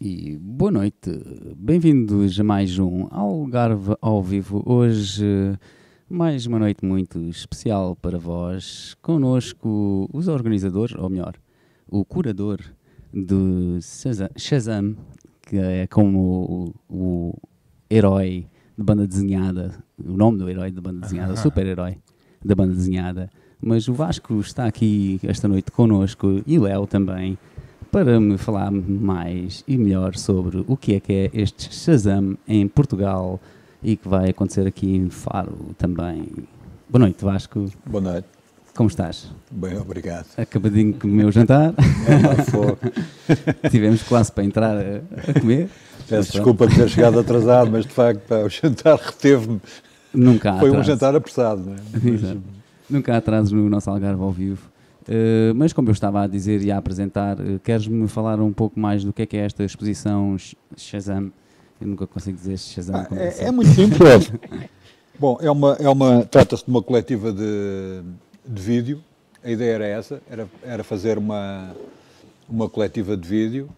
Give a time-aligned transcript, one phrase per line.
[0.00, 1.10] e boa noite.
[1.56, 4.62] Bem-vindos a mais um Algarve ao vivo.
[4.64, 5.58] Hoje,
[6.08, 8.94] mais uma noite muito especial para vós.
[9.02, 11.34] Conosco os organizadores, ou melhor,
[11.88, 12.60] o curador
[13.12, 13.78] do
[14.36, 14.96] Shazam,
[15.42, 17.34] que é como o, o
[17.90, 18.46] herói
[18.76, 21.98] de banda desenhada, o nome do herói de banda desenhada, super-herói
[22.44, 23.28] da banda desenhada.
[23.60, 27.36] Mas o Vasco está aqui esta noite conosco e o Léo também
[27.90, 32.68] para me falar mais e melhor sobre o que é que é este Shazam em
[32.68, 33.40] Portugal
[33.82, 36.28] e que vai acontecer aqui em Faro também.
[36.88, 37.66] Boa noite, Vasco.
[37.86, 38.26] Boa noite.
[38.76, 39.30] Como estás?
[39.50, 40.26] Bem, obrigado.
[40.36, 41.74] Acabadinho de comer o jantar.
[43.62, 45.68] É, Tivemos quase para entrar a, a comer.
[46.08, 49.60] Peço desculpa por ter chegado atrasado, mas de facto pá, o jantar reteve-me.
[50.14, 50.80] Nunca há Foi atraso.
[50.80, 51.76] um jantar apressado, não é?
[52.02, 52.36] Mas.
[52.88, 54.67] Nunca há atrasos no nosso Algarve ao vivo.
[55.08, 58.78] Uh, mas como eu estava a dizer e a apresentar, uh, queres-me falar um pouco
[58.78, 61.32] mais do que é que é esta exposição Sh- Shazam?
[61.80, 62.96] Eu nunca consigo dizer Shazam.
[62.96, 63.42] ah, como é, disse.
[63.42, 64.30] é muito simples.
[65.18, 68.02] Bom, é uma, é uma, trata-se de uma coletiva de,
[68.46, 69.00] de vídeo.
[69.42, 71.74] A ideia era essa, era, era fazer uma,
[72.48, 73.68] uma coletiva de vídeo.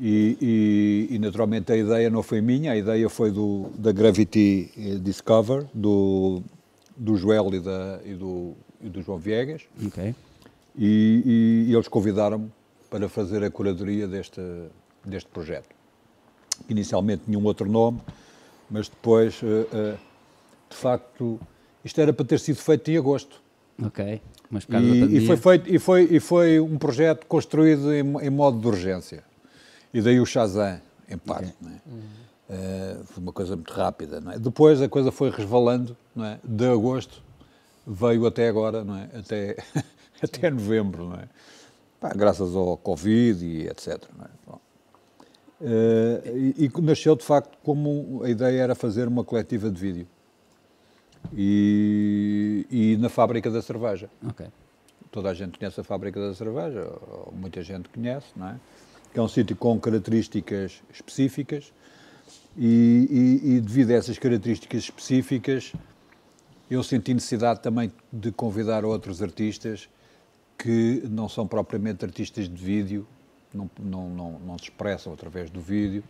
[0.00, 0.36] E,
[1.10, 4.94] e- e, naturalmente a ideia não foi minha, a ideia foi do, da Gravity eh,
[5.00, 6.40] Discover, do,
[6.96, 9.62] do Joel e, da, e, do, e do João Viegas.
[9.84, 10.14] Ok.
[10.78, 11.22] E,
[11.66, 12.50] e- e eles convidaram-me
[12.88, 14.40] para fazer a curadoria deste,
[15.04, 15.68] deste projeto.
[16.68, 18.00] Inicialmente tinha um outro nome,
[18.70, 19.96] mas depois, eh, eh,
[20.70, 21.40] de facto,
[21.84, 23.40] isto era para ter sido feito em agosto.
[23.84, 24.20] Ok.
[24.50, 25.20] Mas por causa da E, pandemia.
[25.22, 29.22] e foi feito, e, foi, e foi um projeto construído em, em modo de urgência.
[29.92, 31.54] E daí o Shazam, em parte.
[31.60, 31.80] não é?
[32.50, 34.22] Eh, foi uma coisa muito rápida.
[34.34, 34.38] É?
[34.38, 36.38] Depois a coisa foi resvalando, não é?
[36.44, 37.22] de agosto
[37.86, 39.08] veio até agora, não é?
[39.18, 39.56] até,
[40.22, 41.08] até novembro.
[41.08, 41.28] Não é?
[42.00, 44.02] Pá, graças ao Covid e etc.
[44.22, 44.58] É?
[45.60, 50.06] Eh, e, e nasceu de facto como a ideia era fazer uma coletiva de vídeo.
[51.34, 54.46] E, e na fábrica da cerveja Ok.
[55.10, 58.56] toda a gente conhece a fábrica da cerveja, ou muita gente conhece, não é?
[59.12, 61.72] Que é um sítio com características específicas
[62.56, 65.72] e, e- e devido a essas características específicas
[66.70, 69.88] eu senti necessidade também de convidar outros artistas
[70.58, 73.06] que não são propriamente artistas de vídeo,
[73.54, 76.02] não, não, não, não se expressam através do vídeo,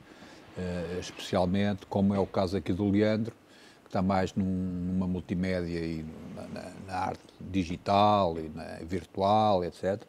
[0.56, 3.34] eh, especialmente, como é o caso aqui do Leandro,
[3.82, 6.04] que está mais num- numa multimédia e
[6.34, 10.02] na, na- na arte digital e na virtual, etc.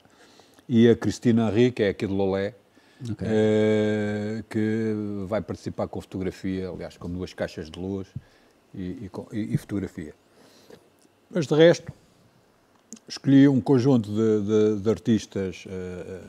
[0.68, 2.56] E a Cristina Henrique, que é aqui de Lolé,
[3.12, 3.28] Ok.
[3.30, 4.94] eh, que
[5.28, 8.08] vai participar com fotografia, aliás, com duas caixas de luz
[8.74, 10.14] e, e- e fotografia.
[11.30, 11.92] Mas de resto,
[13.08, 14.42] escolhi um conjunto de,
[14.76, 16.20] de- de artistas eh,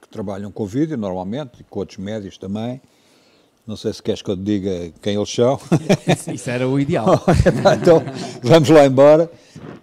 [0.00, 2.80] que trabalham com vídeo, normalmente, e com outros médios também.
[3.66, 5.58] Não sei se queres que eu te diga quem eles são.
[6.34, 7.06] Isso era o ideal.
[7.80, 8.02] então,
[8.42, 9.30] vamos lá embora.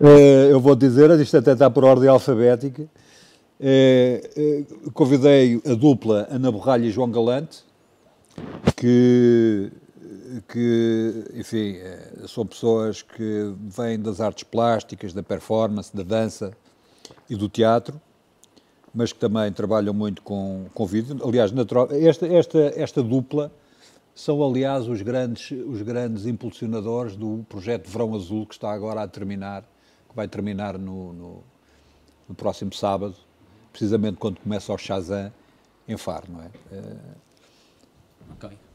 [0.01, 2.85] Eh, eu vou dizer, isto até está por ordem alfabética.
[3.59, 4.63] Eh,
[4.94, 7.59] convidei a dupla Ana Borralha e João Galante,
[8.75, 9.71] que,
[10.47, 16.51] que enfim, eh, são pessoas que vêm das artes plásticas, da performance, da dança
[17.29, 18.00] e do teatro,
[18.94, 21.18] mas que também trabalham muito com, com vídeo.
[21.23, 21.51] Aliás,
[21.91, 23.51] esta, esta, esta dupla
[24.16, 29.07] são, aliás, os grandes, os grandes impulsionadores do projeto Verão Azul, que está agora a
[29.07, 29.63] terminar,
[30.09, 31.44] que vai terminar no, no,
[32.28, 33.16] no próximo sábado,
[33.72, 35.31] precisamente quando começa o Shazam
[35.88, 36.50] em Faro, não é?
[36.72, 36.95] Eh,
[38.34, 38.69] ok.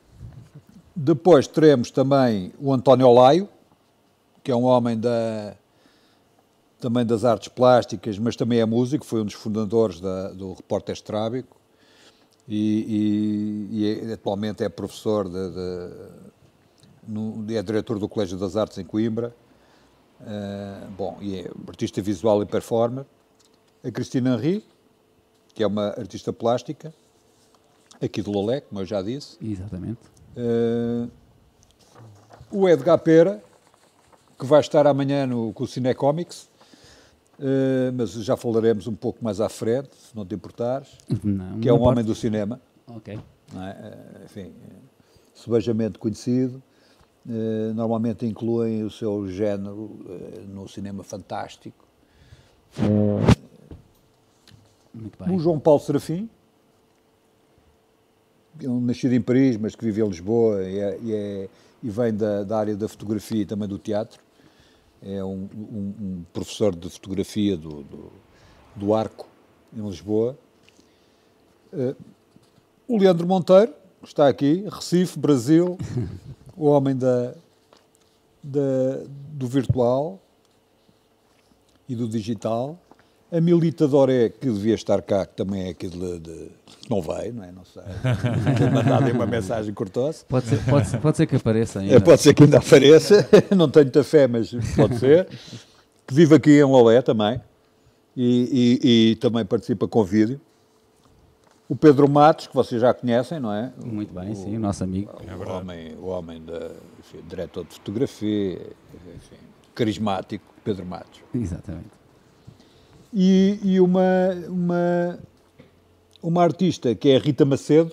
[0.94, 3.48] Depois teremos também o António Olaio,
[4.42, 5.54] que é um homem da,
[6.80, 10.92] também das artes plásticas, mas também é músico, foi um dos fundadores da- do Repórter
[10.92, 11.56] Estrábico
[12.46, 15.94] e, e- e é- atualmente é professor, de, de-
[17.08, 19.34] no- é diretor do Colégio das Artes em Coimbra.
[20.26, 23.04] Eh, bom, e é artista visual e performer.
[23.82, 24.64] A Cristina Henry,
[25.52, 26.94] que é uma artista plástica,
[28.00, 29.36] aqui de Lolé, como eu já disse.
[29.42, 29.98] Exatamente.
[30.36, 31.08] Eh,
[32.50, 33.42] o Edgar Pera,
[34.38, 36.48] que vai estar amanhã no, com o Cinecomics,
[37.40, 40.88] eh, mas já falaremos um pouco mais à frente, se não te importares,
[41.22, 43.14] Não, que é um homem do cinema, Ok.
[43.14, 43.58] é?
[43.58, 44.52] Eh, enfim,
[45.34, 46.62] subejamente conhecido,
[47.28, 49.98] eh, normalmente incluem o seu género
[50.48, 51.84] no cinema fantástico.
[54.92, 55.38] Muito O bem.
[55.38, 56.28] João Paulo Serafim,
[58.62, 61.48] um nascido em Paris, mas que vive em Lisboa e, é- e é-
[61.82, 64.20] e vem da, da área da fotografia e também do teatro.
[65.02, 68.12] É um, um- um professor de fotografia do, do,
[68.76, 69.26] do Arco,
[69.76, 70.36] em Lisboa.
[71.72, 71.94] Eh,
[72.88, 75.76] o Leandro Monteiro, que está aqui, Recife, Brasil,
[76.56, 77.34] o homem da,
[78.42, 79.02] da,
[79.32, 80.18] do virtual
[81.88, 82.78] e do digital.
[83.34, 86.20] A Milita Doré, que devia estar cá, que também é aqui de.
[86.20, 86.50] de
[86.88, 87.50] não veio, não é?
[87.50, 87.82] Não sei.
[88.72, 90.24] Mandado aí uma mensagem cortou-se.
[90.26, 91.96] Pode ser, pode, ser, pode ser que apareça ainda.
[91.96, 93.28] É, pode ser que ainda apareça.
[93.56, 95.26] não tenho muita fé, mas pode ser.
[96.06, 97.40] Que vive aqui em Lolé também.
[98.16, 100.40] E, e, e também participa com vídeo.
[101.68, 103.72] O Pedro Matos, que vocês já conhecem, não é?
[103.84, 105.10] Muito bem, o, sim, o nosso amigo.
[105.10, 106.70] O, o homem, o homem da,
[107.00, 108.60] enfim, diretor de fotografia,
[109.16, 109.36] enfim,
[109.74, 111.20] carismático, Pedro Matos.
[111.34, 112.03] Exatamente.
[113.16, 114.02] E, e uma,
[114.48, 115.18] uma,
[116.20, 117.92] uma artista que é a Rita Macedo,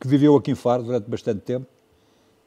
[0.00, 1.66] que viveu aqui em Faro durante bastante tempo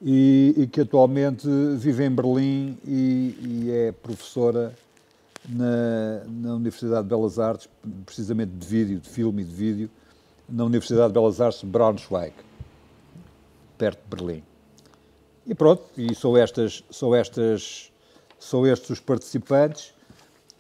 [0.01, 1.47] e, e que atualmente
[1.77, 4.75] vive em Berlim e, e é professora
[5.47, 7.69] na, na Universidade de Belas Artes,
[8.05, 9.89] precisamente de vídeo, de filme e de vídeo,
[10.49, 12.33] na Universidade de Belas Artes de Braunschweig,
[13.77, 14.43] perto de Berlim.
[15.47, 17.89] E pronto, e são estas, são estas,
[18.37, 19.93] são estes os participantes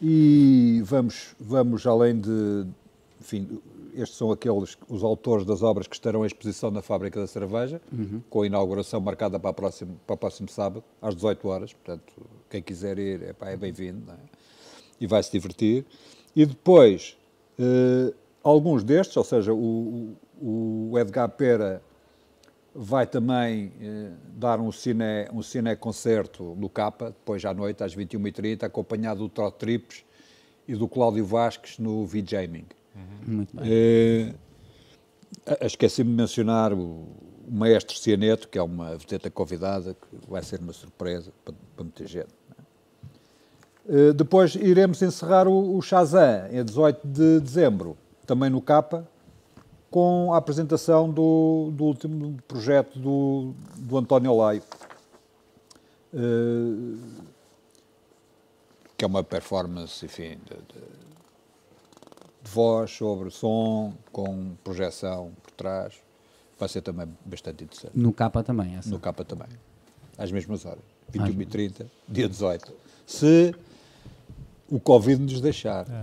[0.01, 2.65] e vamos, vamos além de,
[3.19, 3.59] enfim,
[3.93, 7.81] estes são aqueles, os autores das obras que estarão em exposição na Fábrica da Cerveja,
[7.91, 8.21] uhum.
[8.29, 12.13] com a inauguração marcada para, próximo, para o próximo sábado, às 18 horas, portanto,
[12.49, 14.15] quem quiser ir, é, é bem-vindo, é?
[14.99, 15.85] e vai se divertir.
[16.35, 17.17] E depois,
[17.57, 18.13] eh,
[18.43, 21.81] alguns destes, ou seja, o, o Edgar Pera
[22.73, 27.95] vai também eh, dar um cine, um cine concerto no Capa, depois à noite, às
[27.95, 30.03] 21h30, acompanhado do Trot Trips
[30.67, 32.65] e do Cláudio Vasques no V-Jaming.
[32.95, 33.35] Uhum.
[33.35, 33.65] Muito bem.
[33.71, 34.35] Eh,
[35.61, 37.07] Esqueci-me de mencionar o,
[37.47, 41.83] o Maestro Cianeto, que é uma vedeta convidada, que vai ser uma surpresa para, para
[41.83, 42.29] muita gente.
[43.87, 49.07] Uh, depois iremos encerrar o, o Shazam, em 18 de dezembro, também no Capa,
[49.89, 54.63] com a apresentação do, do último projeto do, do António Laio.
[56.13, 56.97] Uh,
[58.97, 60.81] que é uma performance, enfim, de, de,
[62.43, 65.93] de, voz sobre som, com projeção por trás.
[66.59, 67.97] Vai ser também bastante interessante.
[67.97, 68.89] No capa também, essa?
[68.89, 69.47] No capa também.
[70.17, 70.83] Às mesmas horas.
[71.13, 72.73] 21h30, dia 18.
[73.07, 73.55] Se
[74.67, 75.85] o Covid nos deixar.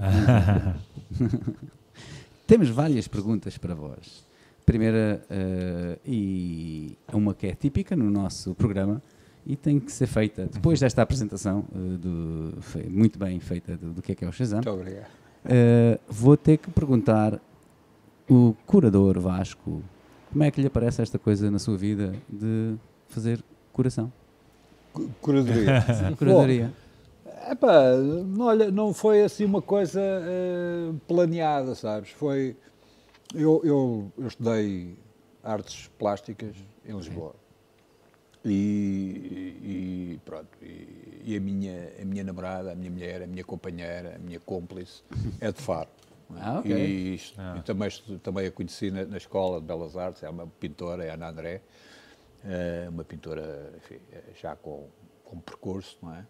[2.46, 4.25] Temos várias perguntas para vós.
[4.64, 9.02] Primeira, uh, e uma que é típica no nosso programa
[9.44, 12.54] e tem que ser feita depois desta apresentação, uh, do,
[12.90, 14.58] muito bem feita, do, do, que é que é o Shazam.
[14.58, 15.06] Muito obrigado.
[15.44, 17.40] Uh, vou ter que perguntar
[18.28, 19.82] o curador Vasco,
[20.32, 22.75] como é que lhe aparece esta coisa na sua vida de
[23.08, 24.12] fazer curação?
[25.20, 25.81] Curadoria.
[25.81, 26.72] Sim, curadoria.
[27.48, 27.93] Epá,
[28.40, 32.10] olha, não foi assim uma coisa uh, planeada, sabes?
[32.10, 32.56] Foi.
[33.34, 34.96] Eu, eu, eu, estudei
[35.43, 37.34] artes plásticas em Lisboa.
[38.44, 40.48] E, e pronto.
[40.62, 44.40] E, e, a, minha, a minha namorada, a minha mulher, a minha companheira, a minha
[44.40, 45.02] cúmplice
[45.40, 45.88] é de Faro.
[46.37, 46.72] Ah, okay.
[46.72, 47.56] E, isto, ah.
[47.58, 47.88] e também,
[48.22, 51.28] também a conheci na, na, Escola de Belas Artes, é uma pintora, é a Ana
[51.28, 51.62] André,
[52.44, 54.00] uh, uma pintora enfim,
[54.40, 54.88] já com,
[55.25, 56.26] com percurso, não é?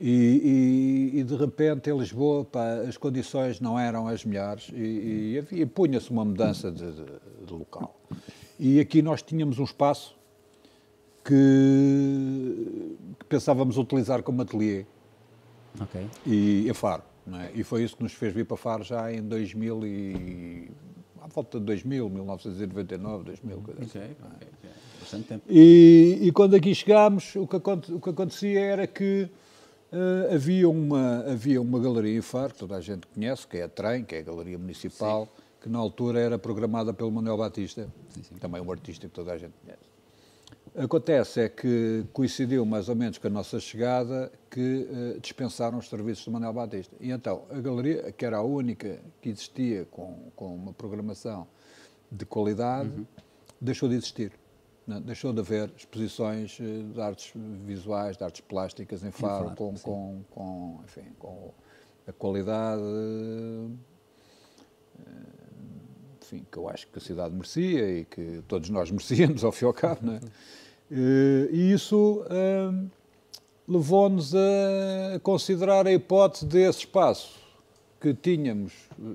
[0.00, 5.44] E, e, e, de repente em Lisboa pá, as condições não eram as melhores e,
[5.50, 7.04] e, e punha-se uma mudança de, de,
[7.46, 8.00] de, local.
[8.60, 10.16] E aqui nós tínhamos um espaço
[11.24, 14.86] que, que pensávamos utilizar como ateliê.
[15.80, 16.06] Ok.
[16.24, 17.02] E em Faro.
[17.34, 17.50] É?
[17.56, 20.70] E foi isso que nos fez vir para Faro já em 2000 e...
[21.20, 24.12] à volta de 2000, 1999, 2000, coisa okay, assim.
[24.12, 24.70] Okay, okay.
[25.00, 25.44] Bastante tempo.
[25.48, 29.28] E, e quando aqui chegámos, o que, o que acontecia era que
[29.90, 33.62] Uh, havia, uma, havia uma galeria em Faro, que toda a gente conhece, que é
[33.62, 35.42] a Trem, que é a Galeria Municipal, sim.
[35.62, 38.34] que na altura era programada pelo Manuel Batista, sim, sim.
[38.36, 39.88] também um artista que toda a gente conhece.
[40.76, 45.88] Acontece é que coincidiu mais ou menos com a nossa chegada que uh, dispensaram os
[45.88, 46.94] serviços do Manuel Batista.
[47.00, 51.48] E então a galeria, que era a única que existia com, com uma programação
[52.12, 53.06] de qualidade, uhum.
[53.58, 54.32] deixou de existir.
[55.04, 60.22] Deixou de haver exposições eh, de artes visuais, de artes plásticas em Faro, com, com,
[60.30, 61.52] com, enfim, com
[62.06, 62.82] a qualidade
[64.98, 65.12] eh,
[66.22, 69.66] enfim, que eu acho que a cidade merecia e que todos nós merecíamos, ao fim
[69.66, 70.00] e ao cabo.
[70.06, 70.20] Não é?
[70.90, 72.24] Eh, e isso
[73.68, 77.38] levou-nos a considerar a hipótese desse espaço
[78.00, 78.72] que tínhamos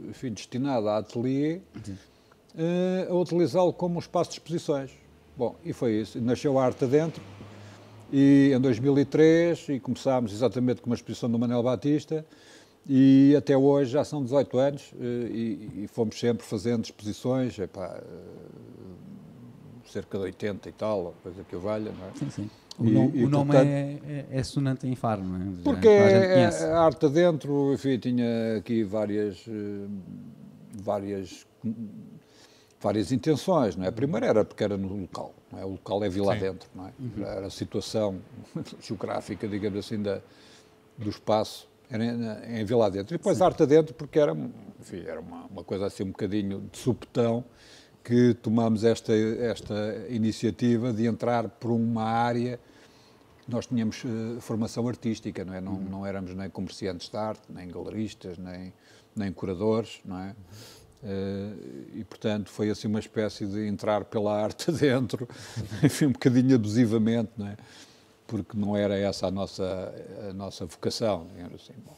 [0.07, 1.61] enfim, destinado a ateliê,
[3.09, 5.02] a utilizá-lo como um espaço de exposições.
[5.37, 6.21] Bom, e foi isso.
[6.21, 7.21] Nasceu a arte dentro
[8.11, 12.23] e em 2003 e começámos exatamente com uma exposição do Manuel Batista
[12.87, 17.99] E até hoje já são 18 anos e, e fomos sempre fazendo exposições, epá,
[19.93, 22.11] cerca de 80 e tal, coisa que eu valha, não é?
[22.15, 22.49] Sim, sim.
[22.77, 25.63] O, e, nome, e, o nome portanto, é, é, é sonante em Faro, não é?
[25.63, 29.45] Porque é, a arte adentro, enfim, tinha aqui várias,
[30.81, 31.45] várias,
[32.83, 33.87] várias intenções, não é?
[33.87, 35.65] A primeira era porque era no local, não é?
[35.65, 36.39] O local é Vila Sim.
[36.39, 36.91] Adentro, não é?
[36.99, 37.25] Uhum.
[37.25, 38.19] Era a situação
[38.81, 40.19] geográfica, digamos assim, da,
[40.97, 43.15] do espaço era em, em Vila Adentro.
[43.15, 43.43] E depois Sim.
[43.43, 44.35] arte adentro porque era,
[44.79, 47.43] enfim, era uma, uma coisa assim um bocadinho de supetão,
[48.03, 52.59] que tomamos esta, esta iniciativa de entrar por uma área.
[53.47, 55.61] Nós tínhamos uh, formação artística, não é?
[55.61, 55.89] Não, uhum.
[55.89, 58.73] não éramos nem comerciantes de arte, nem galeristas, nem,
[59.15, 60.31] nem curadores, não é?
[60.31, 60.82] Uh,
[61.93, 65.27] e, portanto, foi assim uma espécie de entrar pela arte dentro,
[65.83, 67.57] enfim, um bocadinho abusivamente, não é?
[68.25, 69.93] Porque não era essa a nossa,
[70.29, 71.73] a nossa vocação, assim.
[71.85, 71.95] Bom.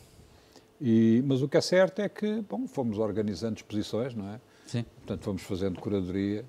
[0.82, 4.40] E, mas o que é certo é que, bom, fomos organizando exposições, não é?
[4.66, 4.84] Sim.
[4.98, 6.44] Portanto, fomos fazendo curadoria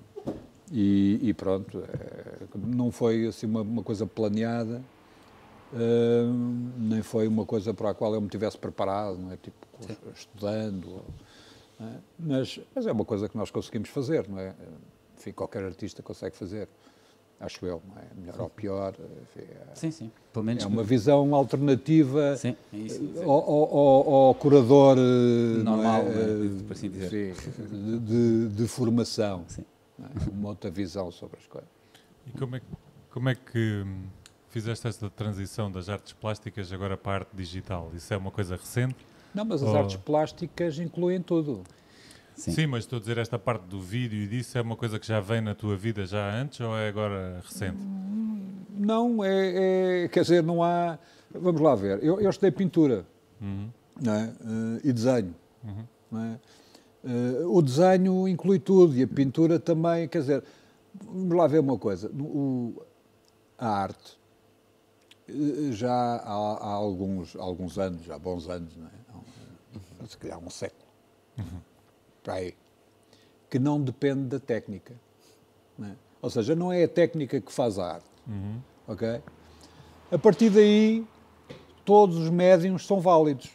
[0.71, 4.81] e, e pronto, é, não foi assim uma, uma coisa planeada,
[5.71, 6.33] uh,
[6.77, 9.37] nem foi uma coisa para a qual eu me tivesse preparado, não é?
[9.37, 9.95] Tipo, Sim.
[10.13, 11.03] estudando,
[11.79, 11.99] é?
[12.17, 14.53] Mas, mas é uma coisa que nós conseguimos fazer, não é?
[15.17, 16.67] Enfim, qualquer artista consegue fazer
[17.39, 18.05] acho eu, não é?
[18.15, 18.41] Melhor sim.
[18.41, 18.93] ou pior.
[19.21, 20.11] Enfim, é, sim, sim.
[20.33, 26.01] Pelo menos é uma visão alternativa sim, é isso, ao, ao, ao, curador eh, normal,
[26.01, 26.09] é?
[26.09, 26.63] né?
[26.65, 27.35] por assim dizer.
[27.35, 27.51] Sim,
[27.99, 29.45] de, de, formação.
[29.47, 29.65] Sim.
[29.99, 30.29] É?
[30.29, 31.69] Uma outra visão sobre as coisas.
[32.25, 32.61] E como é,
[33.11, 34.03] como é que hum,
[34.49, 37.91] fizeste esta transição das artes plásticas agora para a arte digital?
[37.95, 38.97] Isso é uma coisa recente?
[39.37, 39.77] Não, mas as ou...
[39.77, 41.61] artes plásticas incluem tudo.
[42.33, 42.51] Sim.
[42.51, 42.67] Sim.
[42.67, 45.19] mas estou a dizer, esta parte do vídeo e disso é uma coisa que já
[45.19, 47.77] vem na tua vida já antes ou é agora recente?
[48.71, 50.97] Não, é, é quer dizer, não há.
[51.31, 52.03] Vamos lá ver.
[52.03, 53.05] Eu, eu estudei pintura
[53.39, 53.69] uhum.
[54.05, 54.23] é?
[54.25, 55.35] uh, e desenho.
[55.63, 56.19] Uhum.
[56.19, 56.39] É?
[57.07, 60.07] Uh, o desenho inclui tudo e a pintura também.
[60.07, 60.43] Quer dizer,
[60.99, 62.09] vamos lá ver uma coisa.
[62.09, 62.81] O,
[63.55, 64.17] a arte
[65.29, 69.06] uh, já há, há, alguns, alguns anos, há bons anos, não é?
[70.07, 70.87] Se calhar um século.
[71.37, 71.61] Uhum
[72.27, 72.53] para aí,
[73.49, 74.93] que não depende da técnica.
[75.81, 75.91] É?
[76.21, 78.09] Ou seja, não é a técnica que faz a arte.
[78.27, 78.59] Uhum.
[78.85, 79.21] Ok?
[80.11, 81.07] A partir daí,
[81.85, 83.49] todos os médiums são válidos.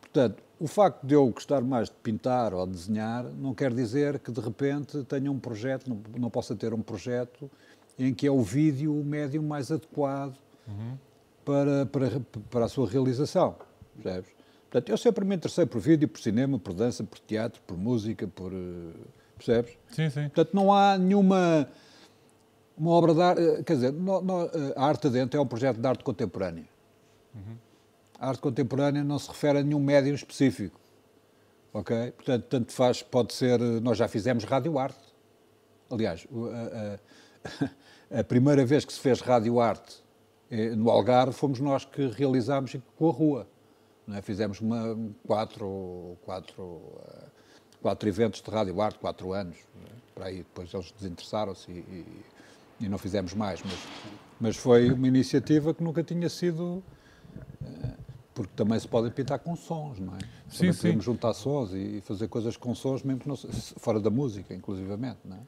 [0.00, 4.20] Portanto, o facto de eu gostar mais de pintar ou de desenhar não quer dizer
[4.20, 7.50] que de repente tenha um projeto, não, não possa ter um projeto
[7.98, 10.36] em que é o vídeo o médium mais adequado
[10.68, 10.96] uhum.
[11.44, 13.56] para, para, para a sua realização.
[14.00, 14.37] Percebes?
[14.70, 18.28] Portanto, eu sempre me interessei por vídeo, por cinema, por dança, por teatro, por música,
[18.28, 18.52] por.
[18.52, 18.92] Eh,
[19.36, 19.78] percebes?
[19.90, 20.28] Sim, sim.
[20.28, 21.68] Portanto, não há nenhuma.
[22.76, 23.42] Uma obra de arte.
[23.42, 26.68] Eh, quer dizer, no, no, eh, a Arte Dentro é um projeto de arte contemporânea.
[27.34, 27.56] Uhum.
[28.18, 30.78] A arte contemporânea não se refere a nenhum médium específico.
[31.72, 32.12] Ok?
[32.12, 33.58] Portanto, tanto faz, pode ser.
[33.58, 35.00] Nós já fizemos rádio arte.
[35.90, 36.26] Aliás,
[38.10, 40.06] a, a, a primeira vez que se fez rádio arte
[40.76, 43.46] no Algarve fomos nós que realizámos com a rua.
[44.14, 44.22] É?
[44.22, 44.96] Fizemos uma,
[45.26, 47.24] quatro, quatro, eh,
[47.82, 49.90] quatro eventos de rádio arte, quatro anos, é?
[50.14, 50.38] para aí.
[50.38, 53.62] Depois eles desinteressaram-se e, e, e, não fizemos mais.
[53.62, 53.78] Mas,
[54.40, 56.82] mas foi uma iniciativa que nunca tinha sido.
[57.62, 57.94] Eh,
[58.34, 60.18] porque também se pode pintar com sons, não é?
[60.48, 60.80] Sim, também sim.
[60.80, 65.36] podemos juntar sons e fazer coisas com sons, mesmo não, fora da música, inclusivamente, não
[65.36, 65.40] é?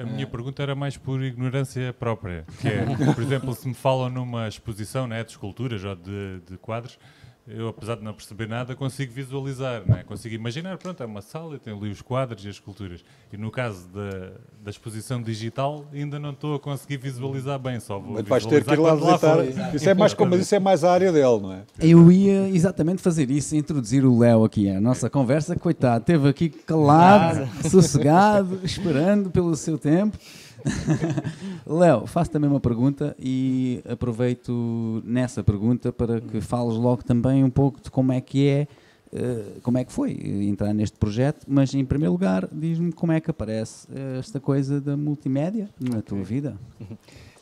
[0.00, 0.26] A minha é.
[0.26, 5.06] pergunta era mais por ignorância própria, que é, por exemplo, se me falam numa exposição
[5.06, 6.98] né, de esculturas ou de, de quadros,
[7.46, 10.02] eu, apesar de não perceber nada, consigo visualizar, né?
[10.06, 13.04] consigo imaginar, pronto, é uma sala, tem ali os quadros e as esculturas.
[13.30, 14.32] E no caso da,
[14.62, 18.64] da exposição digital, ainda não estou a conseguir visualizar bem, só vou Mas vais ter
[18.64, 19.74] que ir lá visitar.
[19.74, 21.62] Isso é mais, como isso é mais a área dele, não é?
[21.78, 26.48] Eu ia exatamente fazer isso, introduzir o Léo aqui à nossa conversa, coitado, esteve aqui
[26.48, 30.16] calado, sossegado, esperando pelo seu tempo.
[31.66, 37.50] Léo, faço também uma pergunta e aproveito nessa pergunta para que fales logo também um
[37.50, 38.68] pouco de como é que é,
[39.12, 40.12] uh, como é que foi
[40.48, 44.96] entrar neste projeto, mas em primeiro lugar diz-me como é que aparece esta coisa da
[44.96, 46.56] multimédia na tua vida.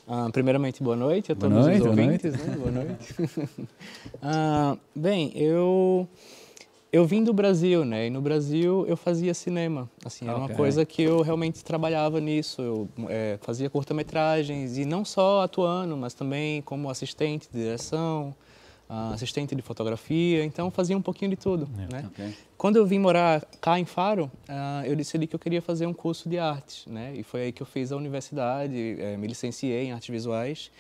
[0.07, 2.37] Uh, primeiramente, boa noite a todos noite, os ouvintes.
[2.37, 3.21] Boa noite.
[3.21, 3.27] Né?
[3.27, 3.69] Boa noite.
[4.23, 6.09] uh, bem, eu
[6.93, 8.09] eu vim do Brasil, né?
[8.09, 9.89] E no Brasil eu fazia cinema.
[10.05, 10.47] Assim, era okay.
[10.47, 12.61] uma coisa que eu realmente trabalhava nisso.
[12.61, 18.35] Eu é, fazia curta-metragens e não só atuando, mas também como assistente de direção,
[19.15, 20.45] assistente de fotografia.
[20.45, 21.97] Então fazia um pouquinho de tudo, yeah.
[21.97, 22.09] né?
[22.13, 22.35] Okay.
[22.59, 25.95] Quando eu vim morar cá em Faro, uh, eu decidi que eu queria fazer um
[25.95, 27.15] curso de artes, né?
[27.17, 30.71] E foi aí que eu fiz a universidade, é, me licenciei em artes visuais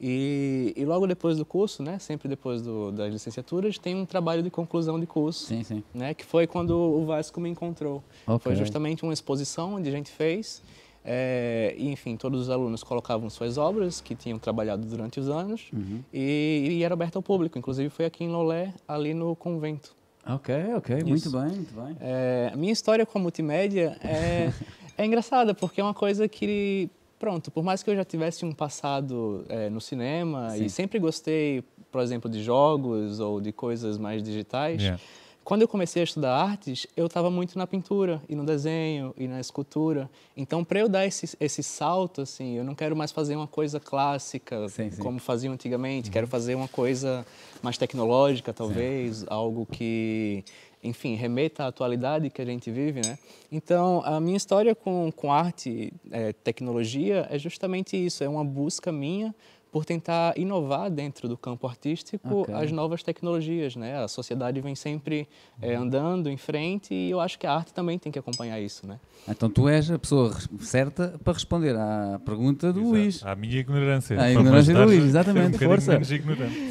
[0.00, 4.42] E, e, logo depois do curso, né, sempre depois do, das licenciaturas, tem um trabalho
[4.42, 5.84] de conclusão de curso, sim, sim.
[5.92, 8.02] Né, que foi quando o Vasco me encontrou.
[8.26, 8.38] Okay.
[8.38, 10.62] Foi justamente uma exposição onde a gente fez,
[11.04, 15.68] é, e, enfim, todos os alunos colocavam suas obras que tinham trabalhado durante os anos
[15.72, 16.02] uhum.
[16.12, 17.58] e, e, era aberto ao público.
[17.58, 19.94] Inclusive foi aqui em Lolé, ali no convento.
[20.26, 21.06] Ok, ok, Isso.
[21.06, 21.96] muito bem, muito bem.
[22.00, 24.52] É, a minha história com a multimédia é,
[24.96, 26.90] é engraçada porque é uma coisa que
[27.20, 30.64] pronto, por mais que eu já tivesse um passado é, no cinema Sim.
[30.64, 31.62] e sempre gostei,
[31.92, 35.00] por exemplo, de jogos ou de coisas mais digitais, yeah.
[35.44, 39.28] quando eu comecei a estudar artes, eu estava muito na pintura e no desenho e
[39.28, 40.08] na escultura.
[40.34, 43.78] Então, para eu dar esse, esse salto, assim, eu não quero mais fazer uma coisa
[43.78, 45.02] clássica sim, sim.
[45.02, 46.12] como faziam antigamente, uhum.
[46.14, 47.26] quero fazer uma coisa
[47.62, 50.42] mais tecnológica, talvez, algo que
[50.82, 53.18] enfim, remeta à atualidade que a gente vive, né?
[53.52, 58.90] Então, a minha história com, com arte, é, tecnologia, é justamente isso, é uma busca
[58.90, 59.34] minha
[59.70, 62.54] por tentar inovar dentro do campo artístico okay.
[62.54, 64.02] as novas tecnologias, né?
[64.02, 65.28] A sociedade vem sempre
[65.62, 68.86] é, andando em frente e eu acho que a arte também tem que acompanhar isso,
[68.86, 68.98] né?
[69.28, 72.92] Então tu és a pessoa certa para responder à pergunta do Exato.
[72.92, 73.24] Luís.
[73.24, 74.20] À minha ignorância.
[74.20, 75.56] À ignorância do Luís, exatamente.
[75.56, 76.00] Um Força.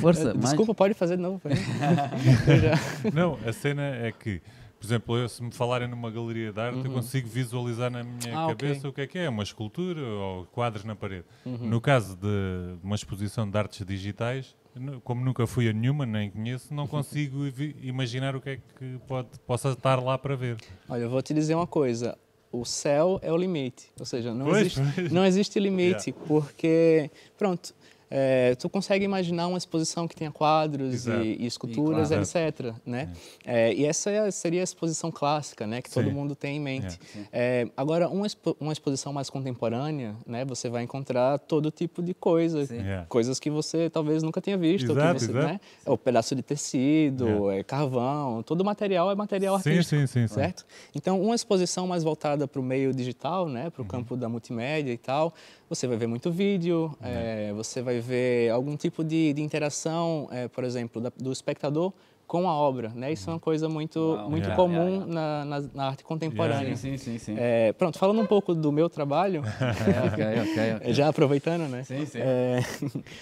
[0.02, 0.34] Força.
[0.34, 1.42] Desculpa, pode fazer de novo.
[3.14, 4.42] Não, a cena é que
[4.80, 6.86] por exemplo, eu, se me falarem numa galeria de arte, uhum.
[6.86, 8.90] eu consigo visualizar na minha ah, cabeça okay.
[8.90, 11.26] o que é que é, uma escultura ou quadros na parede.
[11.46, 11.58] Uhum.
[11.58, 14.56] No caso de uma exposição de artes digitais,
[15.04, 17.46] como nunca fui a nenhuma, nem conheço, não consigo
[17.82, 20.58] imaginar o que é que pode, possa estar lá para ver.
[20.88, 22.18] Olha, eu vou te dizer uma coisa.
[22.52, 25.12] O céu é o limite, ou seja, não, pois, existe, pois.
[25.12, 26.26] não existe limite, yeah.
[26.28, 27.76] porque, pronto,
[28.12, 32.50] é, tu consegue imaginar uma exposição que tenha quadros e, e, esculturas, e, claro.
[32.50, 32.76] etc.
[32.86, 33.10] Né?
[33.46, 33.70] É.
[33.70, 36.04] É, e essa seria a exposição clássica, né, que Sim.
[36.04, 37.00] todo mundo tem em mente.
[37.32, 37.62] É.
[37.62, 42.14] É, agora, uma, expo uma exposição mais contemporânea, né, você vai encontrar todo tipo de
[42.14, 43.06] coisas, é.
[43.08, 44.92] coisas que você talvez nunca tenha visto.
[44.92, 47.64] Exato, você, né, é o pedaço de tecido, é.
[47.64, 50.66] carvão, todo material é material artístico, sim, sim, sim, certo?
[50.96, 53.88] Então, uma exposição mais voltada para o meio digital, né, para o uhum.
[53.88, 55.34] campo da multimédia e tal,
[55.70, 57.50] você vai ver muito vídeo, é.
[57.50, 61.94] É, você vai ver algum tipo de, de interação, é, por exemplo, da, do espectador
[62.30, 63.12] com a obra, né?
[63.12, 65.46] Isso é uma coisa muito muito yeah, comum yeah, yeah.
[65.46, 66.76] Na, na, na, arte contemporânea.
[66.76, 67.36] Sim, sim, sim.
[67.36, 69.42] É, pronto, falando um pouco do meu trabalho,
[70.14, 70.94] okay, okay, okay.
[70.94, 71.84] já aproveitando, né?
[71.84, 72.20] Sim, sim.
[72.22, 72.62] É,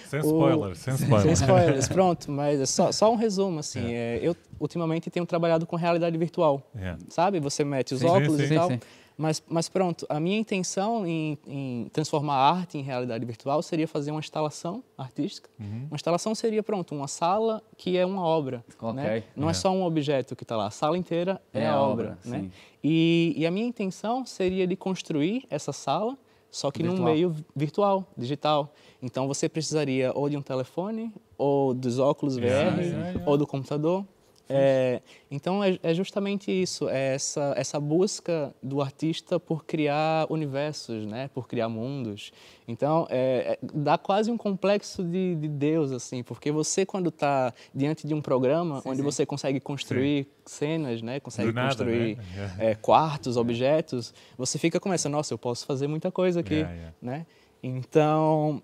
[0.09, 1.23] sem spoilers, sem spoilers.
[1.23, 5.77] Sem spoilers, pronto, mas só, só um resumo, assim, é, eu ultimamente tenho trabalhado com
[5.77, 6.61] realidade virtual,
[7.07, 7.39] sabe?
[7.39, 8.69] Você mete os sim, óculos sim, e tal,
[9.17, 13.87] mas, mas pronto, a minha intenção em, em, transformar a arte em realidade virtual seria
[13.87, 15.49] fazer uma instalação artística.
[15.59, 15.87] Uhum.
[15.89, 18.63] Uma instalação seria, pronto, uma sala que é uma obra.
[18.79, 18.93] Okay.
[18.93, 19.23] Né?
[19.35, 19.51] Não é.
[19.51, 19.53] é.
[19.55, 22.19] só um objeto que está lá, a sala inteira é, é a obra.
[22.23, 22.51] obra né?
[22.83, 26.15] E, e, a minha intenção seria de construir essa sala,
[26.51, 26.99] só que virtual.
[26.99, 28.71] num meio virtual, digital.
[29.01, 33.23] Então você precisaria ou de um telefone, ou dos óculos VR, yeah, yeah, yeah.
[33.25, 34.05] ou do computador.
[34.49, 41.05] É, então é, é, justamente isso, é essa, essa busca do artista por criar universos,
[41.05, 42.31] né, por criar mundos.
[42.67, 47.53] Então é, é dá quase um complexo de, de, Deus assim, porque você quando está
[47.73, 49.03] diante de um programa sim, onde sim.
[49.03, 50.57] você consegue construir sim.
[50.57, 52.55] cenas, né, consegue nada, construir né?
[52.57, 56.73] É, quartos, objetos, você fica com essa, nossa, eu posso fazer muita coisa aqui, yeah,
[56.73, 56.95] yeah.
[57.01, 57.25] né?
[57.61, 58.61] Então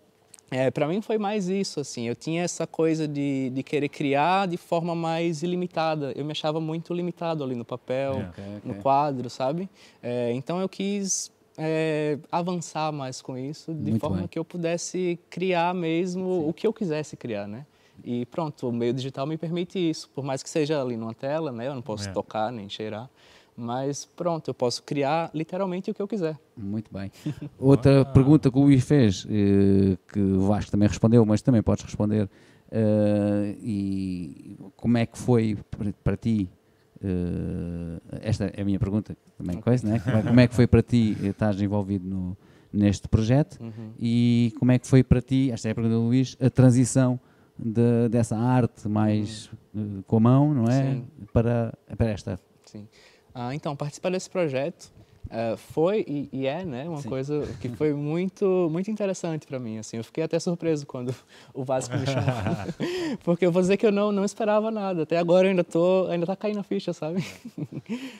[0.51, 4.47] é, para mim foi mais isso, assim, eu tinha essa coisa de, de querer criar
[4.47, 8.29] de forma mais ilimitada, eu me achava muito limitado ali no papel, yeah.
[8.29, 8.71] okay, okay.
[8.71, 9.69] no quadro, sabe?
[10.01, 14.27] É, então eu quis é, avançar mais com isso, de muito forma bem.
[14.27, 16.49] que eu pudesse criar mesmo Sim.
[16.49, 17.65] o que eu quisesse criar, né?
[18.03, 21.51] E pronto, o meio digital me permite isso, por mais que seja ali numa tela,
[21.51, 21.67] né?
[21.67, 22.12] Eu não posso é.
[22.12, 23.10] tocar nem cheirar,
[23.55, 26.37] mas pronto, eu posso criar literalmente o que eu quiser.
[26.57, 27.11] Muito bem.
[27.59, 28.05] Outra ah.
[28.05, 32.29] pergunta que o Luís fez, eh, que o Vasco também respondeu, mas também podes responder.
[32.73, 35.55] Uh, e como é que foi
[36.03, 36.49] para ti?
[36.95, 39.63] Uh, esta é a minha pergunta, também okay.
[39.63, 40.01] coisa, né?
[40.25, 42.37] Como é que foi para ti estar envolvido no,
[42.71, 43.91] neste projeto uhum.
[43.99, 47.19] e como é que foi para ti, esta é a pergunta do Luís, a transição
[47.59, 49.99] de, dessa arte mais uhum.
[49.99, 51.01] uh, com a mão, não é?
[51.31, 52.39] Para, para esta.
[52.65, 52.87] Sim.
[53.34, 54.91] Ah, então, participar desse projeto
[55.26, 57.10] uh, foi e, e, é né, uma Sim.
[57.10, 59.80] coisa que foi muito, muito interessante para mim.
[59.80, 61.13] Assim, eu fiquei até surpreso quando
[61.54, 62.34] o Vasco me chamou.
[63.24, 65.04] Porque eu vou dizer que eu não, não esperava nada.
[65.04, 67.24] Até agora eu ainda tô, ainda tá caindo a ficha, sabe?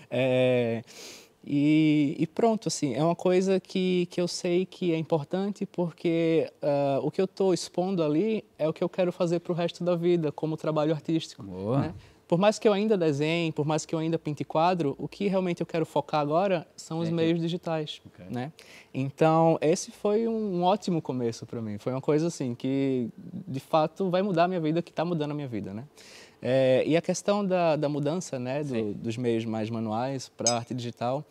[0.10, 0.82] é,
[1.46, 6.50] e, e, pronto, assim, é uma coisa que, que eu sei que é importante porque
[6.62, 9.56] uh, o que eu estou expondo ali é o que eu quero fazer para o
[9.56, 11.44] resto da vida, como trabalho artístico.
[11.44, 11.94] Né?
[12.28, 15.28] Por mais que eu ainda desenhe, por mais que eu ainda pinte quadro, o que
[15.28, 18.26] realmente eu quero focar agora são os é meios digitais, okay.
[18.30, 18.52] né?
[18.94, 21.78] Então, esse foi um, ótimo começo para mim.
[21.78, 23.10] Foi uma coisa assim que,
[23.48, 25.84] de fato, vai mudar a minha vida, que está mudando a minha vida, né?
[26.42, 30.74] É, e a questão da, da mudança, né, do, dos meios mais manuais para arte
[30.74, 31.24] digital,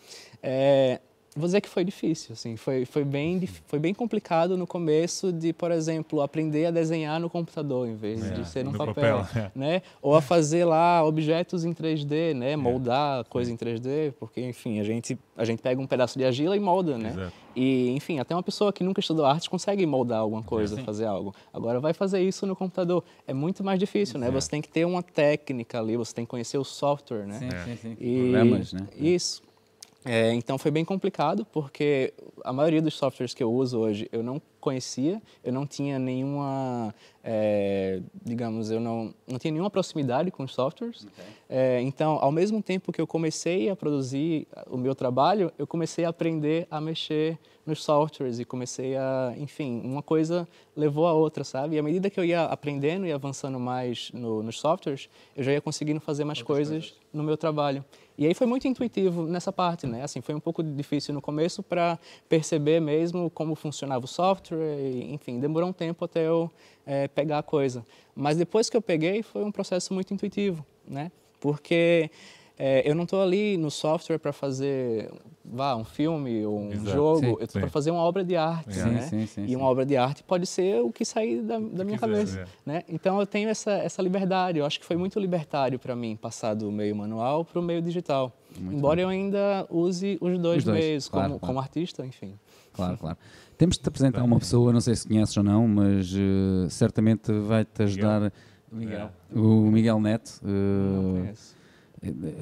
[0.43, 1.01] é,
[1.35, 5.53] vou dizer que foi difícil, assim, foi, foi, bem, foi bem complicado no começo de,
[5.53, 9.43] por exemplo, aprender a desenhar no computador em vez é, de ser no papel, papel
[9.43, 9.51] é.
[9.55, 9.83] né?
[10.03, 12.53] Ou a fazer lá objetos em 3D, né?
[12.53, 12.57] É.
[12.57, 13.25] Moldar é.
[13.25, 16.61] coisa em 3D, porque, enfim, a gente, a gente pega um pedaço de argila e
[16.61, 17.11] molda, né?
[17.11, 17.33] Exato.
[17.57, 21.07] E, enfim, até uma pessoa que nunca estudou arte consegue moldar alguma coisa, é, fazer
[21.07, 21.35] algo.
[21.53, 23.03] Agora, vai fazer isso no computador.
[23.27, 24.31] É muito mais difícil, né?
[24.31, 27.39] Você tem que ter uma técnica ali, você tem que conhecer o software, né?
[27.39, 27.97] Sim, sim, sim.
[27.99, 28.87] E, Problemas, né?
[28.97, 29.43] Isso.
[30.05, 32.13] É, então foi bem complicado porque
[32.45, 36.95] a maioria dos softwares que eu uso hoje eu não conhecia, eu não tinha nenhuma,
[37.23, 41.05] é, digamos, eu não, não tinha nenhuma proximidade com os softwares.
[41.05, 41.25] Okay.
[41.49, 46.05] É, então, ao mesmo tempo que eu comecei a produzir o meu trabalho, eu comecei
[46.05, 51.43] a aprender a mexer nos softwares e comecei a, enfim, uma coisa levou a outra,
[51.45, 51.77] sabe?
[51.77, 55.53] E à medida que eu ia aprendendo e avançando mais no, nos softwares, eu já
[55.53, 57.85] ia conseguindo fazer mais coisas, coisas no meu trabalho.
[58.17, 60.03] E aí foi muito intuitivo nessa parte, né?
[60.03, 61.99] Assim, foi um pouco difícil no começo para
[62.29, 66.51] perceber mesmo como funcionava o software, e, enfim, demorou um tempo até eu
[66.87, 67.85] é, pegar a coisa.
[68.15, 71.11] Mas depois que eu peguei, foi um processo muito intuitivo, né?
[71.41, 72.11] Porque
[72.59, 75.11] é, eu não estou ali no software para fazer
[75.45, 76.91] vá, um filme ou um Exato.
[76.91, 79.01] jogo, sim, eu estou para fazer uma obra de arte, sim, né?
[79.03, 81.99] Sim, sim, e uma obra de arte pode ser o que sair da, da minha
[81.99, 82.47] quiser, cabeça, é.
[82.65, 82.83] né?
[82.89, 86.55] Então eu tenho essa, essa liberdade, eu acho que foi muito libertário para mim passar
[86.55, 88.33] do meio manual para o meio digital.
[88.59, 89.03] Muito Embora bom.
[89.03, 91.55] eu ainda use os dois, os dois meios claro, como, claro.
[91.55, 92.35] como artista, enfim.
[92.73, 93.19] Claro, claro.
[93.57, 97.33] Temos de te apresentar uma pessoa, não sei se conheces ou não, mas uh, certamente
[97.33, 98.33] vai-te ajudar
[98.71, 99.11] Miguel.
[99.35, 100.41] o Miguel Neto.
[100.43, 101.62] Uh, não conheço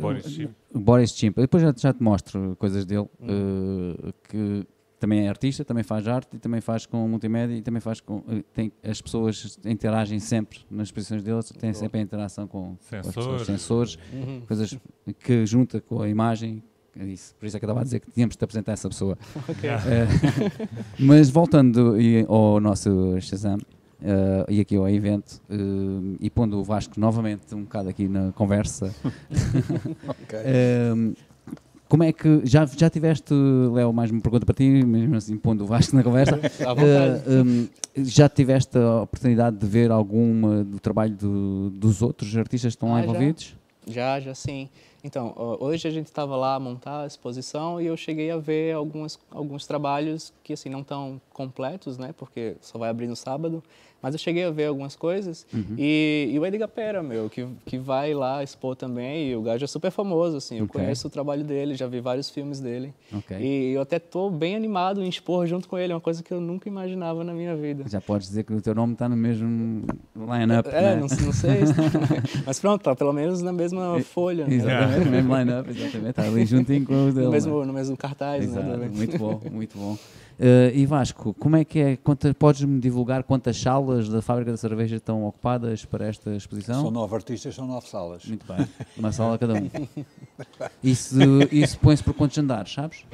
[0.01, 0.51] Boris Chimp.
[0.75, 1.37] Boris Chimp.
[1.37, 4.67] Depois já, já te mostro coisas dele, uh, que
[5.01, 8.23] também é artista, também faz arte e também faz com multimédia e também faz com.
[8.29, 13.47] Eh, tem, as pessoas interagem sempre nas exposições dele, têm sempre a interação com, sensores,
[13.47, 14.43] sensores uhum.
[14.47, 14.79] coisas
[15.21, 16.63] que junta com a imagem.
[16.99, 17.35] É isso.
[17.37, 19.17] Por isso é que eu estava a dizer que tínhamos de apresentar essa pessoa.
[19.49, 19.71] Okay.
[19.71, 20.69] Uh,
[21.01, 21.97] mas voltando
[22.29, 23.59] ao nosso Shazam,
[24.03, 28.33] Uh, e aqui ao evento uh, e pondo o Vasco novamente um bocado aqui na
[28.33, 28.95] conversa.
[30.23, 30.39] okay.
[30.41, 31.15] uh,
[31.87, 33.35] como é que já, já tiveste,
[33.73, 36.39] Léo, mais uma pergunta para ti, mesmo assim pondo o Vasco na conversa.
[37.29, 42.77] um, já tiveste a oportunidade de ver alguma do trabalho do, dos outros artistas que
[42.77, 43.57] estão ah, lá envolvidos?
[43.87, 44.69] Já, já, já sim.
[45.03, 48.75] Então, hoje a gente estava lá a montar a exposição e eu cheguei a ver
[48.75, 52.13] alguns, alguns trabalhos que assim não estão completos, né?
[52.17, 53.65] Porque só vai abrir no sábado.
[54.03, 55.47] Mas eu cheguei a ver algumas coisas.
[55.53, 55.75] Uhum.
[55.77, 59.29] E, e, o Edgar Pera, meu, que, que vai lá expor também.
[59.31, 60.59] E o gajo é super famoso, assim.
[60.59, 60.81] Eu okay.
[60.81, 62.95] conheço o trabalho dele, já vi vários filmes dele.
[63.13, 63.39] Okay.
[63.39, 65.93] E eu até estou bem animado em expor junto com ele.
[65.93, 67.85] É uma coisa que eu nunca imaginava na minha vida.
[67.89, 69.85] Já podes dizer que o teu nome está no mesmo
[70.17, 70.97] line-up, É, né?
[70.97, 71.61] não, não sei.
[72.47, 74.47] mas pronto, tá pelo menos na mesma folha.
[74.47, 74.55] Né?
[74.55, 76.11] Exatamente, no mesmo line-up, exatamente.
[76.11, 77.27] Está ali juntinho com o dele.
[77.27, 78.77] No mesmo, no mesmo cartaz, né, Exato.
[78.79, 78.91] né?
[78.93, 79.99] Muito bom, muito bom.
[80.41, 81.99] Uh, e Vasco, como é que é?
[82.39, 86.81] Podes-me divulgar quantas salas da fábrica da cerveja estão ocupadas para esta exposição?
[86.81, 88.25] São nove artistas, são nove salas.
[88.25, 89.69] Muito bem, uma sala cada um.
[90.83, 91.15] Isso,
[91.53, 93.05] isso põe-se por quantos andares, sabes?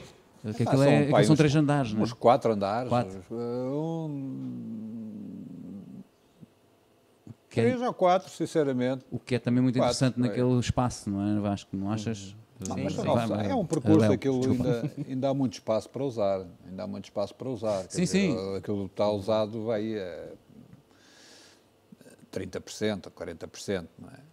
[0.56, 2.04] Que ah, são, é, pai, são uns, três andares, não é?
[2.04, 2.88] Uns quatro andares.
[2.88, 3.20] Quatro.
[3.32, 4.86] Um,
[7.50, 9.04] que é, três ou quatro, sinceramente.
[9.10, 11.76] O que é também muito quatro, interessante naquele espaço, não é, Vasco?
[11.76, 12.36] Não achas?
[12.58, 16.86] Não, sim, é um percurso, aquilo ainda, ainda há muito espaço para usar, ainda há
[16.86, 17.82] muito espaço para usar.
[17.90, 18.56] Sim, dizer, sim.
[18.56, 20.28] Aquilo está usado vai a
[22.32, 24.26] 30%, 40%, não é?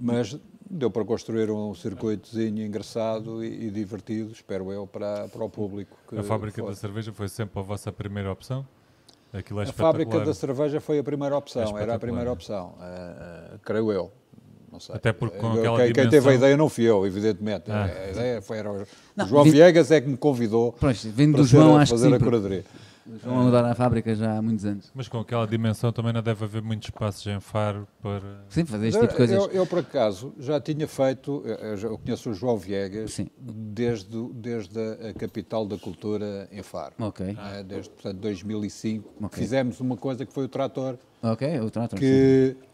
[0.00, 0.38] Mas
[0.70, 5.96] deu para construir um circuitozinho engraçado e, e divertido, espero eu, para, para o público.
[6.16, 8.66] a fábrica da cerveja foi sempre a vossa primeira opção?
[9.32, 12.74] Aquilo é a fábrica da cerveja foi a primeira opção, é era a primeira opção,
[12.78, 14.12] uh, uh, creio eu.
[14.70, 14.94] Não sei.
[14.94, 15.92] Até porque com aquela quem, dimensão...
[15.94, 17.70] quem teve a ideia não fui eu, evidentemente.
[17.70, 17.84] Ah.
[17.84, 18.84] A ideia foi era o,
[19.16, 19.52] não, João vi...
[19.52, 22.64] Viegas é que me convidou pois, vindo para do João, acho fazer a curadoria.
[23.24, 24.90] João mudar a fábrica já há muitos anos.
[24.94, 28.44] Mas com aquela dimensão também não deve haver muitos espaços em Faro para...
[28.50, 29.36] Sim, fazer este tipo de coisas.
[29.38, 31.42] Eu, eu por acaso, já tinha feito,
[31.82, 33.28] eu conheço o João Viegas Sim.
[33.38, 34.78] desde, desde
[35.08, 36.92] a capital da cultura em Faro.
[36.98, 37.34] Ok.
[37.54, 39.24] É, desde, portanto, 2005.
[39.24, 39.42] Okay.
[39.42, 40.98] Fizemos uma coisa que foi o Trator.
[41.22, 42.67] Ok, o Trator, que, sim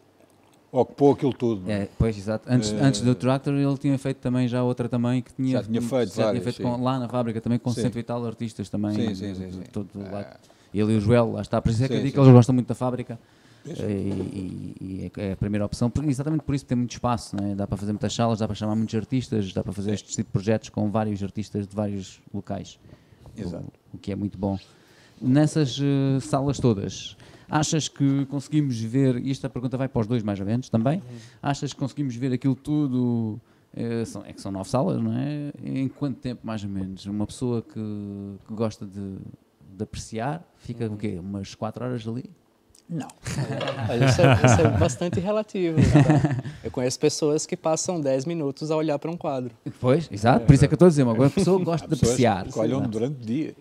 [0.75, 1.69] ocupou aquilo tudo.
[1.69, 2.47] É, pois, exato.
[2.51, 5.63] Antes, uh, antes do Tractor ele tinha feito também já outra também que tinha, já
[5.63, 7.81] tinha feito, já várias, tinha feito com, lá na fábrica também com sim.
[7.81, 8.93] cento e tal artistas também.
[8.93, 9.51] Sim, sim, sim.
[9.51, 9.63] sim.
[9.71, 10.25] Todo, uh,
[10.73, 11.61] Ele e o Joel, lá está.
[11.61, 13.17] Por isso é que eu digo que eles gostam muito da fábrica.
[13.65, 17.55] E, e, e, é a primeira opção, exatamente por isso tem muito espaço, é?
[17.55, 20.27] dá para fazer muitas salas, dá para chamar muitos artistas, dá para fazer este tipo
[20.29, 22.77] de projetos com vários artistas de vários locais.
[23.35, 23.65] Exato.
[23.91, 24.59] O, o que é muito bom.
[25.19, 27.17] Nessas uh, salas todas,
[27.49, 30.97] achas que conseguimos ver, e esta pergunta vai para os dois mais ou menos também,
[30.97, 31.17] uhum.
[31.41, 33.39] achas que conseguimos ver aquilo tudo,
[33.75, 35.51] é, são, é que são nove salas, não é?
[35.63, 37.05] Em quanto tempo mais ou menos?
[37.05, 37.73] Uma pessoa que,
[38.47, 39.17] que gosta de,
[39.75, 40.93] de apreciar, fica uhum.
[40.93, 41.17] o quê?
[41.19, 42.29] Umas quatro horas ali?
[42.87, 43.07] Não.
[44.07, 45.77] isso, é, isso, é, bastante relativo.
[45.77, 46.43] Tá?
[46.63, 49.51] Eu conheço pessoas que passam 10 minutos a olhar para um quadro.
[49.81, 50.45] Pois, exato.
[50.45, 51.03] Por isso é que eu estou a dizer.
[51.03, 52.45] Uma pessoa gosta de apreciar.
[52.45, 53.55] Que olham durante dias.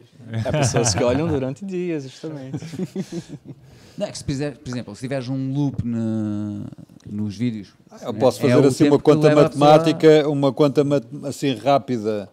[0.44, 2.58] Há pessoas que olham durante dias, justamente.
[3.96, 6.66] Não, é que se, por exemplo, se tiveres um loop na,
[7.06, 7.74] nos vídeos.
[8.02, 10.82] Eu posso é fazer é assim uma conta matemática, uma conta
[11.28, 12.28] assim rápida.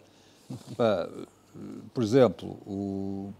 [1.94, 3.32] Por exemplo, o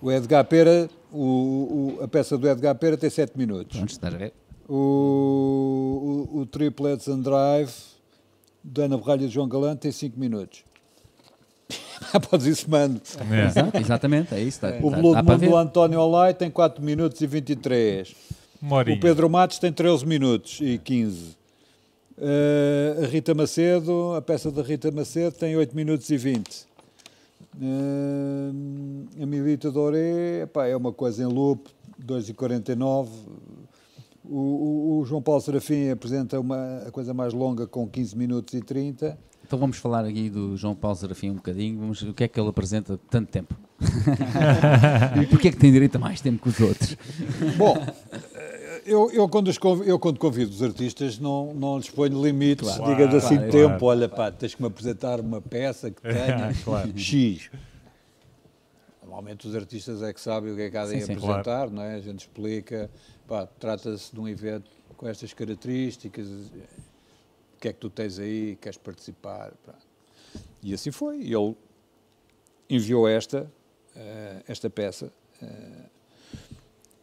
[0.00, 3.76] o Edgar Pera, o, o, a peça do Edgar Pera tem 7 minutos.
[3.76, 4.32] Pronto, está a ver.
[4.68, 7.72] O, o, o Triplets and Drive
[8.62, 10.64] da Ana Borralha de João Galante tem 5 minutos.
[12.30, 13.00] Podes ir somando.
[13.74, 13.80] É.
[13.80, 14.60] exatamente, é isso.
[14.60, 18.14] Tá, o tá, Blood Moon do António Olai tem 4 minutos e 23.
[18.60, 18.96] Morinha.
[18.96, 21.20] O Pedro Matos tem 13 minutos e 15.
[21.20, 21.36] Uh,
[22.18, 26.66] eh, a Rita Macedo, a peça da Rita Macedo tem 8 minutos e 20.
[27.60, 31.70] Uh, a Milita Doré epá, é uma coisa em loop,
[32.04, 33.08] 2,49.
[34.24, 38.54] O, o, o, João Paulo Serafim apresenta uma, a coisa mais longa com 15 minutos
[38.54, 39.18] e 30.
[39.48, 41.78] Então vamos falar aqui do João Paulo Serafim um bocadinho.
[41.78, 43.56] Vamos, o que é que ele apresenta tanto tempo?
[45.22, 46.98] e porquê é que tem direito a mais tempo que os outros?
[47.56, 47.74] Bom,
[48.84, 52.92] eu, eu, quando convido, eu, quando convido os artistas, não, não lhes ponho limites, claro,
[52.92, 53.78] digamos assim, claro, tempo.
[53.78, 53.84] Claro.
[53.86, 56.52] Olha, pá, tens que me apresentar uma peça que tenha
[56.94, 57.50] X.
[59.00, 61.94] Normalmente os artistas é que sabem o que é que há de apresentar, não é?
[61.94, 62.90] A gente explica,
[63.26, 66.28] pá, trata-se de um evento com estas características,
[67.58, 69.52] o que é que tu tens aí, queres participar?
[70.62, 71.16] E assim foi.
[71.16, 71.56] Ele
[72.70, 73.50] enviou esta,
[73.96, 75.12] uh, esta peça.
[75.42, 75.90] Uh,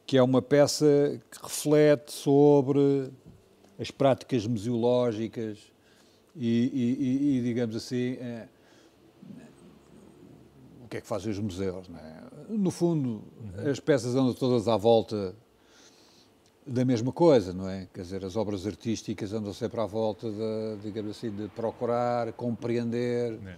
[0.06, 3.12] que é uma peça que reflete sobre
[3.78, 5.60] as práticas museológicas
[6.36, 8.48] e, e, e digamos assim, é,
[10.84, 11.90] o que é que fazem os museus.
[11.90, 12.54] É?
[12.54, 13.24] No fundo,
[13.58, 13.70] uhum.
[13.70, 15.36] as peças andam todas à volta
[16.66, 17.88] da mesma coisa, não é?
[17.94, 23.40] Quer dizer, as obras artísticas andam sempre à volta de, digamos assim, de procurar compreender
[23.46, 23.56] é.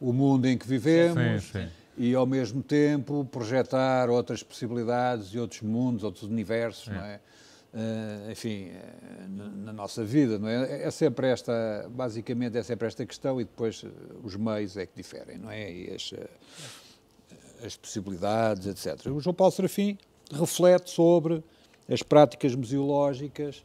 [0.00, 1.44] o mundo em que vivemos.
[1.44, 6.92] Sim, sim e ao mesmo tempo projetar outras possibilidades e outros mundos, outros universos, é.
[6.92, 7.20] não é?
[7.74, 10.84] Uh, enfim, uh, na, na, nossa vida, não é?
[10.84, 13.90] É sempre esta, basicamente é sempre esta questão e depois uh,
[14.22, 15.70] os meios é que diferem, não é?
[15.70, 16.14] E as,
[17.64, 19.06] as possibilidades, etc.
[19.10, 19.98] O João Paulo Serafim
[20.32, 21.42] reflete sobre
[21.88, 23.64] as práticas museológicas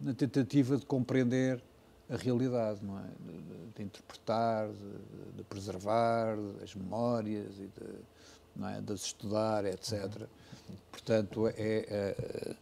[0.00, 1.60] na tentativa de compreender
[2.08, 3.02] a realidade, não é?
[3.02, 7.94] De, de, interpretar, de, de, preservar as memórias e de,
[8.56, 8.80] não é?
[8.80, 10.26] de as estudar, etc.
[10.90, 12.54] Portanto, é, é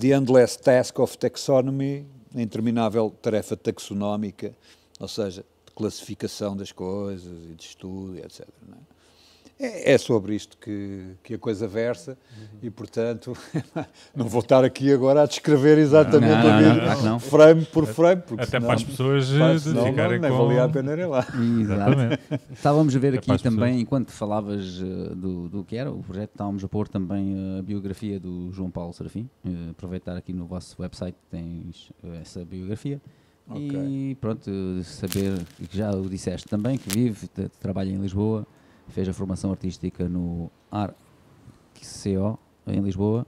[0.00, 4.54] The Endless Task of Taxonomy, a interminável tarefa taxonómica,
[4.98, 8.46] ou seja, de classificação das coisas e de estudo, etc.
[8.68, 8.95] Não é?
[9.58, 12.58] É, é sobre isto que, que a coisa versa uhum.
[12.62, 13.34] e, portanto,
[14.14, 18.20] não vou estar aqui agora a descrever exatamente não, não, não, frame por frame.
[18.20, 20.36] Porque Até senão, para as pessoas faz, senão, ficarem não, com...
[20.36, 21.26] Nem valia a pena ir lá.
[21.60, 22.20] Exatamente.
[22.52, 26.62] estávamos a ver aqui também, enquanto falavas uh, do, do que era o projeto, estávamos
[26.62, 29.26] a pôr também a biografia do João Paulo Serafim.
[29.42, 31.90] Uh, aproveitar aqui no vosso website tens
[32.20, 33.00] essa biografia.
[33.48, 34.10] Okay.
[34.10, 34.50] E pronto,
[34.82, 35.38] saber
[35.70, 37.28] que já o disseste também, que vive,
[37.60, 38.46] trabalha em Lisboa
[38.88, 40.96] fez a formação artística no ARCO,
[42.66, 43.26] em Lisboa.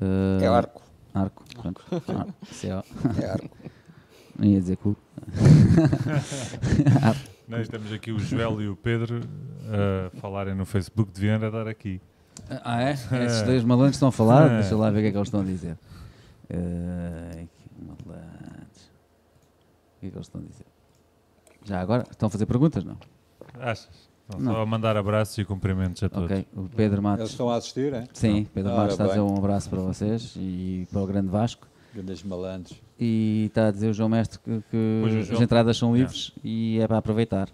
[0.00, 0.82] Uh, é Arco.
[1.14, 1.84] Arco, pronto.
[2.08, 3.20] Ar, CO.
[3.20, 3.50] É Arco.
[4.38, 4.96] Não ia dizer cu.
[7.46, 9.20] Nós temos aqui o Joel e o Pedro
[9.68, 12.00] a falarem no Facebook, deviam dar aqui.
[12.64, 12.92] Ah, é?
[12.92, 14.50] Esses dois malandros estão a falar?
[14.50, 14.60] É.
[14.60, 15.76] Deixa lá ver o que é que eles estão a dizer.
[16.48, 17.46] Uh,
[17.78, 18.90] malandros.
[19.96, 20.66] O que é que eles estão a dizer?
[21.64, 22.04] Já agora?
[22.10, 22.96] Estão a fazer perguntas, não?
[23.60, 24.10] Achas?
[24.38, 24.52] Não.
[24.52, 26.30] Só a mandar abraços e cumprimentos a todos.
[26.30, 27.20] Ok, o Pedro Matos.
[27.20, 28.06] Eles estão a assistir, é?
[28.12, 31.66] Sim, Pedro Matos está a dizer um abraço para vocês e para o Grande Vasco.
[31.94, 32.80] Grandes malandros.
[32.98, 35.36] E está a dizer o João Mestre que, que João...
[35.36, 36.40] as entradas são livres é.
[36.48, 37.48] e é para aproveitar.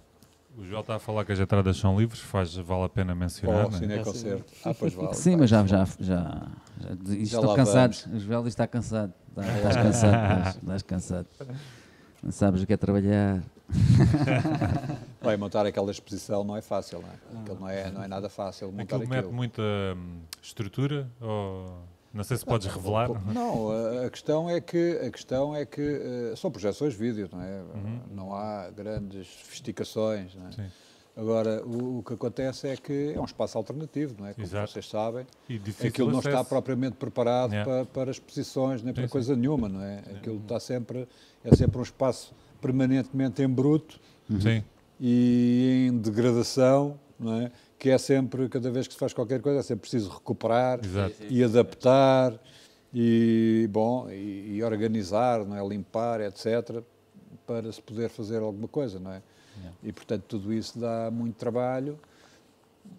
[0.56, 3.66] O João está a falar que as entradas são livres, faz, vale a pena mencionar.
[3.66, 4.52] Oh, sim, é concerto.
[4.64, 5.14] Ah, pois vale.
[5.14, 7.94] Sim, mas já, já, já, já, já estou cansado.
[8.12, 9.12] O Joel está cansado.
[9.36, 11.26] Estás cansado, estás cansado.
[12.22, 13.40] Não sabes o que é trabalhar.
[15.20, 17.40] Vai montar aquela exposição não é fácil, não é?
[17.40, 19.02] Aquilo não é, não é nada fácil montar aquilo.
[19.02, 19.16] aquilo.
[19.16, 23.08] mete muita hum, estrutura ou Não sei se podes revelar.
[23.32, 23.70] Não,
[24.04, 27.60] a questão é que, a questão é que uh, são projeções vídeo, não é?
[27.74, 28.00] Uhum.
[28.10, 30.52] Não há grandes sofisticações, não é?
[30.52, 30.66] Sim.
[31.16, 34.34] Agora, o, o, que acontece é que é um espaço alternativo, não é?
[34.34, 34.70] Como Exato.
[34.70, 35.26] vocês sabem.
[35.48, 37.68] E Aquilo não está propriamente preparado yeah.
[37.68, 39.40] para, para exposições, nem sim, para coisa sim.
[39.40, 39.98] nenhuma, não é?
[40.14, 41.08] Aquilo está sempre,
[41.44, 43.98] é sempre um espaço permanentemente em bruto
[44.40, 44.62] sim.
[45.00, 47.52] E em degradação, não é?
[47.78, 51.14] Que é sempre, cada vez que se faz qualquer coisa, é sempre preciso recuperar Exato.
[51.28, 52.38] e adaptar
[52.92, 55.66] e, bom, e, e organizar, não é?
[55.66, 56.82] Limpar, etc.,
[57.46, 59.22] para se poder fazer alguma coisa, não é?
[59.82, 61.98] E, portanto, tudo isso dá muito trabalho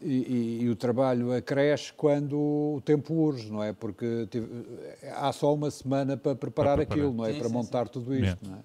[0.01, 3.73] e, e, e, o trabalho acresce quando o tempo urge, não é?
[3.73, 4.47] Porque tive,
[5.15, 7.05] há só uma semana para preparar, para preparar.
[7.05, 7.33] aquilo, não é?
[7.33, 7.93] Sim, para sim, montar sim.
[7.93, 8.59] tudo isto, não é?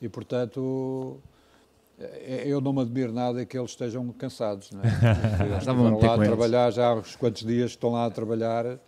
[0.00, 1.20] E, portanto,
[2.44, 4.84] eu não me admiro nada que eles estejam cansados, não é?
[5.46, 8.78] Eles estão lá a trabalhar, já há uns quantos dias estão lá a trabalhar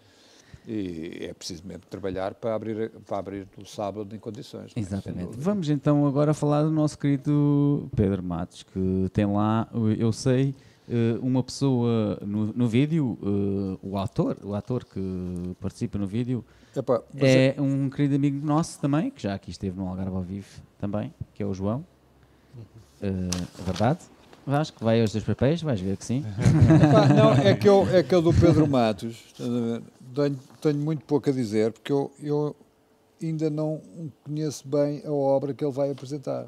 [0.66, 4.72] e é preciso mesmo trabalhar para abrir, para abrir o sábado em condições.
[4.74, 4.80] É?
[4.80, 5.34] Exatamente.
[5.34, 5.40] É?
[5.40, 10.54] Vamos então agora falar do nosso querido Pedro Matos, que tem lá, eu sei,
[10.88, 15.00] eh, uma pessoa no, no vídeo, eh, o ator, o ator que
[15.60, 19.76] participa no vídeo, Epa, é, é um querido amigo nosso também, que já aqui esteve
[19.78, 21.84] no Algarve ao vivo também, que é o João.
[23.02, 24.00] Uh, verdade?
[24.46, 26.24] Acho que vai aos dois papéis, vais ver que sim.
[27.16, 29.16] Não, é que, eu, é que eu do Pedro Matos,
[30.14, 32.54] tenho, tenho muito pouco a dizer, porque eu, eu
[33.20, 33.80] ainda não
[34.24, 36.46] conheço bem a obra que ele vai apresentar.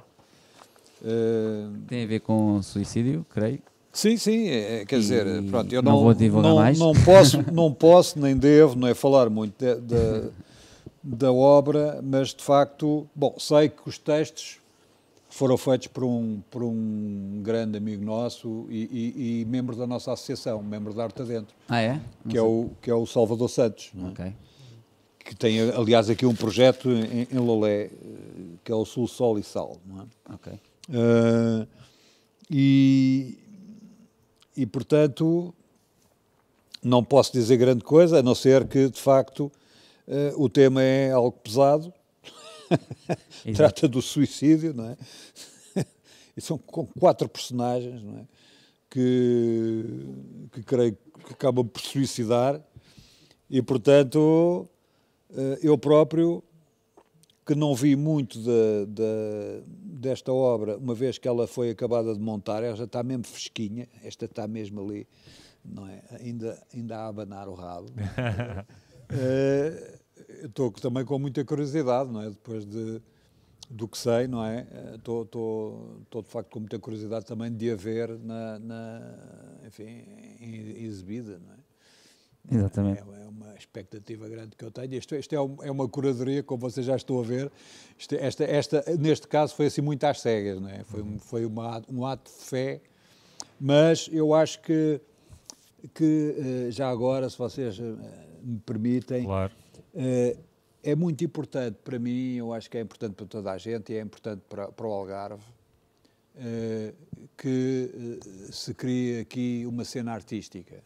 [1.03, 3.61] Uh, Tem a ver com suicídio, creio.
[3.93, 6.79] Sim, sim, é, é quer e dizer, pronto, eu não, não vou divulgar não, mais.
[6.79, 10.31] Não posso, não posso, nem devo, não é falar muito de, de,
[11.03, 14.61] da obra, mas de facto, bom, sei que os textos
[15.39, 20.13] foram feitos por um, por um grande amigo nosso e, e, e membro da nossa
[20.13, 21.55] associação, membro da Arte Dentro.
[21.69, 22.01] Ah, é?
[22.29, 23.93] que é, o, que é o Salvador Santos.
[23.97, 24.09] É?
[24.09, 24.35] Ok.
[25.21, 27.91] Que tem, aliás, aqui um projeto em, em Lolé, eh,
[28.65, 29.77] que é o Sul, Sol e Sal.
[29.87, 30.35] Não é?
[30.35, 30.53] Ok.
[30.89, 31.69] Uh,
[32.51, 33.39] e,
[34.57, 35.55] e, portanto,
[36.83, 39.53] não posso dizer grande coisa, a não ser que, de facto,
[40.09, 41.93] uh, o tema é algo pesado
[43.55, 44.97] Trata do suicídio, não é?
[46.37, 48.27] e são quatro personagens, não é?
[48.91, 49.85] Que,
[50.53, 52.63] que creio que acabam por suicidar
[53.51, 54.69] e, portanto,
[55.31, 56.45] eh, eu próprio,
[57.47, 62.21] que não vi muito de, de, desta obra, uma vez que ela foi acabada de
[62.21, 65.09] montar, ela já está mesmo fresquinha, esta está mesmo ali,
[65.65, 66.03] não é?
[66.21, 67.89] Ainda, ainda a abanar o rabo.
[67.89, 67.95] uh,
[70.45, 72.31] estou também com muita curiosidade, não é?
[72.31, 73.01] Depois de,
[73.71, 74.67] do que sei, não é?
[74.95, 79.15] Estou, estou, estou de facto com muita curiosidade também de a ver na, na
[79.67, 80.05] enfim,
[80.41, 81.59] exibida, não é?
[82.51, 83.01] Exatamente.
[83.01, 84.95] É, é, uma expectativa grande que eu tenho.
[84.95, 87.51] Isto, isto é, é, uma curadoria, como vocês já estão a ver.
[87.99, 90.83] Isto, esta, esta, neste caso foi assim muito às cegas, não é?
[90.85, 92.81] Foi, um, foi uma, um ato de fé,
[93.61, 95.01] mas eu acho que,
[95.95, 97.83] que eh, já agora, se vocês eh,
[98.43, 99.53] me permitem, claro.
[99.95, 100.37] Eh,
[100.83, 103.97] é muito importante para mim, eu acho que é importante para toda a gente e
[103.97, 105.45] é importante para, para o Algarve
[106.37, 106.95] eh,
[107.37, 107.91] que
[108.23, 110.83] eh, se crie aqui uma cena artística.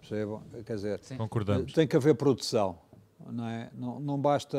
[0.00, 0.42] Percebam?
[0.64, 1.16] Quer dizer, Sim.
[1.16, 1.72] Concordamos.
[1.72, 2.78] tem que haver produção.
[3.30, 3.70] Não, é?
[3.74, 4.58] não, não basta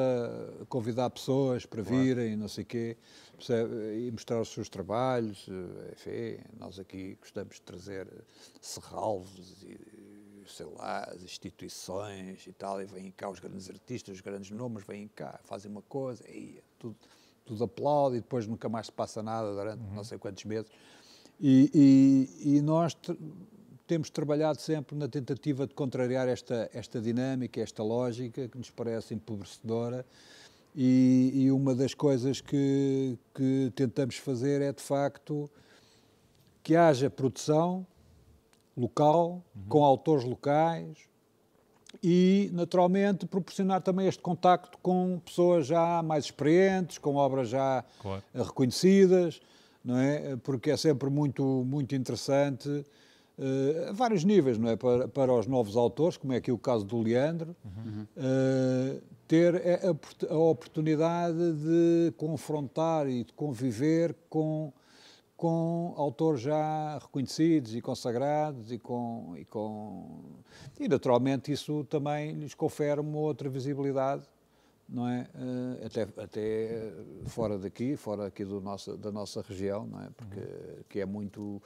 [0.70, 2.42] convidar pessoas para virem, claro.
[2.42, 2.98] não sei o quê,
[3.36, 3.74] percebe?
[4.06, 5.50] e mostrar os seus trabalhos.
[5.92, 8.08] Enfim, nós aqui gostamos de trazer
[8.62, 9.80] serralvos e
[10.48, 14.84] sei lá, as instituições e tal, e vêm cá os grandes artistas, os grandes nomes,
[14.84, 16.96] vêm cá, fazem uma coisa, e tudo,
[17.46, 19.94] tudo aplaude, e depois nunca mais se passa nada durante uhum.
[19.94, 20.70] não sei quantos meses.
[21.40, 21.72] E,
[22.44, 22.96] e, e nós
[23.88, 29.14] temos trabalhado sempre na tentativa de contrariar esta, esta dinâmica, esta lógica que nos parece
[29.14, 30.06] empobrecedora.
[30.74, 35.50] E, e uma das coisas que, que tentamos fazer é, de facto,
[36.64, 37.86] que haja produção,
[38.82, 39.62] local, uhum.
[39.70, 41.12] com autores locais
[42.04, 48.24] e, naturalmente, proporcionar também este contacto com pessoas já mais experientes, com obras já claro.
[48.34, 49.42] reconhecidas,
[49.84, 50.36] não é?
[50.38, 54.76] Porque é sempre muito, muito interessante, uh, a vários níveis, não é?
[54.76, 58.06] Para, para os novos autores, como é aqui o caso do Leandro, uhum.
[58.18, 64.72] uh, ter a, a oportunidade de confrontar e de conviver com
[65.42, 70.20] com autores já reconhecidos e consagrados e com, e com
[70.80, 74.24] e naturalmente isso também lhes confere uma outra visibilidade
[74.88, 76.94] não é uh, até até
[77.26, 80.84] fora daqui fora aqui do nossa da nossa região não é porque uhum.
[80.88, 81.60] que é muito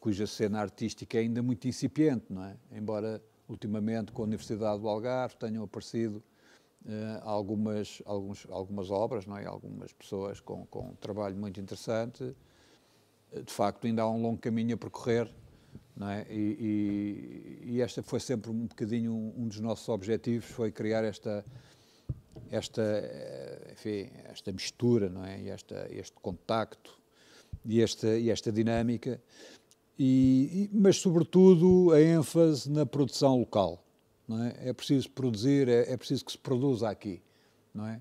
[0.00, 4.88] cuja cena artística é ainda muito incipiente não é embora ultimamente com a Universidade do
[4.88, 6.22] Algarve, tenham aparecido
[6.86, 9.44] uh, algumas, alguns, algumas obras, não é?
[9.44, 12.34] algumas pessoas com, com um trabalho muito interessante.
[13.44, 15.32] De facto, ainda há um longo caminho a percorrer,
[16.00, 16.26] é?
[16.30, 21.44] e, e, e esta foi sempre um bocadinho um, dos nossos objetivos, foi criar esta
[22.50, 22.82] esta,
[23.72, 25.40] enfim, esta mistura, não é?
[25.40, 27.00] E esta, este contacto
[27.64, 29.20] e esta, e esta dinâmica,
[29.98, 33.84] e, mas sobretudo a ênfase na produção local.
[34.26, 34.68] Não é?
[34.68, 37.22] é preciso produzir, é, é preciso que se produza aqui.
[37.74, 38.00] Não é?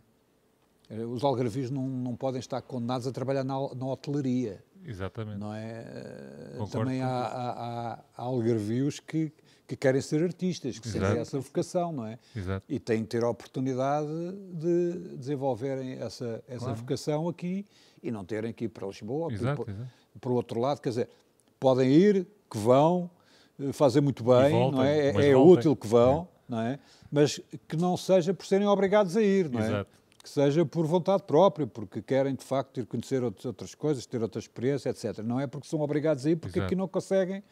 [1.05, 4.63] Os algarvios não, não podem estar condenados a trabalhar na, na hotelaria.
[4.85, 5.39] Exatamente.
[5.39, 5.85] Não é?
[6.57, 9.31] Concordo Também há, há, há, algarvios que,
[9.67, 12.17] que querem ser artistas, que têm essa vocação, não é?
[12.35, 12.65] Exato.
[12.67, 14.07] E têm que ter a oportunidade
[14.53, 16.75] de desenvolverem essa, essa claro.
[16.75, 17.65] vocação aqui
[18.01, 19.31] e não terem que ir para Lisboa.
[19.31, 19.89] Exato, para, exato.
[20.19, 21.09] para o outro lado, quer dizer,
[21.59, 23.09] podem ir, que vão,
[23.59, 25.09] eh, fazem muito bem, voltem, não é?
[25.09, 26.51] É, é útil que vão, é.
[26.51, 26.79] não é?
[27.11, 29.67] Mas que não seja por serem obrigados a ir, não é?
[29.67, 30.00] Exato.
[30.21, 34.39] Que seja por vontade própria, porque querem de facto ir conhecer outras coisas, ter outra
[34.39, 35.19] experiência, etc.
[35.19, 36.67] Não é porque são obrigados a ir, porque Exato.
[36.67, 37.43] aqui não conseguem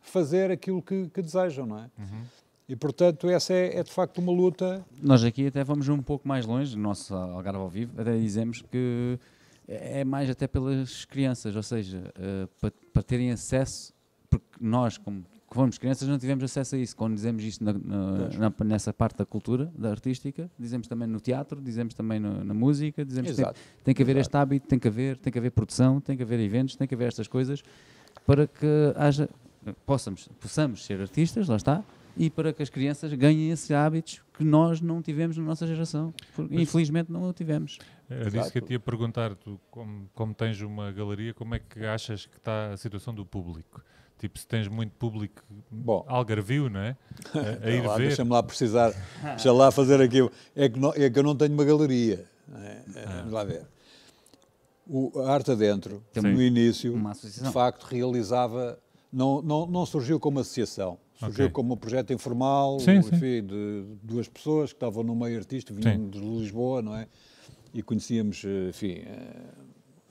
[0.00, 1.90] fazer aquilo que, que desejam, não é?
[1.98, 2.22] Uhum.
[2.68, 4.84] E, portanto, essa é, é, de facto uma luta.
[5.02, 8.62] Nós aqui até vamos um pouco mais longe, no nosso Algarve ao vivo, até dizemos
[8.62, 9.18] que
[9.66, 13.92] é mais até pelas crianças, ou seja, uh, para, para terem acesso,
[14.30, 15.24] porque nós, como
[15.54, 16.96] fomos crianças, não tivemos acesso a isso.
[16.96, 21.20] Quando dizemos isto na, na, na, nessa parte da cultura, da artística, dizemos também no
[21.20, 23.54] teatro, dizemos também no, na música, dizemos Exato.
[23.54, 24.26] que tem, tem que haver Exato.
[24.26, 26.94] este hábito, tem que haver, tem que haver produção, tem que haver eventos, tem que
[26.94, 27.62] haver estas coisas
[28.26, 29.28] para que haja
[29.86, 31.82] possamos, possamos ser artistas, lá está,
[32.16, 36.12] e para que as crianças ganhem esses hábitos que nós não tivemos na nossa geração.
[36.34, 37.78] Porque, infelizmente não o tivemos.
[38.08, 41.58] Era disso que eu te ia perguntar, tu, como, como tens uma galeria, como é
[41.58, 43.82] que achas que está a situação do público?
[44.18, 46.96] Tipo, se tens muito público Bom, algarvio, não é?
[47.62, 48.06] A, a ir lá, ver.
[48.06, 50.18] Deixa-me lá precisar, deixa lá fazer aqui.
[50.54, 52.24] É que, não, é que eu não tenho uma galeria.
[52.54, 52.82] É?
[52.94, 53.16] É, ah.
[53.18, 53.66] Vamos lá ver.
[54.86, 56.20] O, a Arte Adentro, Sim.
[56.20, 56.94] no início,
[57.24, 58.78] de facto, realizava
[59.14, 60.98] não, não, não surgiu como associação.
[61.14, 61.52] Surgiu okay.
[61.52, 63.46] como um projeto informal, sim, enfim, sim.
[63.46, 66.10] de duas pessoas que estavam no meio artístico, vinham sim.
[66.10, 67.06] de Lisboa, não é?
[67.72, 69.44] E conhecíamos, enfim, eh,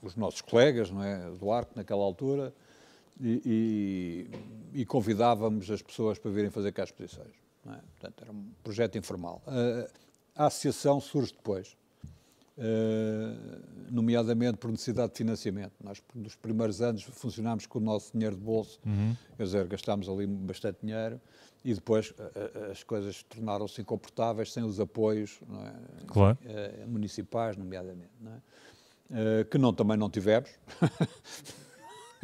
[0.02, 1.30] os nossos colegas, não é?
[1.38, 2.54] Do Arco, naquela altura,
[3.20, 4.28] e,
[4.74, 7.34] e, e, convidávamos as pessoas para virem fazer cá exposições.
[7.66, 7.78] É?
[7.98, 9.42] Portanto, era um projeto informal.
[9.46, 11.76] A, a associação surge depois.
[12.56, 15.72] Uh, nomeadamente por necessidade de financiamento.
[15.82, 19.16] Nós, nos primeiros anos, funcionámos com o nosso dinheiro de bolso, uhum.
[19.36, 21.20] quer dizer, gastámos ali bastante dinheiro
[21.64, 22.14] e depois
[22.70, 26.04] as coisas tornaram-se incomportáveis sem os apoios é?
[26.06, 26.38] claro.
[26.44, 29.44] uh, municipais, nomeadamente, não é?
[29.50, 30.50] que não, também não tivemos.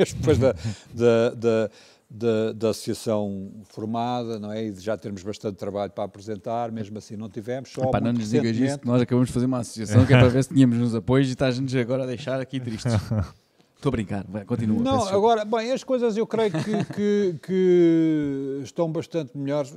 [0.17, 0.55] depois da,
[0.95, 1.71] da, da
[2.11, 4.65] da, da, associação formada, não é?
[4.65, 7.71] E já termos bastante trabalho para apresentar, mesmo assim não tivemos.
[7.71, 10.29] Só Epá, não nos digas isso, nós acabamos de fazer uma associação que é para
[10.29, 12.93] ver se tínhamos nos apoios e estás-nos agora a deixar aqui tristes.
[13.81, 14.83] Estou a brincar, vai, continua.
[14.83, 19.75] Não, agora, bem, as coisas eu creio que, que, que estão bastante melhores.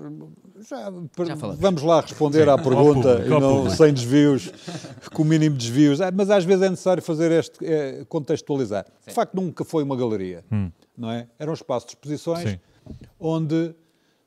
[0.67, 0.91] Já,
[1.25, 4.51] Já vamos lá responder Sim, à pergunta, público, não, sem desvios,
[5.13, 6.01] com o mínimo de desvios.
[6.01, 8.85] Ah, mas às vezes é necessário fazer este, é, contextualizar.
[8.99, 9.09] Sim.
[9.09, 10.43] De facto, nunca foi uma galeria.
[10.51, 11.27] Hum não é?
[11.37, 12.59] Era um espaço de exposições Sim.
[13.19, 13.75] onde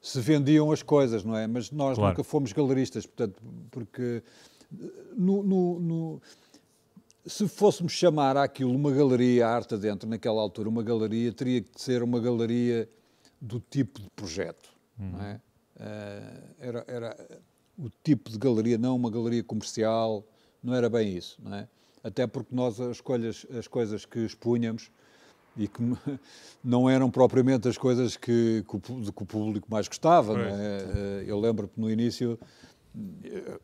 [0.01, 1.47] se vendiam as coisas, não é?
[1.47, 2.13] Mas nós claro.
[2.13, 4.23] nunca fomos galeristas, portanto, porque
[5.17, 6.23] no, no, no,
[7.27, 12.03] se fôssemos chamar aquilo uma galeria arte dentro naquela altura, uma galeria teria que ser
[12.03, 12.89] uma galeria
[13.41, 14.69] do tipo de projeto,
[14.99, 15.11] uhum.
[15.11, 15.41] não é?
[15.77, 17.41] Uh, era, era
[17.79, 20.25] o tipo de galeria, não uma galeria comercial,
[20.63, 21.69] não era bem isso, não é?
[22.03, 24.91] Até porque nós as, escolhas, as coisas que expunhamos
[25.57, 25.83] e que
[26.63, 30.39] não eram propriamente as coisas que, que, o, que o, público mais gostava.
[30.39, 30.51] É?
[30.51, 32.39] Eh, eu lembro que no início,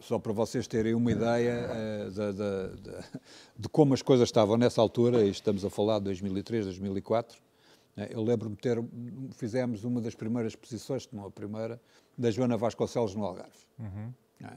[0.00, 3.20] só para vocês terem uma ideia eh, de, de, de,
[3.58, 7.40] de como as coisas estavam nessa altura, e estamos a falar de 2003, 2004,
[8.10, 8.82] eu lembro-me de ter,
[9.34, 11.80] fizemos uma das primeiras exposições, não a primeira,
[12.16, 13.66] da Joana Vasconcelos no Algarve.
[13.78, 14.12] Uhum.
[14.42, 14.52] É?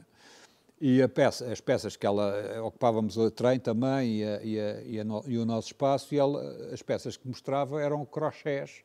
[0.78, 4.82] E peça, as peças que ela eh, ocupávamos o trem também e, a, e, a,
[4.82, 8.84] e, no, e, o nosso espaço, e ela, as peças que mostrava eram crochés.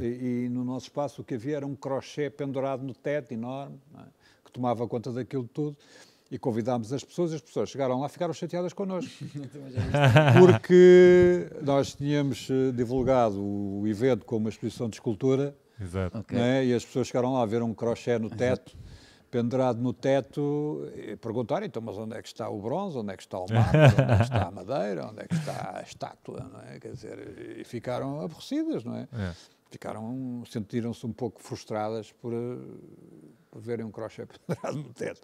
[0.00, 3.80] e, e, no nosso espaço o que havia era um crochê pendurado no teto, enorme,
[3.98, 4.21] é?
[4.52, 5.76] Que tomava conta daquilo tudo.
[6.30, 9.12] E convidámos as pessoas, as pessoas chegaram lá e ficaram chateadas connosco.
[10.40, 15.54] Porque nós tínhamos eh, divulgado o evento como uma exposição de escultura.
[15.78, 16.18] Exato.
[16.20, 16.38] Okay.
[16.38, 16.64] É?
[16.64, 18.74] E as pessoas chegaram lá a ver um crochê no teto
[19.32, 23.16] pendurado no teto e perguntar, então, mas onde é que está o bronze, onde é
[23.16, 25.82] que está o mármore, onde é que está a madeira, onde é que está a
[25.82, 26.78] estátua, não é?
[26.78, 29.08] Quer dizer, e ficaram aborrecidas, não é?
[29.10, 29.32] é.
[29.70, 32.30] ficaram, sentiram-se um pouco frustradas por,
[33.52, 35.20] por verem um crochê pendurado no teto.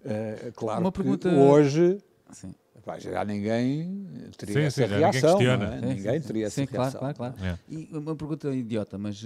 [0.00, 1.28] Uh, claro Uma pergunta...
[1.28, 1.98] hoje
[2.32, 2.54] Sim.
[2.98, 4.06] já ninguém
[4.36, 5.38] teria sim, essa sim, reação.
[5.38, 5.80] Ninguém, é?
[5.80, 7.00] sim, ninguém teria essa reação.
[7.00, 7.34] Claro, claro, claro.
[7.44, 7.58] É.
[7.68, 9.22] E uma pergunta idiota, mas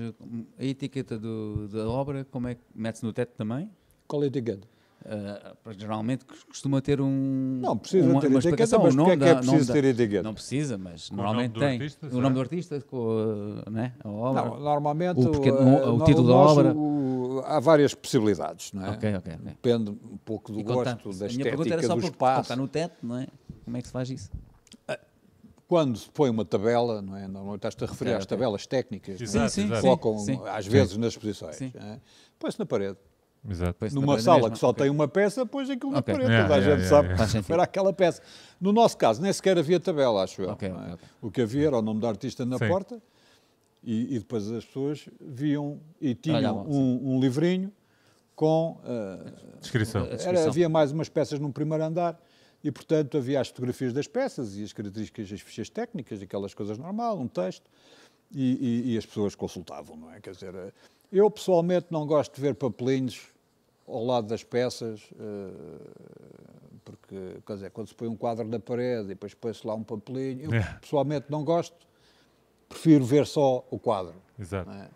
[0.59, 3.70] a etiqueta do, da obra, como é que mete-se no teto também?
[4.09, 4.66] Qual é a etiqueta?
[5.05, 7.61] Uh, geralmente costuma ter um.
[7.61, 10.22] Não precisa uma, ter uma etiqueta, mas o que é que é preciso ter etiqueta?
[10.22, 11.72] Não precisa, mas com normalmente tem.
[11.72, 14.45] Artista, o nome do artista, com né, a obra.
[14.47, 16.74] Não, normalmente o, pequeno, o, o título da obra.
[17.45, 18.91] Há várias possibilidades, não é?
[18.91, 19.35] Ok, ok.
[19.35, 19.53] okay.
[19.53, 22.43] Depende um pouco do e gosto, contanto, da estética do espaço.
[22.43, 23.26] Está no teto, não é?
[23.64, 24.30] Como é que se faz isso?
[24.87, 24.99] Ah,
[25.66, 27.26] quando se põe uma tabela, não é?
[27.26, 28.37] Normalmente estás-te a referir okay, às okay.
[28.37, 31.61] tabelas técnicas, exato, sim, sim, colocam sim, às vezes nas exposições.
[31.61, 32.01] É?
[32.39, 32.99] Põe-se na parede.
[33.49, 33.85] Exato.
[33.93, 34.53] Numa sala mesmo.
[34.53, 34.85] que só okay.
[34.85, 36.14] tem uma peça, pões aquilo na okay.
[36.14, 37.55] parede, yeah, toda a yeah, gente yeah, sabe yeah.
[37.55, 38.22] era aquela peça.
[38.59, 40.51] No nosso caso, nem sequer havia tabela, acho eu.
[40.51, 40.97] Okay, é?
[41.20, 42.68] O que havia era o nome do artista na sim.
[42.68, 43.03] porta
[43.85, 47.72] e, e, depois as pessoas viam e tinham um, um, livrinho
[48.35, 48.80] com...
[48.82, 50.07] Uh, descrição.
[50.07, 52.18] Era, havia mais umas peças num primeiro andar
[52.62, 56.78] e, portanto, havia as fotografias das peças e as características, as fichas técnicas, aquelas coisas
[56.78, 57.70] normais, um texto,
[58.32, 60.20] e, e, e as pessoas consultavam, não é?
[60.20, 60.74] Quer dizer,
[61.12, 63.28] eu pessoalmente não gosto de ver papelinhos
[63.87, 65.78] ao lado das peças, eh,
[66.85, 69.82] porque, quer dizer, quando se põe um quadro na parede e depois põe-se lá um
[69.82, 70.78] papelinho, eu é.
[70.80, 71.87] pessoalmente não gosto,
[72.75, 74.14] prefiro ver só o quadro.
[74.39, 74.70] Exato.
[74.70, 74.89] É?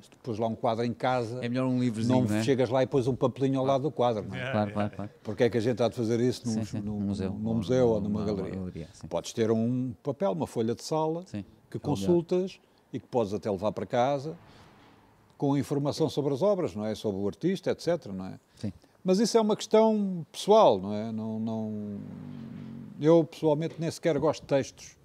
[0.00, 2.42] Se tu pôs lá um quadro em casa, é melhor um livrozinho, não, é?
[2.42, 4.24] chegas lá e pões um papelinho ao lado do quadro.
[4.26, 4.50] Não é?
[4.50, 5.10] Claro, claro, claro.
[5.22, 6.80] Porque é que a gente há de fazer isso num, sim, sim.
[6.80, 8.56] num, num museu, num museu ou, ou numa galeria?
[8.56, 11.44] galeria Podes ter um papel, uma folha de sala, sim.
[11.70, 12.58] que consultas
[12.92, 14.36] e que podes até levar para casa
[15.36, 16.94] com informação sobre as obras, não é?
[16.94, 18.38] Sobre o artista, etc, não é?
[18.54, 18.72] Sim.
[19.04, 21.10] Mas isso é uma questão pessoal, não é?
[21.10, 22.00] Não, não...
[23.00, 25.01] Eu, pessoalmente, nem sequer gosto de textos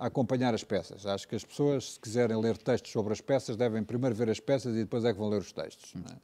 [0.00, 1.04] a acompanhar as peças.
[1.04, 4.40] Acho que as pessoas, se quiserem ler textos sobre as peças, devem primeiro ver as
[4.40, 5.92] peças e depois é que vão ler os textos.
[5.94, 6.16] Não é,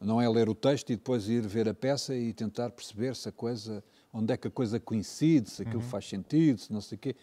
[0.00, 3.28] não é ler o texto e depois ir ver a peça e tentar perceber se
[3.28, 5.88] a coisa, onde é que a coisa coincide, se aquilo uhum.
[5.88, 7.14] faz sentido, se não sei o quê.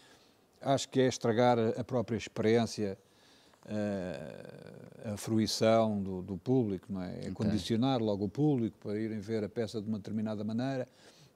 [0.61, 2.97] Acho que é estragar a própria experiência
[3.65, 7.15] a, a fruição do, do, público, não é?
[7.15, 7.31] É okay.
[7.33, 10.87] condicionar logo o público para irem ver a peça de uma determinada maneira,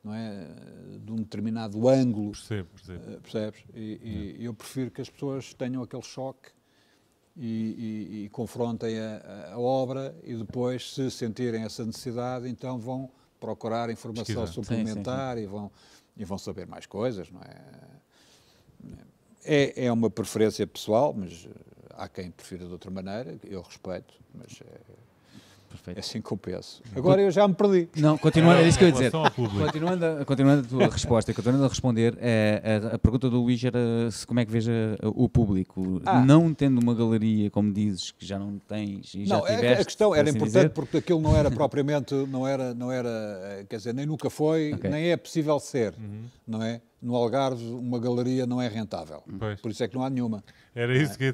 [0.03, 0.47] não é?
[1.03, 2.31] De um determinado ângulo.
[2.31, 3.11] Percebo, percebo.
[3.11, 3.63] Uh, percebes?
[3.73, 6.49] E, e eu prefiro que as pessoas tenham aquele choque
[7.35, 13.09] e, e, e confrontem a, a, obra e depois, se sentirem essa necessidade, então vão
[13.39, 14.47] procurar informação Pesquisa.
[14.47, 15.47] suplementar sim, sim, sim.
[15.47, 15.71] E, vão,
[16.17, 17.99] e vão saber mais coisas, não é?
[19.45, 21.47] É, é uma preferência pessoal, mas
[21.99, 24.79] Há quem prefira de outra maneira, eu respeito, mas é,
[25.69, 25.97] Perfeito.
[25.97, 26.81] é assim que eu penso.
[26.95, 27.87] Agora eu já me perdi.
[27.95, 29.11] Não, continuando, é isso que eu ia dizer.
[29.11, 33.79] Continuando, continuando a tua resposta, continuando a responder, é, a, a, pergunta do Luís era
[34.11, 36.25] se, como é que veja o público, ah.
[36.25, 39.85] não tendo uma galeria, como dizes, que já não tens e não, já tiveste, a
[39.85, 40.69] questão era assim importante dizer.
[40.71, 44.89] porque aquilo não era propriamente, não era, não era, quer dizer, nem nunca foi, okay.
[44.89, 46.23] nem é possível ser, uhum.
[46.47, 46.81] não é?
[47.01, 49.61] No Algarve uma galeria não é rentável, pois.
[49.61, 50.43] por isso é que não há nenhuma.
[50.75, 51.33] Era isso que...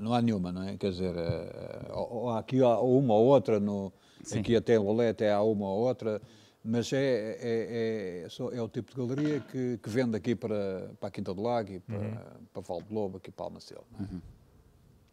[0.00, 0.76] Não há nenhuma, não é?
[0.76, 1.88] Quer dizer, eh,
[2.36, 3.92] aqui há uma ou outra, no,
[4.36, 6.20] aqui até em Lolé até há uma ou outra,
[6.64, 11.08] mas é, é, é, é, o tipo de galeria que, que vende aqui para, para
[11.08, 12.16] a Quinta do Lago e para, uhum.
[12.52, 13.84] para Val de Lobo, aqui para Almacel.
[13.94, 14.02] É?
[14.02, 14.20] Uhum.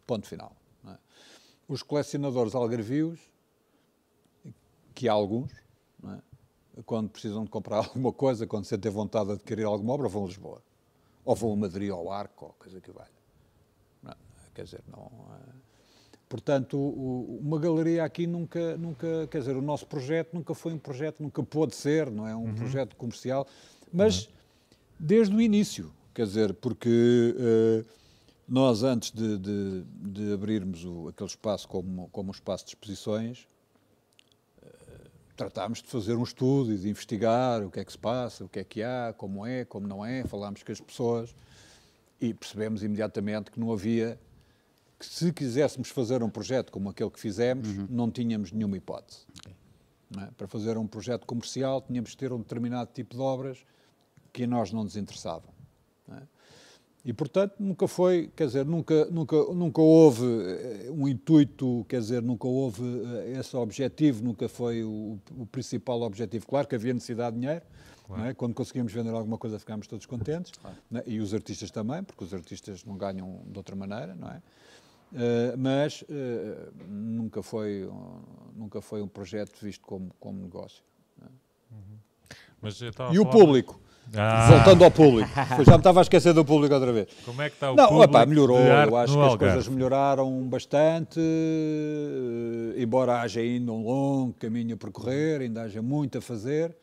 [0.04, 0.56] Ponto final.
[0.88, 0.96] É?
[1.68, 3.20] Os colecionadores algarvios,
[4.92, 5.63] que há alguns, é?
[6.84, 10.26] Quando precisam de comprar alguma coisa, quando sentem vontade de adquirir alguma obra, vão a
[10.26, 10.62] Lisboa.
[11.24, 13.14] Ou vão a Madrid, ou ao Arco, ou coisa que valha.
[14.54, 15.10] Quer dizer, não.
[15.32, 15.52] Eh,
[16.28, 21.20] portanto, uma galeria aqui nunca, nunca, quer dizer, o nosso projeto nunca foi um projeto,
[21.20, 22.54] nunca pôde ser, não é um uhum.
[22.54, 23.46] projeto comercial,
[23.92, 24.32] mas uhum.
[24.98, 27.84] desde o início, quer dizer, porque uh,
[28.48, 33.48] nós antes de, de, de abrirmos o, aquele espaço como, como um espaço de exposições,
[35.36, 38.48] tratámos de fazer um estudo e de investigar o que é que se passa, o
[38.48, 41.34] que é que há, como é, como não é, falámos com as pessoas
[42.20, 44.18] e percebemos imediatamente que não havia
[44.98, 47.86] que se quiséssemos fazer um projeto como aquele que fizemos, uhum.
[47.90, 49.26] não tínhamos nenhuma hipótese.
[49.40, 49.54] Okay.
[50.22, 50.30] É?
[50.36, 53.64] Para fazer um projeto comercial, tínhamos de ter um determinado tipo de obras
[54.32, 55.52] que a nós não nos interessavam.
[56.10, 56.22] É?
[57.04, 62.22] E, portanto, nunca foi, quer dizer, nunca, nunca, nunca houve eh, um intuito, quer dizer,
[62.22, 66.46] nunca houve eh, esse objetivo, nunca foi o, o principal objetivo.
[66.46, 67.62] Claro que havia necessidade de dinheiro,
[68.06, 68.24] claro.
[68.24, 68.32] é?
[68.32, 70.76] quando conseguimos vender alguma coisa ficámos todos contentes, claro.
[70.94, 71.02] é?
[71.06, 74.40] e os artistas também, porque os artistas não ganham de outra maneira, não é?
[75.12, 76.06] Uh, mas uh,
[76.88, 77.88] nunca, foi,
[78.56, 80.82] nunca foi um projeto visto como, como negócio.
[81.20, 81.26] É?
[81.74, 81.98] Uhum.
[83.12, 83.78] E o público?
[84.14, 84.48] Ah.
[84.50, 85.30] Voltando ao público.
[85.64, 87.08] já me estava a esquecer do público outra vez.
[87.24, 88.10] Como é que está o não, público?
[88.10, 88.58] Opa, melhorou.
[88.58, 94.78] Eu acho que as coisas melhoraram bastante, eh, embora haja ainda um longo caminho a
[94.78, 96.76] percorrer, ainda haja muito a fazer.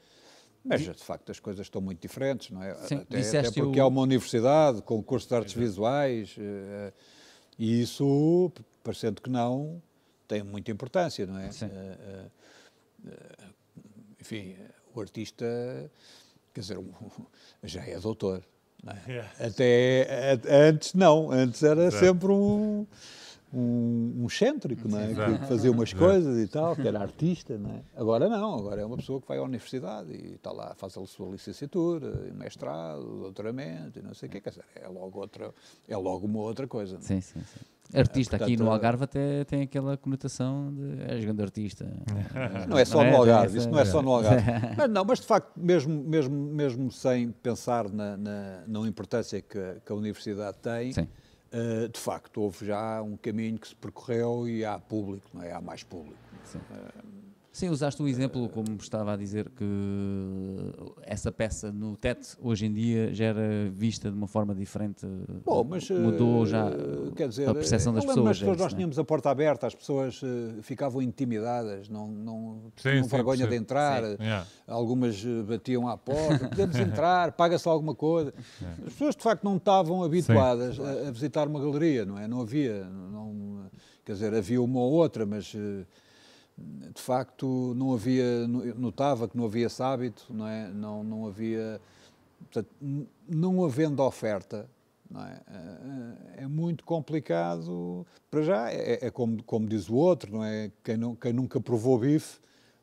[0.64, 2.76] Mas, de facto, as coisas estão muito diferentes, não é?
[2.76, 3.84] Sim, até, até porque o...
[3.84, 6.94] há uma universidade com o curso de artes visuais uh,
[7.58, 8.52] e isso,
[8.84, 9.82] parecendo que não,
[10.28, 11.48] tem muita importância, não é?
[11.48, 13.12] Uh, uh,
[14.20, 14.56] enfim,
[14.94, 15.46] o artista,
[16.54, 16.80] quer dizer,
[17.64, 18.44] já é doutor.
[18.84, 19.02] Não é?
[19.08, 19.32] Yeah.
[19.40, 20.40] Até
[20.70, 22.04] antes não, antes era Exato.
[22.04, 22.86] sempre um
[23.54, 25.08] um, um excêntrico, não é?
[25.08, 27.58] que fazia umas coisas e tal, que era artista.
[27.58, 27.82] Não é?
[27.96, 31.06] Agora não, agora é uma pessoa que vai à universidade e está lá, faz a
[31.06, 34.40] sua licenciatura, mestrado, doutoramento e não sei o quê.
[34.40, 35.54] Quer dizer, é logo, outra,
[35.88, 36.94] é logo uma outra coisa.
[36.94, 37.04] Não é?
[37.04, 37.66] Sim, sim, sim.
[37.94, 41.86] Artista é, portanto, aqui no Algarve até tem aquela conotação de és grande artista.
[42.68, 44.44] Não é só no Algarve, isso não é só no Algarve.
[44.78, 49.60] Mas, não, mas de facto, mesmo, mesmo, mesmo sem pensar na, na, na importância que,
[49.86, 50.94] que a universidade tem,
[51.54, 55.52] Uh, de facto, houve já um caminho que se percorreu e há público, não é?
[55.52, 56.16] há mais público.
[56.46, 56.60] Sim.
[56.60, 57.21] Uh,
[57.52, 59.66] Sim, usaste o exemplo, como estava a dizer, que
[61.02, 65.06] essa peça no TET hoje em dia já era vista de uma forma diferente.
[65.44, 68.42] Bom, mas, mudou já eh, quer dizer, a percepção das pessoas.
[68.42, 68.76] Mas é nós é?
[68.76, 73.44] tínhamos a porta aberta, as pessoas uh, ficavam intimidadas, não, não sim, tinham sim, vergonha
[73.44, 73.50] sim.
[73.50, 74.48] de entrar, yeah.
[74.66, 78.34] algumas batiam à porta, podemos entrar, paga-se alguma coisa.
[78.62, 78.84] Yeah.
[78.88, 82.30] As pessoas de facto não estavam habituadas a, a, visitar uma galeria, não é?
[82.30, 83.66] Não havia, não,
[84.06, 85.54] quer dizer, havia uma ou outra, mas.
[86.94, 90.68] De facto não havia, notava que não havia esse hábito, não é?
[90.70, 91.80] Não, não havia,
[92.40, 92.70] portanto,
[93.28, 94.70] não havendo oferta,
[95.10, 95.42] não é?
[96.38, 96.44] é?
[96.44, 100.72] é muito complicado, para já, é, é, como, como diz o outro, não é?
[100.84, 102.40] Quem, não, quem nunca provou bife,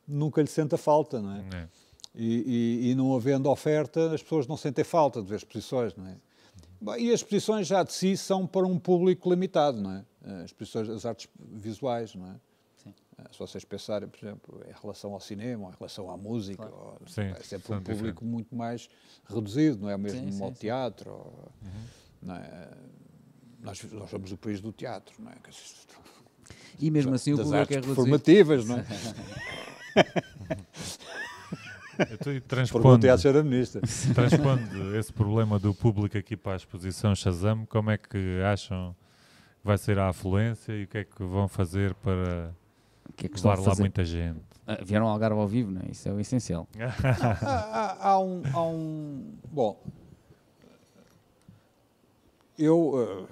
[0.07, 1.45] nunca lhe sente a falta, não é?
[1.55, 1.69] é.
[2.15, 6.07] E, e, e, não havendo oferta, as pessoas não sentem falta de ver exposições, não
[6.07, 6.17] é?
[6.99, 10.05] E as exposições já de si são para um público limitado, não é?
[10.43, 12.35] As exposições, as artes visuais, não é?
[13.19, 16.67] Eh, se vocês pensarem, por exemplo, em relação ao cinema, ou em relação à música,
[16.67, 16.99] claro.
[17.01, 18.25] ou, sim, é sempre um público diferente.
[18.25, 18.89] muito mais
[19.29, 21.11] reduzido, não é mesmo sim, ao sim, teatro.
[21.11, 22.35] Ou, uhum.
[22.35, 22.69] é?
[23.61, 25.37] nós, nós somos o país do teatro, não é?
[26.79, 27.95] E mesmo assim o público é reduzido.
[27.95, 28.85] formativas, não é?
[32.13, 32.85] Então, transpondo,
[34.15, 38.95] transpondo esse problema do público aqui para a exposição Shazam, como é que acham
[39.61, 42.55] que vai ser a afluência e o que é que vão fazer para
[43.17, 44.39] que é que Levar lá muita gente.
[44.69, 45.91] Uh, vieram ao Algarve ao vivo, não é?
[45.91, 46.69] Isso é o essencial.
[47.43, 49.35] há, há, há, um, há um.
[49.51, 49.83] Bom.
[52.59, 52.79] Eu.
[52.95, 53.29] Uh,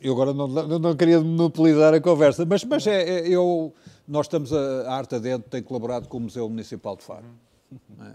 [0.00, 3.72] eu agora não, não, não, queria monopolizar a conversa, mas, mas é, é, eu,
[4.06, 7.24] nós estamos, a, a Arte Adentro tem colaborado com o Museu Municipal de Faro.
[8.00, 8.12] É?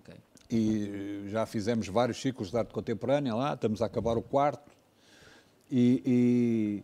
[0.00, 0.16] Okay.
[0.50, 4.70] E já fizemos vários ciclos de arte contemporânea lá, estamos a acabar o quarto.
[5.70, 6.82] E,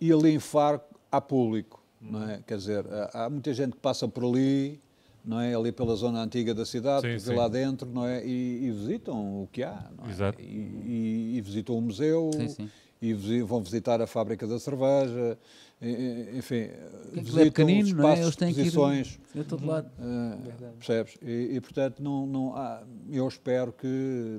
[0.00, 2.42] e, e ali em Faro há público não é?
[2.46, 4.80] Quer dizer, há muita gente que passa por ali,
[5.24, 5.54] não é?
[5.54, 7.34] Ali pela zona antiga da cidade, sim, sim.
[7.34, 8.24] lá dentro, não é?
[8.26, 10.10] E, e, visitam o que há, não é?
[10.10, 10.40] Exato.
[10.40, 12.68] E, e, e visitam o museu, sim,
[13.00, 15.36] e vão visitar a fábrica da cerveja,
[16.38, 16.68] enfim,
[17.12, 18.22] Quem é visitam pequenino, os espaços, não é?
[18.22, 19.20] Eles têm exposições.
[19.32, 19.90] Que ir de todo lado.
[19.98, 21.18] Uh, percebes?
[21.20, 23.88] E, e, portanto, não, não há, eu espero que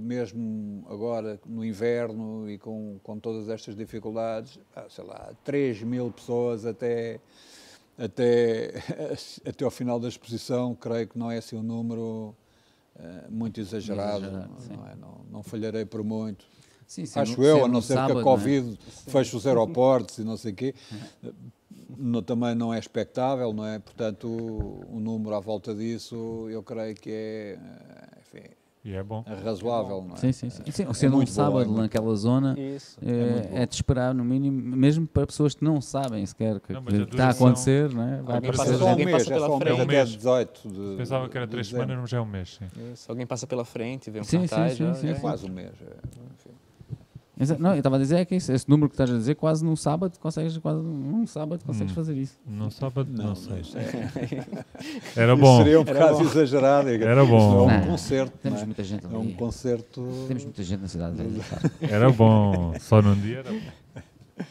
[0.01, 4.57] mesmo agora, no inverno e com, com todas estas dificuldades,
[4.89, 7.19] sei lá, 3 mil pessoas até
[7.97, 8.73] até,
[9.47, 12.35] até ao final da exposição, creio que não é assim um número
[12.95, 14.95] uh, muito exagerado, exagerado não, é?
[14.95, 16.45] não, não, falharei por muito.
[16.87, 19.11] Sim, sim, Acho eu, a não ser sábado, que a Covid é?
[19.11, 20.75] feche os aeroportos e não sei o quê,
[21.97, 23.79] no, também não é expectável, não é?
[23.79, 27.59] Portanto, o, o número à volta disso, eu creio que é,
[28.85, 29.23] e é bom.
[29.25, 30.17] É razoável, não é?
[30.17, 30.63] Sim, sim, sim.
[30.69, 34.75] sim é sendo um sábado bom, é naquela zona, é, é, de esperar, no mínimo,
[34.75, 38.21] mesmo para pessoas que não sabem sequer que, não, que está a acontecer, não é?
[38.21, 39.79] Vai alguém passa, só um mês, passa pela é frente.
[39.79, 40.09] É um mês.
[40.09, 42.59] 18 de, Pensava que era três semanas, mas já é um mês.
[42.59, 42.91] Sim.
[42.91, 45.49] Isso, alguém passa pela frente, vê um sim, cartaz, sim, sim, sim, é quase um
[45.49, 45.71] mês.
[45.71, 46.51] Enfim.
[47.57, 49.75] Não, eu estava a dizer é que esse número que estás a dizer, quase num
[49.75, 52.39] sábado consegues, quase num sábado consegues hum, fazer isso.
[52.45, 53.63] Num sábado, não, não sei.
[53.75, 54.53] É...
[55.19, 55.57] Era bom.
[55.57, 56.89] Seria um bocado exagerado.
[56.89, 57.69] Era bom.
[57.71, 58.37] É um concerto.
[58.37, 58.65] Temos é?
[58.65, 59.15] muita gente ali.
[59.15, 60.25] É um concerto.
[60.27, 61.17] Temos muita gente na cidade.
[61.81, 62.73] Era bom.
[62.79, 64.43] Só num dia era bom.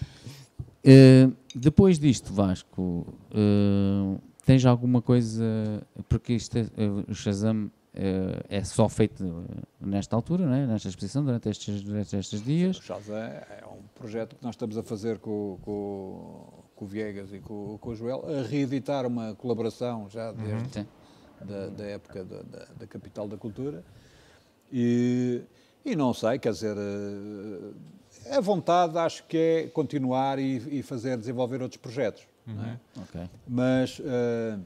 [0.84, 5.44] Uh, depois disto, Vasco, uh, tens alguma coisa.
[6.08, 7.70] Porque isto é, uh, o Shazam
[8.48, 9.44] é só feito
[9.78, 10.66] nesta altura, né?
[10.66, 12.76] nesta exposição, durante estes, durante estes dias.
[12.76, 17.32] Chaz é, é, um projeto que nós estamos a fazer com, com, com o Viegas
[17.32, 20.36] e com, com o Joel, a reeditar uma colaboração já uhum.
[20.36, 20.86] desde uhum.
[21.42, 23.84] da, da, época da, da, da, Capital da Cultura.
[24.72, 25.42] E,
[25.84, 31.18] e não sei, quer dizer, eh, a vontade acho que é continuar e, e fazer
[31.18, 32.26] desenvolver outros projetos.
[32.46, 32.64] Uhum.
[32.64, 32.78] É?
[33.02, 33.30] Okay.
[33.46, 34.60] Mas uh,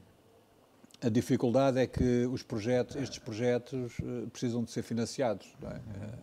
[1.06, 5.46] a dificuldade é que os projetos, estes projetos uh, precisam de ser financiados.
[5.62, 5.66] É?
[5.66, 5.72] Uhum.
[5.72, 6.18] Uh,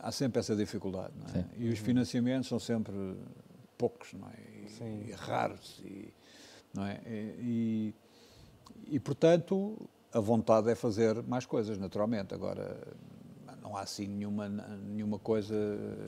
[0.00, 1.14] há sempre essa dificuldade.
[1.32, 1.44] É?
[1.56, 2.92] E os financiamentos são sempre
[3.78, 5.04] poucos não é?
[5.04, 5.80] e, e raros.
[5.84, 6.12] E,
[6.74, 7.00] não é?
[7.06, 7.94] e,
[8.88, 12.34] e, portanto, a vontade é fazer mais coisas, naturalmente.
[12.34, 12.76] Agora,
[13.62, 15.54] não há assim nenhuma, nenhuma coisa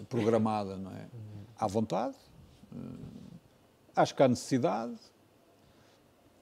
[0.09, 1.07] programada, não é?
[1.57, 2.17] Há vontade,
[3.95, 4.97] acho que há necessidade,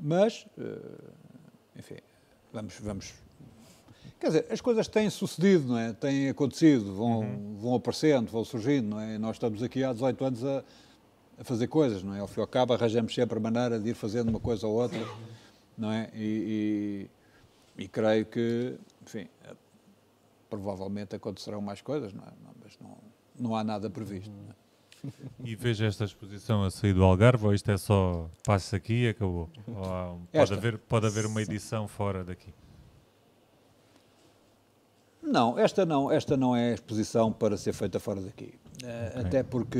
[0.00, 0.46] mas,
[1.78, 1.96] enfim,
[2.52, 3.14] vamos, vamos.
[4.18, 5.92] Quer dizer, as coisas têm sucedido, não é?
[5.92, 7.56] Têm acontecido, vão, uhum.
[7.58, 9.18] vão aparecendo, vão surgindo, não é?
[9.18, 10.64] nós estamos aqui há 18 anos a,
[11.38, 12.20] a fazer coisas, não é?
[12.20, 14.74] Ao fim e ao cabo, arranjamos sempre a maneira de ir fazendo uma coisa ou
[14.74, 14.98] outra,
[15.76, 16.10] não é?
[16.14, 17.08] E,
[17.78, 19.28] e, e creio que, enfim,
[20.48, 22.32] provavelmente acontecerão mais coisas, não é?
[22.62, 22.96] Mas não,
[23.38, 24.30] não há nada previsto.
[24.30, 24.65] É?
[25.44, 29.08] E veja esta exposição a sair do Algarve ou isto é só passa aqui e
[29.08, 29.48] acabou?
[29.66, 32.52] Ou, pode, haver, pode haver uma edição fora daqui?
[35.26, 38.54] Não, esta não, esta não é exposição para ser feita fora daqui.
[38.84, 39.22] Eh, okay.
[39.22, 39.78] Até porque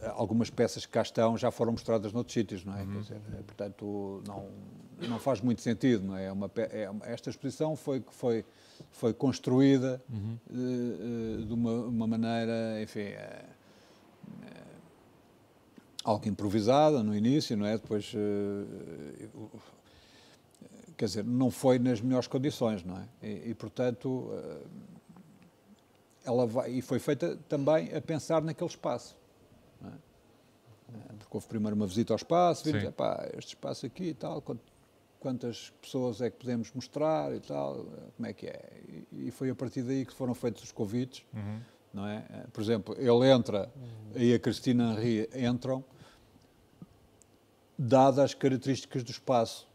[0.00, 2.82] eh, algumas peças que cá estão já foram mostradas noutros sítios, não é?
[2.82, 3.00] Uhum.
[3.00, 4.46] Dizer, eh, portanto, não,
[5.08, 6.26] não faz muito sentido, não é?
[6.26, 8.44] é uma, é, esta exposição foi, foi,
[8.92, 10.38] foi construída uhum.
[10.48, 13.08] de, de uma, uma, maneira, enfim,
[16.04, 17.76] algo improvisada no início, não é?
[17.76, 18.12] Depois,
[20.96, 23.08] quer dizer, não foi nas melhores condições, não é?
[23.22, 24.30] E, e portanto
[26.28, 29.16] ela vai, e foi feita também a pensar naquele espaço.
[29.84, 31.12] É?
[31.18, 32.82] Porque houve primeiro uma visita ao espaço, vimos,
[33.36, 34.42] este espaço aqui e tal,
[35.20, 38.82] quantas pessoas é que podemos mostrar e tal, como é que é.
[39.12, 41.60] E, foi a partir daí que foram feitos os convites, uhum.
[41.92, 42.22] Não é?
[42.52, 44.22] Por exemplo, ele entra uhum.
[44.22, 45.84] e a Cristina Henry entram,
[47.78, 49.68] dadas as características do espaço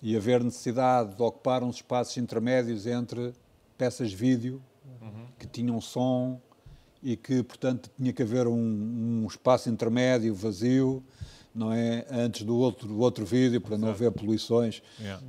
[0.00, 3.32] e haver necessidade de ocupar uns espaços intermédios entre
[3.76, 4.62] peças de vídeo
[5.00, 5.26] uhum.
[5.38, 6.40] que tinham som
[7.02, 8.54] e que, portanto, tinha que haver um,
[9.22, 11.02] um, espaço intermédio, vazio,
[11.52, 12.06] não é?
[12.10, 13.82] Antes do outro, do outro vídeo, para Exato.
[13.82, 15.22] não haver poluições, yeah.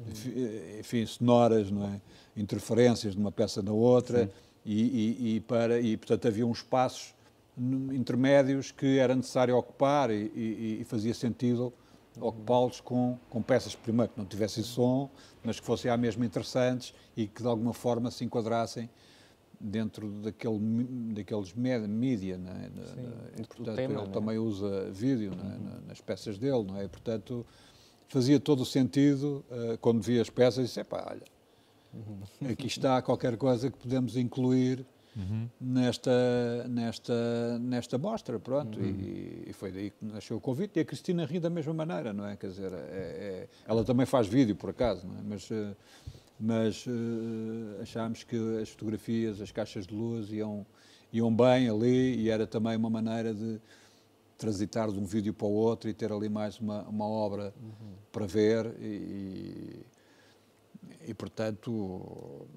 [0.80, 2.00] enfim, sonoras, não é?
[2.38, 4.30] Interferências de uma peça na outra
[4.66, 7.14] e, e, e, para, e, portanto, havia uns espaços
[7.92, 11.74] intermédios que era necessário ocupar e, e, e fazia sentido
[12.20, 15.10] ocupá-los com, com peças, primeiro, que não tivessem som,
[15.44, 18.90] mas que fossem à mesma interessantes e que de alguma forma se enquadrassem
[19.60, 20.60] dentro daquele,
[21.14, 22.70] daqueles mídia, não é?
[23.40, 24.12] e, portanto, tema, ele é?
[24.12, 25.44] também usa vídeo é?
[25.44, 25.82] uhum.
[25.88, 26.84] nas peças dele, não é?
[26.84, 27.46] E, portanto,
[28.08, 31.24] fazia todo o sentido, uh, quando via as peças, disse, pá, olha,
[31.94, 32.50] uhum.
[32.52, 34.86] aqui está qualquer coisa que podemos incluir
[35.16, 35.48] uhum.
[35.60, 38.86] nesta, nesta, nesta mostra, pronto, uhum.
[38.86, 42.14] e, e, foi daí que nasceu o convite, e a Cristina ri da mesma maneira,
[42.14, 42.36] não é?
[42.36, 45.22] Quer dizer, é, é, ela também faz vídeo, por acaso, não é?
[45.24, 45.50] Mas...
[45.50, 45.76] Uh,
[46.40, 50.66] mas uh, achámos que as fotografias, as caixas de luz iam,
[51.12, 53.62] iam bem ali e era também uma maneira de
[54.38, 57.94] transitar de um vídeo para o outro e ter ali mais uma, uma obra uhum.
[58.12, 59.86] para ver e,
[61.06, 62.48] e, portanto,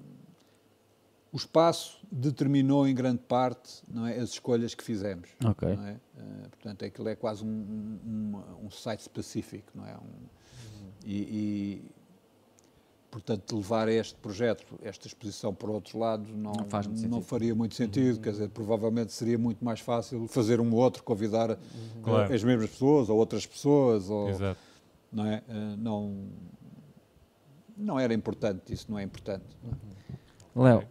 [1.31, 5.29] o espaço determinou em grande parte não é, as escolhas que fizemos.
[5.43, 5.75] Okay.
[5.75, 5.91] Não é?
[5.93, 9.93] Uh, portanto, aquilo é quase um, um, um site específico, não é?
[9.95, 10.91] Um, uhum.
[11.05, 11.81] e,
[13.11, 18.15] portanto, levar este projeto, esta exposição para outros lados, não, não, não faria muito sentido.
[18.15, 18.21] Uhum.
[18.21, 22.01] Quer dizer, provavelmente seria muito mais fácil fazer um outro, convidar uhum.
[22.03, 22.33] claro.
[22.33, 24.09] as mesmas pessoas ou outras pessoas.
[24.09, 24.59] Ou, Exato.
[25.11, 25.41] Não, é?
[25.47, 26.29] Eh, não,
[27.77, 29.45] não era importante, isso não é importante.
[30.55, 30.83] Léo,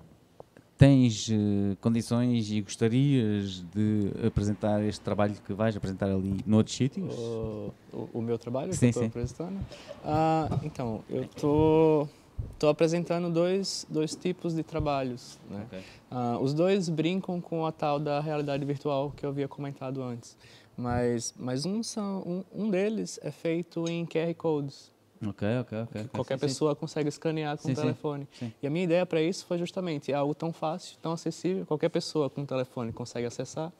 [0.78, 7.12] tens uh, condições e gostarias de apresentar este trabalho que vais apresentar ali noutros sítios?
[7.14, 9.58] O, o, o meu trabalho sim, que estou apresentando?
[10.04, 12.08] Ah, então, eu estou...
[12.52, 15.38] Estou apresentando dois, dois tipos de trabalhos.
[15.48, 15.64] Né?
[15.66, 15.80] Okay.
[16.10, 20.36] Ah, os dois brincam com a tal da realidade virtual que eu havia comentado antes.
[20.76, 24.92] Mas, mas um, são, um, um deles é feito em QR Codes.
[25.24, 26.04] Ok, ok, ok.
[26.12, 26.80] Qualquer sim, pessoa sim.
[26.80, 28.28] consegue escanear com o telefone.
[28.38, 31.88] Sim, e a minha ideia para isso foi justamente algo tão fácil, tão acessível, qualquer
[31.88, 33.72] pessoa com o telefone consegue acessar.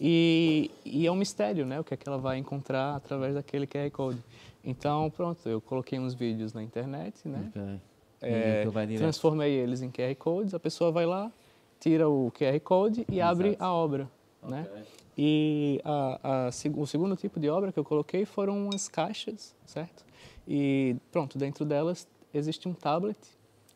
[0.00, 1.78] E, e, é um mistério, né?
[1.78, 4.18] O que é que ela vai encontrar através daquele QR Code.
[4.64, 7.50] Então, pronto, eu coloquei uns vídeos na internet, né?
[7.50, 7.80] Okay.
[8.20, 8.64] É,
[8.96, 11.30] transformei eles em QR Codes, a pessoa vai lá,
[11.80, 13.30] tira o QR Code e Exato.
[13.30, 14.08] abre a obra,
[14.42, 14.62] né?
[14.62, 14.80] okay.
[14.80, 14.86] né?
[15.18, 20.04] E a, a, o segundo tipo de obra que eu coloquei foram as caixas, certo?
[20.46, 23.18] E pronto, dentro delas existe um tablet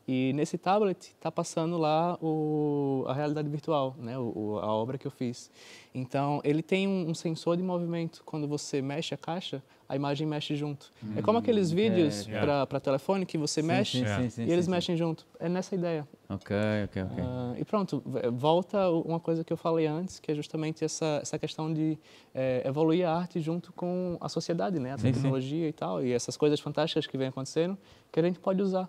[0.09, 4.16] E nesse tablet está passando lá o, a realidade virtual, né?
[4.16, 5.50] O, a obra que eu fiz.
[5.92, 8.22] Então, ele tem um, um, sensor de movimento.
[8.24, 10.92] Quando você mexe a caixa, a imagem mexe junto.
[11.02, 14.44] Hum, é como aqueles hum, vídeos é, para telefone que você sim, mexe sim, sim,
[14.44, 15.26] e eles mexem junto.
[15.40, 16.07] É nessa ideia.
[16.28, 17.24] Ok, ok, ok.
[17.24, 18.00] Uh, e pronto,
[18.32, 21.98] volta uma coisa que eu falei antes, que é justamente essa, essa questão de
[22.32, 24.92] é, evoluir a arte junto com a sociedade, né?
[24.92, 27.76] A tecnologia e tal, e essas coisas fantásticas que vem acontecendo,
[28.12, 28.88] que a gente pode usar.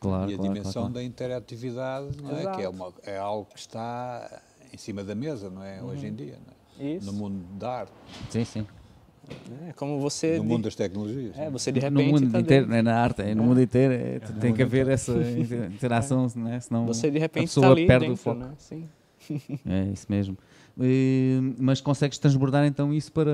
[0.00, 2.56] Claro, e a claro, dimensão claro, da interatividade, não é?
[2.56, 5.80] que é, uma, é algo que está em cima da mesa, não é?
[5.80, 5.88] Uhum.
[5.88, 6.38] Hoje em dia,
[6.78, 6.98] é?
[7.02, 7.92] no mundo da arte.
[8.28, 8.66] Sim, sim.
[9.68, 10.36] É como você.
[10.36, 11.38] No mundo das tecnologias.
[11.38, 12.04] É, você de repente.
[12.04, 13.94] No mundo tá inteiro, não é na arte, é no mundo inteiro.
[13.94, 15.12] É, tem que haver essa
[15.72, 16.60] interação, né?
[16.60, 16.86] senão.
[16.86, 18.40] Você de repente está ali perde dentro, o foco.
[18.40, 18.50] Né?
[18.58, 18.88] Sim.
[19.64, 20.36] É isso mesmo.
[21.58, 23.30] Mas consegues transbordar então isso para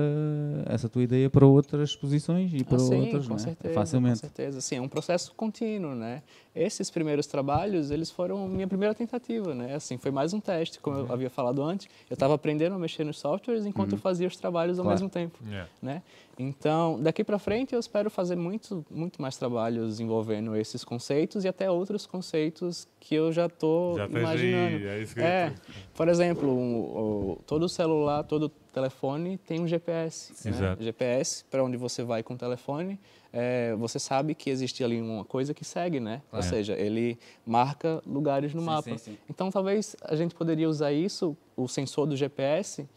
[0.67, 3.39] essa tua ideia para outras exposições e para ah, sim, outras, com né?
[3.39, 4.15] certeza, facilmente.
[4.15, 6.21] Com certeza, sim, é um processo contínuo, né?
[6.53, 9.75] Esses primeiros trabalhos, eles foram minha primeira tentativa, né?
[9.75, 11.05] Assim, foi mais um teste, como uhum.
[11.05, 11.87] eu havia falado antes.
[12.09, 13.97] Eu estava aprendendo a mexer nos softwares enquanto uhum.
[13.97, 14.99] eu fazia os trabalhos ao claro.
[14.99, 15.69] mesmo tempo, yeah.
[15.81, 16.01] né?
[16.37, 21.47] Então, daqui para frente eu espero fazer muito, muito mais trabalhos envolvendo esses conceitos e
[21.47, 24.75] até outros conceitos que eu já estou imaginando.
[24.89, 25.53] Aí, é, é,
[25.93, 30.49] por exemplo, um, um, todo celular, todo telefone tem um GPS.
[30.49, 30.77] Né?
[30.79, 32.99] GPS para onde você vai com o telefone.
[33.33, 36.21] É, você sabe que existe ali uma coisa que segue, né?
[36.31, 38.89] Ou seja, ele marca lugares no sim, mapa.
[38.89, 39.17] Sim, sim.
[39.29, 42.87] Então, talvez a gente poderia usar isso, o sensor do GPS,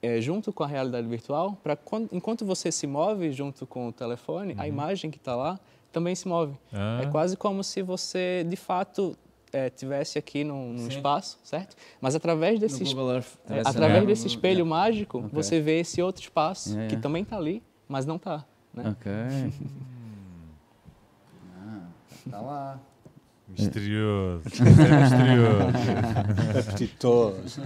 [0.00, 1.78] é, junto com a realidade virtual, para
[2.12, 4.60] enquanto você se move junto com o telefone, uhum.
[4.60, 5.60] a imagem que está lá
[5.92, 6.54] também se move.
[6.72, 7.00] Ah.
[7.02, 9.16] É quase como se você, de fato,
[9.52, 11.76] é, tivesse aqui num, num espaço, certo?
[12.00, 15.30] Mas através desse, é, através desse espelho mágico, okay.
[15.32, 18.44] você vê esse outro espaço yeah, que também está ali, mas não está.
[18.74, 18.88] Né?
[18.90, 19.12] Ok.
[21.56, 21.86] ah,
[22.30, 22.80] tá lá.
[23.48, 24.42] Misterioso.
[24.48, 25.68] Misterioso.
[26.58, 27.60] Apetitoso.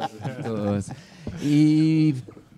[0.00, 0.92] Apetitoso.
[1.42, 2.14] E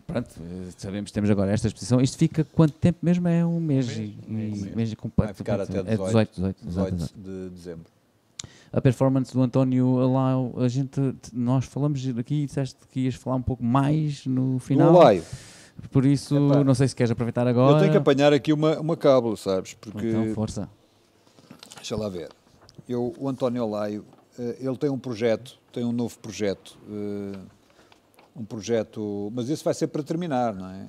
[0.06, 0.28] pronto,
[0.76, 2.00] sabemos que temos agora esta exposição.
[2.00, 3.26] Isto fica quanto tempo mesmo?
[3.26, 5.28] É um mês, um mês, um mês, mês completo.
[5.28, 7.94] Vai ficar até 18, é 18, 18, 18, 18 de dezembro.
[8.72, 11.00] A performance do António Alau, a gente,
[11.32, 14.92] nós falamos aqui e disseste que ias falar um pouco mais no final.
[14.92, 15.22] Do Alaio.
[15.90, 17.76] Por isso, Epá, não sei se queres aproveitar agora.
[17.76, 19.74] Eu tenho que apanhar aqui uma, uma cábula, sabes?
[19.74, 20.68] Porque, então, força.
[21.76, 22.28] Deixa lá ver.
[22.88, 24.04] Eu, o António Alaio,
[24.38, 27.38] eh, ele tem um projeto, tem um novo projeto, eh,
[28.36, 30.86] um projeto, mas isso vai ser para terminar, não é?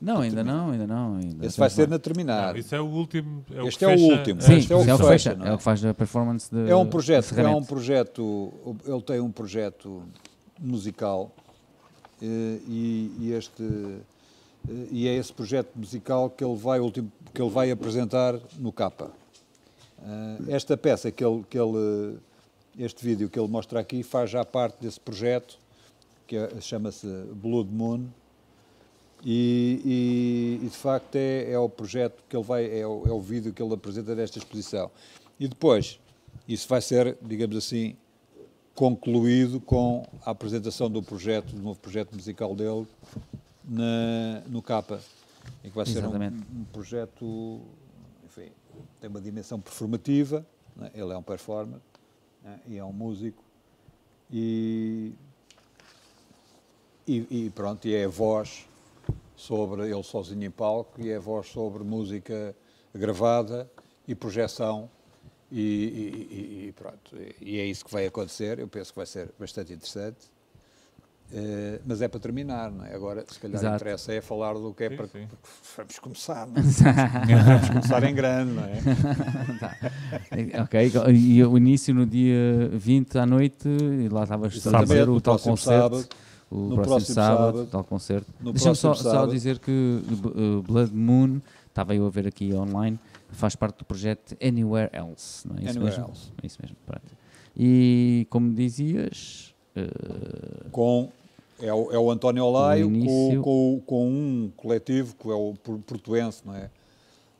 [0.00, 1.16] Não, ainda não, ainda não.
[1.16, 2.54] Ainda Esse vai ser na terminar.
[2.54, 3.44] Não, isso é o último.
[3.54, 4.40] É o este é o último.
[4.40, 5.38] Sim, este é o, é o que fecha.
[5.44, 5.48] É?
[5.48, 5.52] é?
[5.52, 6.70] o que faz a performance de.
[6.70, 7.38] É um projeto.
[7.38, 8.52] É um projeto.
[8.86, 10.02] Ele tem um projeto
[10.58, 11.30] musical
[12.22, 13.62] eh, e, e este
[14.90, 16.78] e é esse projeto musical que ele vai
[17.34, 19.10] que ele vai apresentar no capa.
[20.48, 22.18] Esta peça que ele, que ele
[22.78, 25.58] este vídeo que ele mostra aqui faz já parte desse projeto
[26.30, 28.06] que é, chama-se Blood Moon
[29.24, 33.10] e, e, e, de facto é, é o projeto que ele vai, é o, é
[33.10, 34.90] o vídeo que ele apresenta nesta exposição.
[35.38, 35.98] E depois,
[36.48, 37.96] isso vai ser, digamos assim,
[38.74, 42.86] concluído com a apresentação do projeto, do novo projeto musical dele
[43.70, 45.00] na, no Capa,
[45.62, 46.36] em que vai Exatamente.
[46.36, 47.60] ser um, um, projeto,
[48.24, 48.50] enfim,
[49.00, 50.44] tem uma dimensão performativa,
[50.76, 50.90] né?
[50.92, 51.78] ele é um performer
[52.42, 52.60] né?
[52.66, 53.44] e é um músico,
[54.28, 55.12] e,
[57.06, 58.66] e, e pronto, e é a voz
[59.36, 62.54] sobre ele sozinho em palco e é voz sobre música
[62.92, 63.70] gravada
[64.06, 64.90] e projeção
[65.50, 67.16] e, e, e, pronto.
[67.40, 68.58] E é isso que vai acontecer.
[68.58, 70.30] Eu penso que vai ser bastante interessante.
[71.32, 72.94] Uh, mas é para terminar, não é?
[72.94, 73.76] Agora, se calhar, Exato.
[73.76, 75.06] interessa é falar do que é sim, para.
[75.06, 75.28] Sim.
[75.76, 76.62] Vamos começar, não é?
[77.44, 78.80] vamos começar em grande, não é?
[79.60, 79.76] tá.
[80.64, 85.20] ok, e o início no dia 20 à noite, e lá estavas a ver o
[85.20, 85.98] tal concerto.
[85.98, 86.08] Sábado
[86.50, 88.32] o no próximo, próximo sábado, sábado, tal concerto.
[88.40, 93.54] Deixa-me só, só, dizer que uh, Blood Moon, estava eu a ver aqui online, faz
[93.54, 96.08] parte do projeto Anywhere Else, não é isso Anywhere mesmo?
[96.10, 96.32] Else.
[96.42, 97.16] É isso mesmo, pronto.
[97.56, 99.54] E como dizias...
[99.76, 101.12] Uh, com
[101.62, 105.54] é o, é o António Olaio com, com, com, um coletivo que é o
[105.86, 106.70] portuense, não é?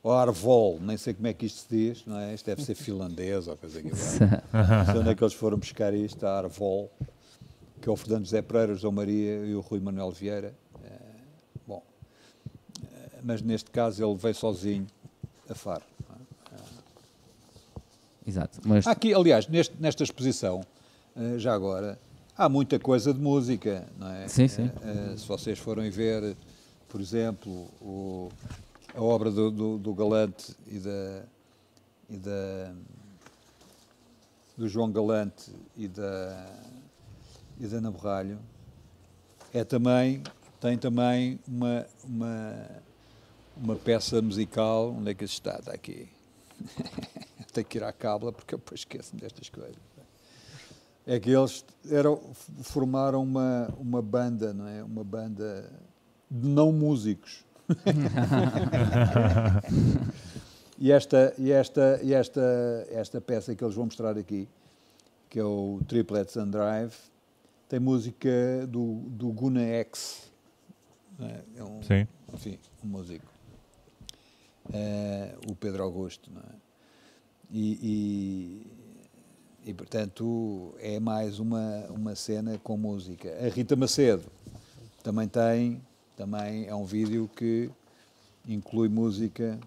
[0.03, 2.33] O Arvol, nem sei como é que isto se diz, não é?
[2.33, 5.93] Isto deve ser finlandês ou coisa que Não sei onde é que eles foram buscar
[5.93, 6.89] isto, a Arvol
[7.81, 10.53] que é o Fernando José Pereira, o João Maria e o Rui Manuel Vieira.
[10.83, 10.99] Eh,
[11.67, 11.81] bom,
[12.83, 14.85] eh, mas neste caso ele veio sozinho
[15.49, 15.83] a Faro.
[16.53, 18.29] É?
[18.29, 18.59] Exato.
[18.63, 18.85] Mas...
[18.85, 20.61] Aqui, aliás, neste, nesta exposição,
[21.17, 21.97] eh, já agora,
[22.37, 24.27] há muita coisa de música, não é?
[24.27, 24.69] Sim, sim.
[25.17, 26.35] Se vocês forem ver,
[26.87, 28.29] por exemplo, o,
[28.93, 31.23] a obra do, do, do Galante e da,
[32.09, 32.73] e da
[34.57, 36.55] do João Galante e da,
[37.59, 38.39] e da Ana Borralho,
[39.53, 40.21] é também,
[40.59, 42.69] tem também uma, uma,
[43.57, 45.57] uma peça musical, onde é que está?
[45.57, 46.07] Está aqui.
[47.51, 49.75] Tenho que ir à cábula porque eu depois esqueço-me destas coisas.
[51.05, 52.21] É que eles eram,
[52.61, 54.83] formaram uma, uma banda, não é?
[54.83, 55.69] Uma banda
[56.29, 57.43] de não músicos.
[60.77, 64.47] e esta, e esta, e esta, esta peça que eles vão mostrar aqui,
[65.29, 66.93] que é o Triplets and Drive,
[67.67, 68.29] tem música
[68.67, 70.31] do, do Guna X.
[71.19, 71.41] É?
[71.57, 72.07] é um, Sim.
[72.33, 73.25] Enfim, um músico.
[74.73, 76.55] É, o Pedro Augusto, não é?
[77.49, 78.67] E, e,
[79.65, 83.29] e, portanto é mais uma, uma cena com música.
[83.45, 84.23] A Rita Macedo
[85.03, 85.81] também tem,
[86.15, 87.69] também é um vídeo que
[88.47, 89.59] inclui música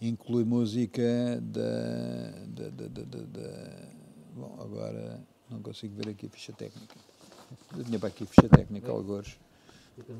[0.00, 1.02] inclui música
[1.40, 3.88] da, da, da, da, da
[4.34, 5.20] bom, agora
[5.50, 6.94] não consigo ver aqui a ficha técnica.
[7.76, 9.38] Eu tinha para aqui a ficha técnica, alguns.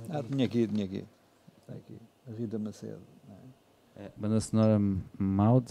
[0.08, 1.04] Ah, tinha aqui, tinha aqui.
[1.60, 1.98] Está aqui.
[2.28, 3.02] A Rita Macedo.
[3.96, 4.80] É, banda sonora
[5.18, 5.66] Maud.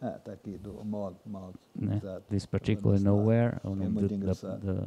[0.00, 1.16] Ah, está aqui, do Maud.
[1.24, 2.00] Maud né?
[2.28, 4.86] This Particular Nowhere, é o nome é da, da,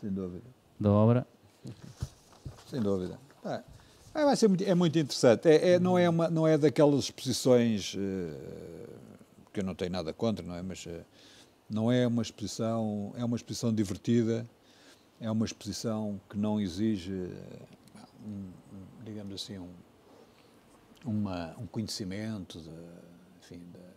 [0.00, 0.44] Sem dúvida.
[0.80, 1.26] Da obra.
[2.66, 3.18] Sem dúvida.
[3.44, 3.62] Ah,
[4.12, 5.48] vai ser muito, é muito interessante.
[5.48, 7.98] É, é, não, é uma, não é daquelas exposições uh,
[9.52, 10.62] que eu não tenho nada contra, não é?
[10.62, 11.04] Mas uh,
[11.70, 14.46] não é uma exposição, é uma exposição divertida
[15.22, 17.30] é uma exposição que não exige,
[18.26, 18.50] um,
[19.04, 19.70] digamos assim, um,
[21.04, 22.70] uma, um conhecimento de,
[23.40, 23.91] enfim, de,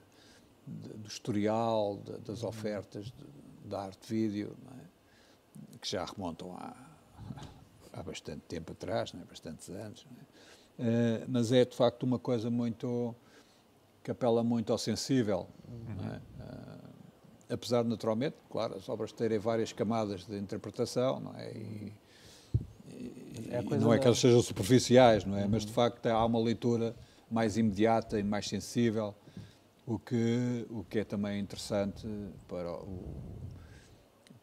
[0.66, 3.12] do historial, de, das ofertas
[3.64, 5.78] da arte vídeo, é?
[5.80, 6.74] que já remontam há,
[7.94, 9.26] há bastante tempo atrás, não é?
[9.26, 10.06] bastantes anos.
[10.20, 11.24] É?
[11.24, 13.16] Uh, mas é de facto uma coisa muito
[14.04, 15.48] que apela muito ao sensível.
[15.68, 16.12] Uhum.
[16.12, 16.18] É?
[16.44, 21.52] Uh, apesar naturalmente, claro, as obras terem várias camadas de interpretação, não é?
[21.54, 21.94] E,
[22.90, 25.44] e, é não é que elas sejam superficiais, não é?
[25.44, 25.50] Uhum.
[25.50, 26.96] Mas, de facto, há uma leitura
[27.32, 29.16] mais imediata e mais sensível,
[29.86, 32.08] o que, o que é também interessante
[32.48, 33.16] para o,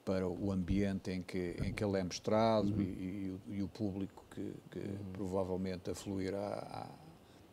[0.04, 2.80] para o ambiente em que, em que ele é mostrado uhum.
[2.80, 5.12] e, e, e, o público que, que uhum.
[5.12, 6.88] provavelmente afluirá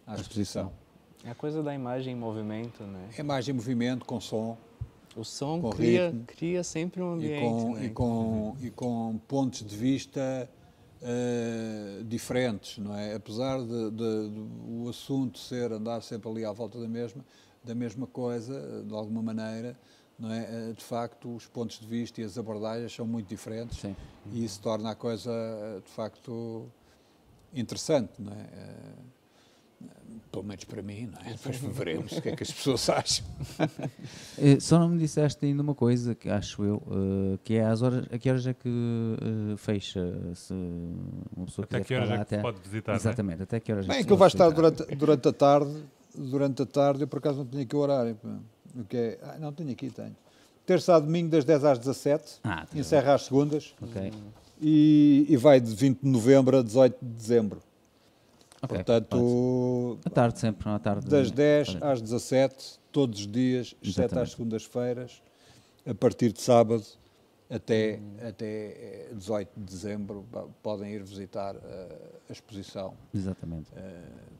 [0.05, 0.71] à, à exposição.
[1.23, 3.09] É a coisa da imagem em movimento, né?
[3.17, 4.57] imagem em movimento, com som.
[5.15, 7.43] O som cria, cria sempre um ambiente.
[7.43, 7.85] E com, né?
[7.85, 10.49] e com, e com pontos de vista
[11.01, 13.15] uh, diferentes, não é?
[13.15, 17.25] Apesar de, de, de, o assunto ser andar sempre ali à volta da mesma,
[17.63, 19.77] da mesma coisa, de alguma maneira,
[20.19, 20.69] não é?
[20.69, 23.95] Eh, de facto, os pontos de vista e as abordagens são muito diferentes Sim.
[24.31, 25.31] e isso torna a coisa,
[25.83, 26.69] de facto,
[27.53, 28.35] interessante, não é?
[28.35, 29.19] Uh,
[30.29, 31.31] pelo menos para mim, não é?
[31.33, 33.25] Depois veremos o que é que as pessoas acham.
[34.37, 36.81] Eh, só não me disseste ainda uma coisa, que acho eu,
[37.43, 38.69] que é às horas, a que horas é que
[39.57, 39.99] fecha,
[40.33, 40.53] se
[41.35, 42.95] uma pessoa até que horas é que até, pode visitar, é?
[42.95, 43.43] Exatamente, é?
[43.43, 45.83] até que horas Bem, é que vai estar durante, durante a tarde,
[46.15, 48.17] durante a tarde, eu por acaso não tinha aqui o horário,
[48.75, 50.15] o que é, ah, não tenho aqui, tenho.
[50.65, 54.11] Terça a domingo das 10 às 17, ah, tá encerra às segundas, okay.
[54.61, 57.61] e, e vai de 20 de novembro a 18 de dezembro.
[58.61, 61.07] Okay, Portanto, à tarde sempre, à tarde.
[61.07, 65.21] Das 10 às 17, todos os dias, exceto às segundas-feiras,
[65.85, 66.83] a partir de sábado
[67.49, 68.27] até, hum.
[68.27, 70.25] até 18 eh, de dezembro,
[70.61, 71.59] podem ir visitar uh,
[72.29, 72.93] a exposição.
[73.13, 73.71] Exatamente.
[73.71, 74.38] Uh,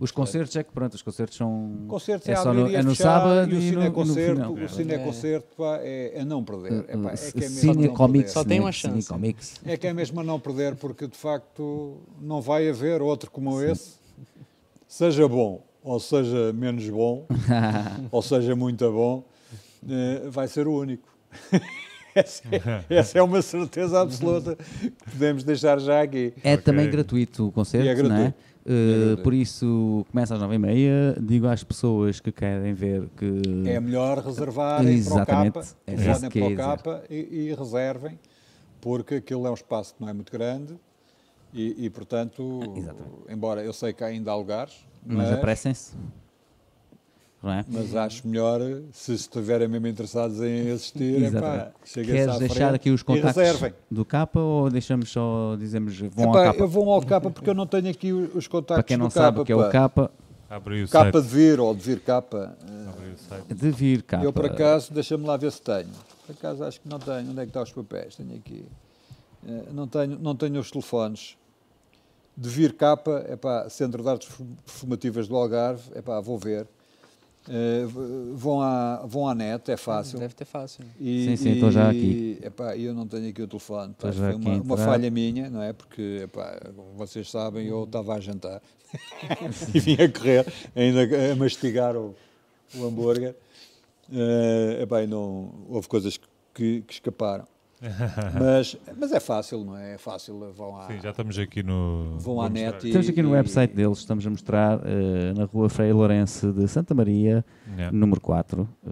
[0.00, 1.84] os concertos é que, pronto, os concertos são.
[1.88, 4.68] Concertos é, é só no, é no sábado e, o cine concerto, no, no o
[4.68, 6.84] cine concerto pá, é, é não perder.
[6.88, 9.12] É, pá, é que é mesmo comics, Só tem uma chance.
[9.64, 13.60] É que é mesmo a não perder, porque de facto não vai haver outro como
[13.60, 13.70] Sim.
[13.70, 13.94] esse,
[14.86, 17.26] seja bom ou seja menos bom,
[18.10, 19.22] ou seja muito bom,
[19.86, 21.06] eh, vai ser o único.
[22.16, 26.32] essa, é, essa, é, uma certeza absoluta que podemos deixar já aqui.
[26.42, 26.64] É okay.
[26.64, 28.14] também gratuito o concerto, é gratuito.
[28.14, 28.34] não é?
[28.66, 31.16] Uh, por isso, começa às nove e meia.
[31.20, 33.68] Digo às pessoas que querem ver que.
[33.68, 38.18] É melhor reservarem para o capa, é reservem para o capa e, e, reservem,
[38.80, 40.78] porque aquilo é um espaço que não é muito grande
[41.52, 42.60] e, e portanto,
[43.28, 44.74] embora eu sei que ainda há lugares.
[45.06, 45.94] Mas, mas apressem-se.
[47.44, 47.64] É?
[47.68, 48.60] Mas acho melhor,
[48.92, 54.70] se estiverem mesmo interessados em assistir, epá, Queres deixar aqui os contactos do capa ou
[54.70, 56.60] deixamos só, dizemos, vão epá, ao capa?
[56.60, 59.12] Eu vou ao capa porque eu não tenho aqui os contactos Para quem não do
[59.12, 60.10] sabe capa, que é o capa...
[60.90, 62.56] Capa de vir ou de vir capa.
[63.48, 64.22] De vir capa.
[64.22, 65.90] Eu, por acaso, deixa-me lá ver se tenho.
[66.26, 67.30] Por acaso, acho que não tenho.
[67.30, 68.14] Onde é que estão os papéis?
[68.14, 68.64] Tenho aqui.
[69.48, 71.36] Eh, não tenho, não tenho os telefones.
[72.36, 74.28] de vir capa, é pá, Centro de Artes
[74.64, 76.66] Perfumativas do Algarve, é pá, vou ver.
[77.46, 80.18] Uh, vão, à, vão à net, é fácil.
[80.18, 80.84] Deve ter fácil.
[80.98, 82.38] E, sim, sim, estou já aqui.
[82.42, 83.94] Epá, eu não tenho aqui o telefone.
[83.98, 85.72] Pá, foi uma, uma, falha minha, não é?
[85.74, 86.58] Porque, epá,
[86.96, 88.62] vocês sabem, eu estava a jantar
[89.74, 92.14] e vim a correr, ainda a mastigar o,
[92.74, 93.34] o hambúrguer.
[94.08, 96.18] Uh, epá, e não, houve coisas
[96.54, 97.46] que, que escaparam.
[98.40, 99.94] mas, mas é fácil, não é?
[99.94, 100.86] É fácil, vão à...
[100.86, 102.18] Sim, já estamos aqui no...
[102.18, 104.82] Vão à net e, Estamos aqui no website deles, estamos a mostrar uh,
[105.36, 107.44] na rua Frei Lourenço de Santa Maria,
[107.76, 107.94] yeah.
[107.96, 108.62] número 4.
[108.62, 108.90] Uh, eh,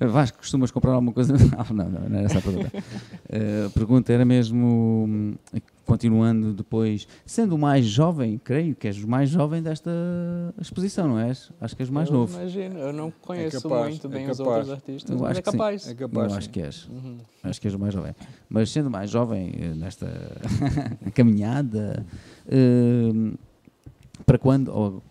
[0.00, 1.34] É, Vasco, costumas comprar alguma coisa?
[1.70, 2.72] Não, não, não era essa a pergunta.
[2.74, 5.36] Uh, a pergunta era mesmo,
[5.84, 9.90] continuando depois, sendo o mais jovem, creio que és o mais jovem desta
[10.58, 11.52] exposição, não és?
[11.60, 12.38] Acho que és o mais eu novo.
[12.38, 15.42] Imagino, eu não conheço é capaz, muito bem é os outros artistas, eu mas é
[15.42, 15.88] capaz.
[15.88, 16.32] é capaz.
[16.32, 16.88] Eu acho que és.
[16.88, 17.18] Uhum.
[17.42, 18.14] Acho que és o mais jovem.
[18.48, 20.06] Mas sendo mais jovem eh, nesta
[21.12, 22.06] caminhada,
[22.46, 23.38] uh,
[24.24, 25.02] para quando, ou,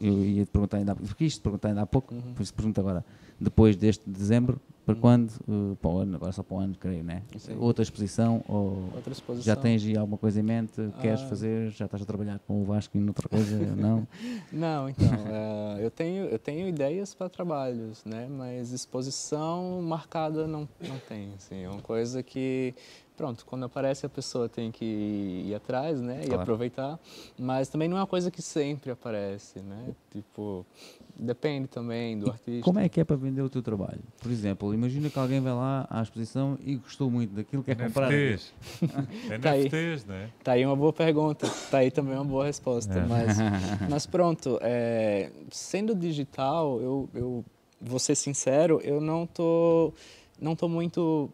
[0.00, 2.34] eu ia te perguntar ainda há pouco, porque isto perguntar ainda há pouco, uhum.
[2.34, 3.04] por isso pergunto agora
[3.40, 5.00] depois deste dezembro, para hum.
[5.00, 5.30] quando?
[5.48, 7.22] Uh, para o ano, agora só para o ano, creio, né?
[7.38, 7.56] Sim.
[7.58, 9.54] Outra exposição ou outra exposição.
[9.54, 10.80] já tens alguma coisa em mente?
[10.80, 11.00] Ah.
[11.00, 11.70] Queres fazer?
[11.70, 13.56] Já estás a trabalhar com o Vasco em outra coisa?
[13.74, 14.06] não?
[14.52, 18.28] Não, então, uh, eu, tenho, eu tenho ideias para trabalhos, né?
[18.30, 22.74] Mas exposição marcada não, não tenho, assim, é uma coisa que
[23.16, 26.32] pronto, quando aparece a pessoa tem que ir atrás, né, claro.
[26.32, 26.98] e aproveitar,
[27.38, 30.66] mas também não é uma coisa que sempre aparece, né, tipo,
[31.16, 32.64] Depende também do artista.
[32.64, 34.00] Como é que é para vender o teu trabalho?
[34.20, 37.74] Por exemplo, imagina que alguém vai lá à exposição e gostou muito daquilo que é
[37.76, 38.10] comprar.
[38.10, 38.52] NFTs.
[39.30, 40.30] é tá NFTs, né?
[40.42, 41.48] Tá aí uma boa pergunta.
[41.70, 42.98] Tá aí também uma boa resposta.
[42.98, 43.06] É.
[43.06, 43.36] Mas,
[43.88, 47.44] mas pronto, é, sendo digital, eu, eu
[47.80, 49.92] vou ser sincero, eu não tô,
[50.40, 51.30] não tô muito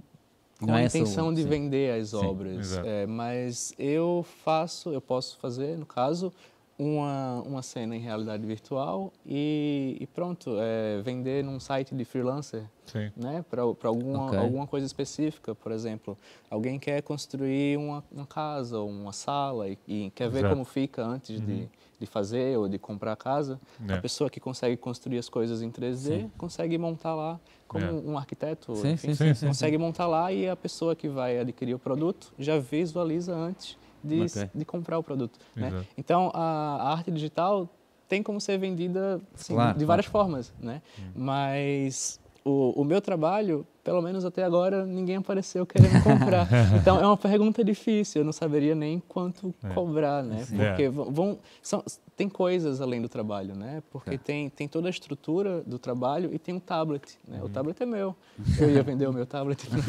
[0.60, 1.48] com não a é intenção de sim.
[1.48, 2.66] vender as obras.
[2.66, 6.32] Sim, é, mas eu faço, eu posso fazer, no caso,
[6.78, 12.64] uma, uma cena em realidade virtual e, e pronto, é, vender num site de freelancer,
[12.86, 13.10] Sim.
[13.16, 13.44] né?
[13.50, 14.38] Para alguma, okay.
[14.38, 16.16] alguma coisa específica, por exemplo,
[16.50, 20.54] alguém quer construir uma, uma casa ou uma sala e, e quer ver Exato.
[20.54, 21.46] como fica antes uhum.
[21.46, 21.68] de,
[22.00, 23.60] de fazer ou de comprar a casa.
[23.86, 23.92] É.
[23.92, 26.30] A pessoa que consegue construir as coisas em 3D sim.
[26.38, 27.38] consegue montar lá
[27.68, 27.92] como é.
[27.92, 31.78] um arquiteto, sim, enfim, sim, consegue montar lá e a pessoa que vai adquirir o
[31.78, 34.50] produto já visualiza antes de, okay.
[34.52, 35.38] de comprar o produto.
[35.54, 35.84] Né?
[35.96, 37.68] Então, a, a, arte digital
[38.08, 40.26] tem como ser vendida assim, claro, de várias claro.
[40.26, 40.82] formas, né?
[40.98, 41.10] Hum.
[41.14, 46.48] Mas o, o, meu trabalho, pelo menos até agora, ninguém apareceu querendo comprar.
[46.80, 49.68] então é uma pergunta difícil, eu não saberia nem quanto é.
[49.74, 50.44] cobrar, né?
[50.46, 50.88] Porque é.
[50.88, 51.84] vão, são,
[52.16, 53.82] tem coisas além do trabalho, né?
[53.90, 54.18] Porque é.
[54.18, 57.38] tem, tem toda a estrutura do trabalho e tem um tablet, né?
[57.38, 57.46] Uhum.
[57.46, 58.16] O tablet é meu.
[58.58, 59.80] Eu ia vender o meu tablet pro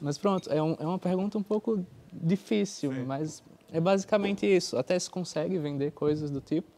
[0.00, 3.04] mas pronto, é, um, é uma pergunta um pouco difícil, Sim.
[3.04, 3.42] mas
[3.72, 4.76] é basicamente isso.
[4.76, 6.68] Até se consegue vender coisas do tipo,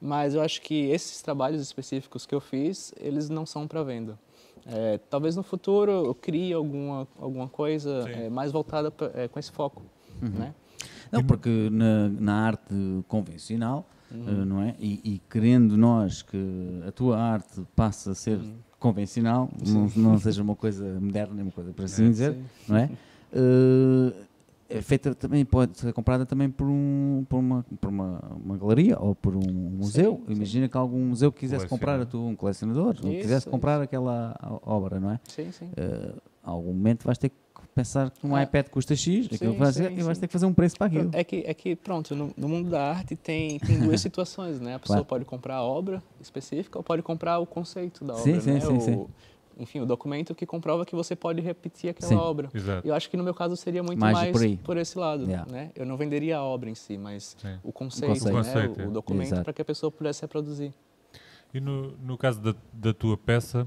[0.00, 4.18] mas eu acho que esses trabalhos específicos que eu fiz, eles não são para venda.
[4.66, 9.38] É, talvez no futuro eu crie alguma, alguma coisa é, mais voltada pra, é, com
[9.38, 9.82] esse foco,
[10.20, 10.28] uhum.
[10.28, 10.54] né?
[11.10, 12.74] Não, porque na, na arte
[13.08, 14.42] convencional, uhum.
[14.42, 14.74] uh, não é?
[14.78, 18.56] E, e, querendo nós que a tua arte passe a ser uhum.
[18.78, 22.44] convencional, não, não, seja uma coisa moderna, uma coisa para assim é, dizer, sim.
[22.68, 22.90] não é?
[23.32, 24.12] Uh,
[24.68, 28.98] é feita também pode ser comprada também por um por uma por uma, uma galeria
[29.00, 30.70] ou por um museu sim, imagina sim.
[30.70, 35.12] que algum museu quisesse comprar a tu um colecionador isso, quisesse comprar aquela obra não
[35.12, 37.36] é sim sim uh, algum momento vais ter que
[37.78, 38.42] pensar que um é.
[38.42, 40.88] iPad custa X, aquilo sim, fazer, sim, e vais ter que fazer um preço para
[40.88, 41.10] aquilo.
[41.12, 44.74] É que, é que pronto, no, no mundo da arte tem, tem duas situações, né?
[44.74, 45.06] A pessoa claro.
[45.06, 48.60] pode comprar a obra específica ou pode comprar o conceito da obra, sim, né?
[48.60, 49.06] Sim, o, sim.
[49.58, 52.48] Enfim, o documento que comprova que você pode repetir aquela obra.
[52.54, 52.86] Exato.
[52.86, 55.50] Eu acho que no meu caso seria muito mais, mais por, por, esse lado, yeah.
[55.50, 55.72] né?
[55.74, 58.86] Eu não venderia a obra em si, mas o conceito, o, conceito, né?
[58.86, 60.72] o, o documento para que a pessoa pudesse reproduzir.
[61.52, 63.66] E no, no caso da, da tua peça,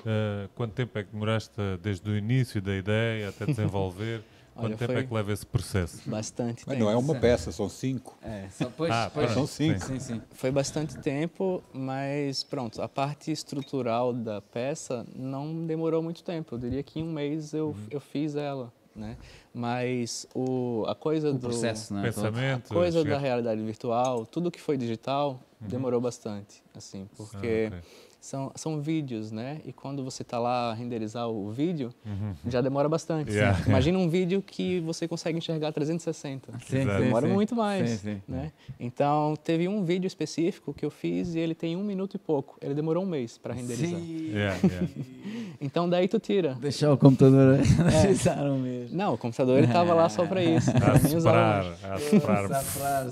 [0.00, 4.22] uh, quanto tempo é que demoraste desde o início da ideia até desenvolver?
[4.54, 6.08] Quanto Olha, tempo é que leva esse processo?
[6.08, 6.78] Bastante tempo.
[6.78, 8.16] Não é uma peça, são cinco.
[8.22, 9.80] É, só depois, ah, depois são cinco.
[9.84, 10.22] Sim, sim.
[10.32, 16.54] Foi bastante tempo, mas pronto, a parte estrutural da peça não demorou muito tempo.
[16.54, 17.86] Eu diria que em um mês eu, uhum.
[17.90, 18.72] eu fiz ela.
[18.94, 19.16] Né?
[19.54, 22.02] Mas o, a coisa o do processo, né?
[22.02, 25.68] pensamento, a coisa da realidade virtual, tudo que foi digital uhum.
[25.68, 27.82] demorou bastante, assim, porque ah, okay
[28.22, 29.60] são, são vídeos, né?
[29.64, 32.34] E quando você está lá a renderizar o vídeo, uhum.
[32.46, 33.32] já demora bastante.
[33.32, 33.60] Yeah.
[33.66, 36.52] Imagina um vídeo que você consegue enxergar 360.
[36.60, 38.22] Sim, demora sim, muito mais, sim, sim.
[38.28, 38.52] né?
[38.78, 42.56] Então, teve um vídeo específico que eu fiz e ele tem um minuto e pouco.
[42.62, 43.98] Ele demorou um mês para renderizar.
[43.98, 44.88] Yeah, yeah.
[45.60, 46.54] então, daí tu tira.
[46.60, 48.56] Deixar o computador é.
[48.56, 48.96] mesmo.
[48.96, 50.70] Não, o computador ele estava lá só para isso.
[50.70, 53.02] A soprar, a soprar.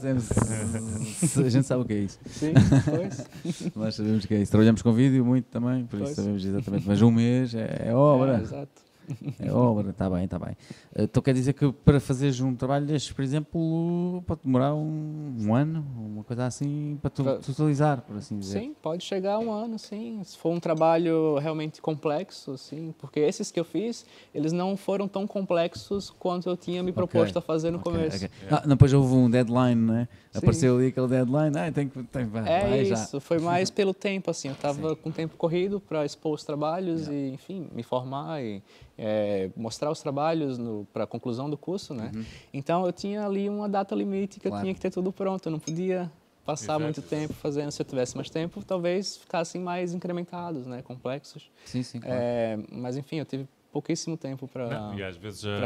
[1.44, 2.18] A gente sabe o que é isso.
[2.26, 2.52] Sim,
[2.84, 3.74] pois.
[3.74, 4.52] Nós sabemos o que é isso.
[4.52, 6.10] Trabalhamos com vídeo muito também, por pois.
[6.10, 6.86] isso sabemos exatamente.
[6.86, 8.38] Mas um mês é, é obra.
[8.38, 8.89] É, exato.
[9.40, 10.56] É obra, está bem, está bem.
[10.96, 15.54] Então quer dizer que para fazeres um trabalho destes, por exemplo, pode demorar um, um
[15.54, 18.60] ano, uma coisa assim, para tu, utilizar, por assim dizer.
[18.60, 20.20] Sim, pode chegar a um ano, sim.
[20.24, 22.94] Se for um trabalho realmente complexo, sim.
[22.98, 24.04] Porque esses que eu fiz,
[24.34, 27.38] eles não foram tão complexos quanto eu tinha me proposto okay.
[27.38, 28.16] a fazer no okay, começo.
[28.16, 28.30] Okay.
[28.50, 30.08] Ah, depois houve um deadline, né?
[30.34, 32.02] Apareceu ali aquele deadline, ah, tem que.
[32.04, 33.20] Tem, vai, é vai, isso, já.
[33.20, 34.48] foi mais pelo tempo, assim.
[34.48, 37.14] Eu estava com tempo corrido para expor os trabalhos yeah.
[37.14, 38.62] e, enfim, me formar e
[39.02, 40.58] é, mostrar os trabalhos
[40.92, 42.12] para a conclusão do curso, né?
[42.14, 42.24] Uhum.
[42.52, 44.60] Então eu tinha ali uma data limite que claro.
[44.60, 46.12] eu tinha que ter tudo pronto, eu não podia
[46.44, 46.80] passar Exato.
[46.80, 47.70] muito tempo fazendo.
[47.70, 50.82] Se eu tivesse mais tempo, talvez ficassem mais incrementados, né?
[50.82, 51.50] Complexos.
[51.64, 51.98] Sim, sim.
[51.98, 52.20] Claro.
[52.20, 54.92] É, mas enfim, eu tive pouquíssimo tempo para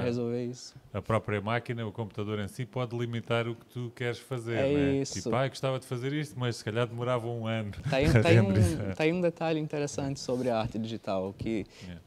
[0.01, 0.77] resolver isso.
[0.93, 4.59] A própria máquina, o computador em si, pode limitar o que tu queres fazer.
[4.59, 4.94] É né?
[4.98, 5.15] isso.
[5.15, 7.73] Tipo, ah, gostava de fazer isto, mas se calhar demorava um ano.
[7.85, 8.52] Está aí, tá aí, um,
[8.94, 12.01] tá aí um detalhe interessante sobre a arte digital, que yeah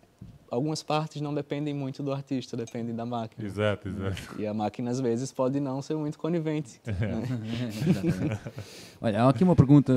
[0.50, 3.48] algumas partes não dependem muito do artista, dependem da máquina.
[3.48, 4.42] Exato, exato.
[4.42, 6.80] E a máquina, às vezes, pode não ser muito conivente.
[6.86, 6.92] É.
[6.92, 8.40] Né?
[9.02, 9.94] Olha, há aqui uma pergunta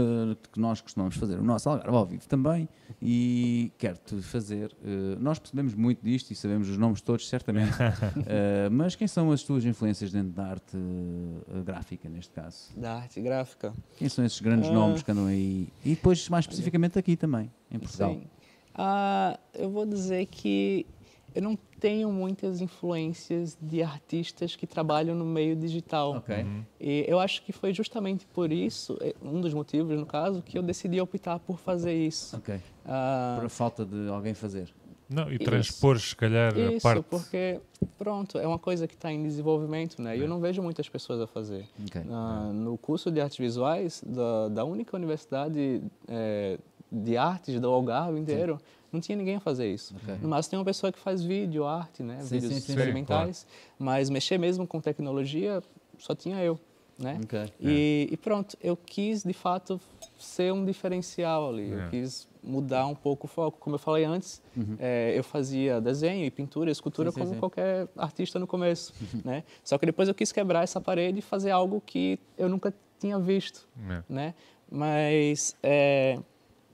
[0.52, 2.68] que nós costumamos fazer, o nosso Algarve ao vivo também,
[3.01, 4.72] e quero-te fazer.
[4.82, 9.31] Uh, nós percebemos muito disto e sabemos os nomes todos, certamente, uh, mas quem são
[9.32, 12.70] as tuas influências dentro da arte uh, gráfica, neste caso?
[12.77, 13.72] Da arte gráfica.
[13.97, 14.72] Quem são esses grandes ah.
[14.72, 15.68] nomes que andam aí?
[15.85, 18.14] E depois, mais especificamente, aqui também, em Portugal.
[18.14, 18.39] Sim.
[18.82, 20.86] Ah, eu vou dizer que
[21.35, 26.16] eu não tenho muitas influências de artistas que trabalham no meio digital.
[26.16, 26.44] Okay.
[26.44, 26.65] Uhum.
[26.81, 30.57] E eu acho que foi justamente por isso, é, um dos motivos, no caso, que
[30.57, 32.39] eu decidi optar por fazer isso.
[32.39, 32.59] Ok.
[32.86, 34.73] Ah, por falta de alguém fazer.
[35.11, 37.05] Não, e transpor, se calhar, isso, a parte...
[37.11, 37.61] porque,
[37.98, 40.16] pronto, é uma coisa que está em desenvolvimento, né?
[40.16, 40.28] E eu é.
[40.28, 41.69] não vejo muitas pessoas a fazer.
[41.86, 42.02] Okay.
[42.09, 46.59] Ah, no curso de artes visuais da, da única universidade é,
[46.90, 48.64] de artes do Algarve inteiro, sim.
[48.92, 49.94] não tinha ninguém a fazer isso.
[50.02, 50.16] Okay.
[50.20, 52.20] No máximo tem uma pessoa que faz vídeo, arte, né?
[52.20, 53.76] Sim, vídeos sim, experimentais, claro.
[53.78, 55.62] mas mexer mesmo com tecnologia
[55.98, 56.58] só tinha eu,
[56.98, 57.18] né?
[57.24, 57.52] Okay.
[57.60, 58.14] E, é.
[58.14, 59.80] e, pronto, eu quis de fato
[60.18, 61.74] ser um diferencial ali, é.
[61.74, 63.58] eu quis mudar um pouco o foco.
[63.58, 64.76] Como eu falei antes, uhum.
[64.78, 69.20] é, eu fazia desenho e pintura, escultura como qualquer artista no começo, uhum.
[69.24, 69.44] né?
[69.62, 73.18] Só que depois eu quis quebrar essa parede e fazer algo que eu nunca tinha
[73.18, 74.02] visto, é.
[74.08, 74.34] né?
[74.70, 76.18] Mas é,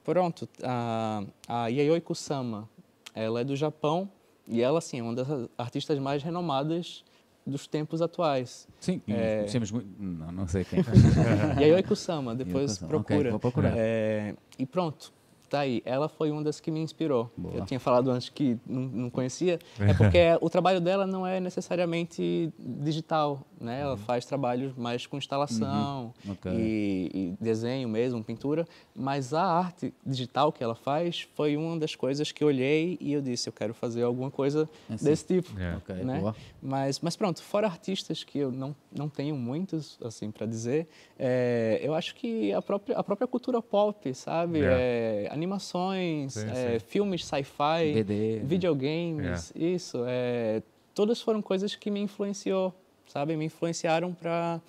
[0.07, 2.69] Pronto, a, a Yayoi Kusama,
[3.13, 4.09] ela é do Japão
[4.47, 5.27] e ela, assim, é uma das
[5.59, 7.05] artistas mais renomadas
[7.45, 8.69] dos tempos atuais.
[8.79, 9.45] Sim, é...
[9.73, 9.87] muito...
[9.99, 10.79] Não, não sei quem.
[11.61, 13.19] Yayoi Kusama, depois procura.
[13.19, 13.73] Okay, vou procurar.
[13.77, 14.37] É...
[14.57, 15.13] E pronto,
[15.49, 17.31] Tá aí, ela foi uma das que me inspirou.
[17.37, 17.55] Boa.
[17.55, 21.39] Eu tinha falado antes que não, não conhecia, é porque o trabalho dela não é
[21.39, 23.81] necessariamente digital, né?
[23.81, 23.97] Ela uhum.
[23.97, 26.33] faz trabalhos mais com instalação uhum.
[26.33, 26.53] okay.
[26.53, 31.95] e, e, desenho mesmo, pintura, mas a arte digital que ela faz foi uma das
[31.95, 35.59] coisas que eu olhei e eu disse, eu quero fazer alguma coisa é desse tipo,
[35.59, 35.79] yeah.
[35.79, 36.35] okay, né?
[36.63, 40.89] Mas, mas pronto, fora artistas que eu não, não tenho muitos, assim, para dizer,
[41.19, 44.59] é, eu acho que a própria, a própria cultura pop, sabe?
[44.59, 44.77] Yeah.
[44.79, 46.87] É, animações, sim, é, sim.
[46.87, 48.41] filmes sci-fi, né?
[48.45, 49.75] videogames, yeah.
[49.75, 49.99] isso.
[50.07, 50.63] É,
[50.95, 52.75] todas foram coisas que me influenciou,
[53.07, 53.37] sabe?
[53.37, 54.61] Me influenciaram para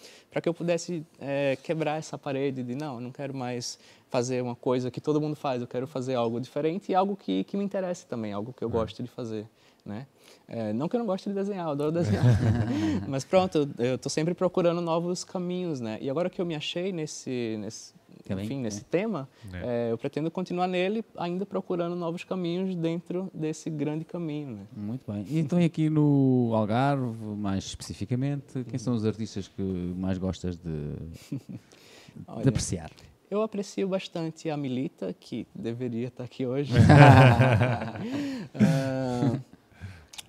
[0.41, 4.89] que eu pudesse é, quebrar essa parede de não, não quero mais fazer uma coisa
[4.89, 8.05] que todo mundo faz, eu quero fazer algo diferente e algo que, que me interesse
[8.05, 8.71] também, algo que eu é.
[8.71, 9.45] gosto de fazer.
[9.85, 10.07] né?
[10.47, 12.23] É, não que eu não goste de desenhar, eu adoro desenhar.
[13.07, 15.97] Mas pronto, eu estou sempre procurando novos caminhos, né?
[15.99, 17.93] E agora que eu me achei nesse, nesse
[18.29, 18.83] enfim, nesse é.
[18.83, 19.87] tema, é.
[19.87, 24.57] É, eu pretendo continuar nele, ainda procurando novos caminhos dentro desse grande caminho.
[24.57, 24.67] Né?
[24.75, 25.25] Muito bem.
[25.29, 27.05] E então aqui no Algarve,
[27.37, 30.93] mais especificamente, quem são os artistas que mais gostas de,
[32.27, 32.91] Olha, de apreciar?
[33.29, 36.73] Eu aprecio bastante a Milita, que deveria estar aqui hoje.
[36.73, 36.77] uh,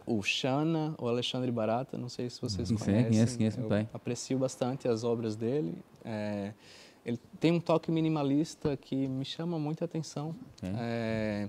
[0.08, 3.04] o Xana, o Alexandre Barata, não sei se vocês conhecem.
[3.04, 3.88] Conheço, conheço, eu bem.
[3.92, 5.74] aprecio bastante as obras dele.
[6.04, 6.54] É,
[7.08, 10.34] ele tem um toque minimalista que me chama muita atenção.
[10.62, 10.72] É.
[10.78, 11.48] É,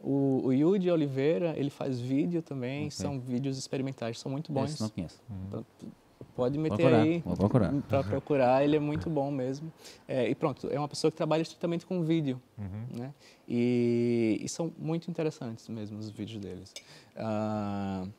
[0.00, 2.90] o, o Yudi Oliveira, ele faz vídeo também, okay.
[2.90, 4.72] são vídeos experimentais, são muito bons.
[4.72, 5.20] Esse não conheço.
[5.46, 5.64] Então,
[6.34, 7.22] pode meter procurar, aí
[7.86, 9.70] para procurar, ele é muito bom mesmo.
[10.08, 12.98] É, e pronto, é uma pessoa que trabalha estritamente com vídeo, uhum.
[12.98, 13.14] né?
[13.46, 16.72] E, e, são muito interessantes mesmo os vídeos deles.
[17.14, 18.10] Uh,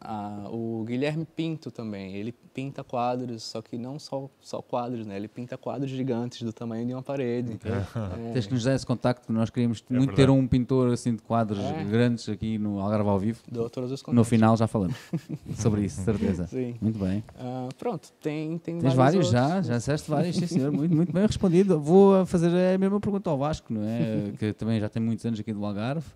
[0.00, 5.16] ah, o Guilherme Pinto também, ele pinta quadros, só que não só, só quadros, né?
[5.16, 7.58] Ele pinta quadros gigantes do tamanho de uma parede.
[7.64, 8.32] É.
[8.32, 10.26] Tens que nos dar esse contacto, nós queríamos é muito verdade.
[10.26, 11.84] ter um pintor assim de quadros é.
[11.84, 13.40] grandes aqui no Algarve ao vivo.
[13.50, 14.96] Dou todos os no final já falamos
[15.56, 16.46] sobre isso, certeza.
[16.48, 16.74] Sim.
[16.80, 17.22] Muito bem.
[17.34, 21.26] Uh, pronto, tem, tem Tens vários, já, já disseste vários, sim senhor, muito, muito bem
[21.26, 21.78] respondido.
[21.78, 24.32] Vou fazer a mesma pergunta ao Vasco, não é?
[24.38, 26.06] que também já tem muitos anos aqui do Algarve.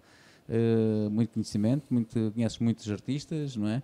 [0.48, 3.82] Uh, muito conhecimento, muito, conheces muitos artistas, não é?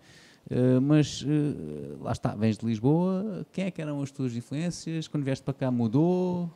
[0.51, 5.09] Uh, mas uh, lá está, vens de Lisboa, quem é que eram as tuas influências?
[5.09, 6.51] Quando vieste para cá mudou?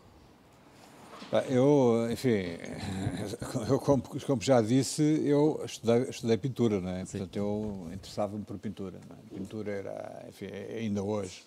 [1.48, 2.28] Eu, enfim,
[3.68, 7.04] eu, como, como, já disse, eu estudei, estudei pintura, não é?
[7.04, 8.98] Portanto, eu interessava-me por pintura.
[8.98, 9.34] É?
[9.34, 11.42] Pintura era, enfim, ainda hoje,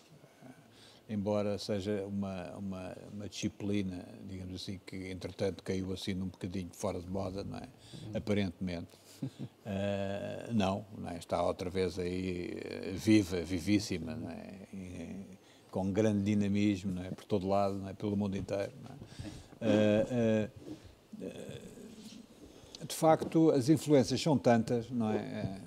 [1.09, 6.99] embora seja uma, uma, uma, disciplina, digamos assim, que entretanto caiu assim num bocadinho fora
[6.99, 7.61] de moda, não é?
[7.61, 8.11] Uhum.
[8.15, 8.89] Aparentemente.
[9.23, 11.17] Uh, não, não é?
[11.17, 14.53] está outra vez aí eh, viva, vivíssima, não é?
[14.73, 15.37] E,
[15.71, 17.11] com grande dinamismo, não é?
[17.11, 17.93] Por todo lado, não é?
[17.93, 18.71] Pelo mundo inteiro,
[19.61, 20.49] uh,
[21.21, 21.27] uh,
[22.85, 25.59] de facto, as influências são tantas, não é?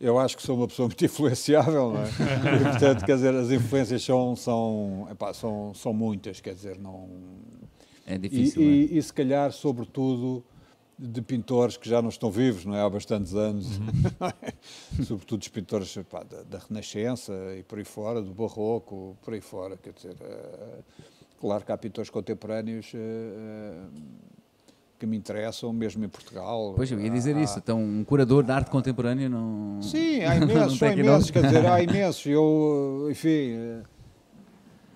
[0.00, 2.08] Eu acho que sou uma pessoa muito influenciável, não é?
[2.08, 7.08] E, portanto, quer dizer, as influências são, são, epá, são, são muitas, quer dizer, não...
[8.06, 8.70] É difícil, e, é?
[8.94, 10.42] E, e, se calhar, sobretudo,
[10.98, 12.80] de pintores que já não estão vivos, não é?
[12.80, 15.04] Há bastantes anos, uhum.
[15.04, 19.76] sobretudo os pintores da, da, Renascença e por aí fora, do Barroco, por aí fora,
[19.76, 20.14] quer dizer...
[20.14, 20.82] Uh,
[21.40, 22.92] claro que há pintores contemporâneos...
[22.94, 24.37] Uh,
[24.98, 26.74] que me interessam, mesmo em Portugal.
[26.76, 27.58] Pois, eu ia dizer há, isso.
[27.58, 29.80] Então, um curador de arte contemporânea não.
[29.80, 32.26] Sim, há imensos, há imensos, quer dizer, há imensos.
[32.26, 33.82] Eu, enfim,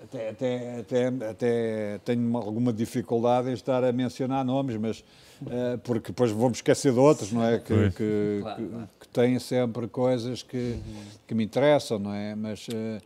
[0.02, 5.00] até, até, até, até tenho alguma dificuldade em estar a mencionar nomes, mas
[5.42, 7.58] uh, porque depois vamos esquecer de outros, não é?
[7.58, 8.88] Que, que, claro, que, claro.
[9.00, 10.78] que, têm sempre coisas que,
[11.26, 12.34] que me interessam, não é?
[12.34, 12.66] Mas.
[12.68, 13.00] Uh,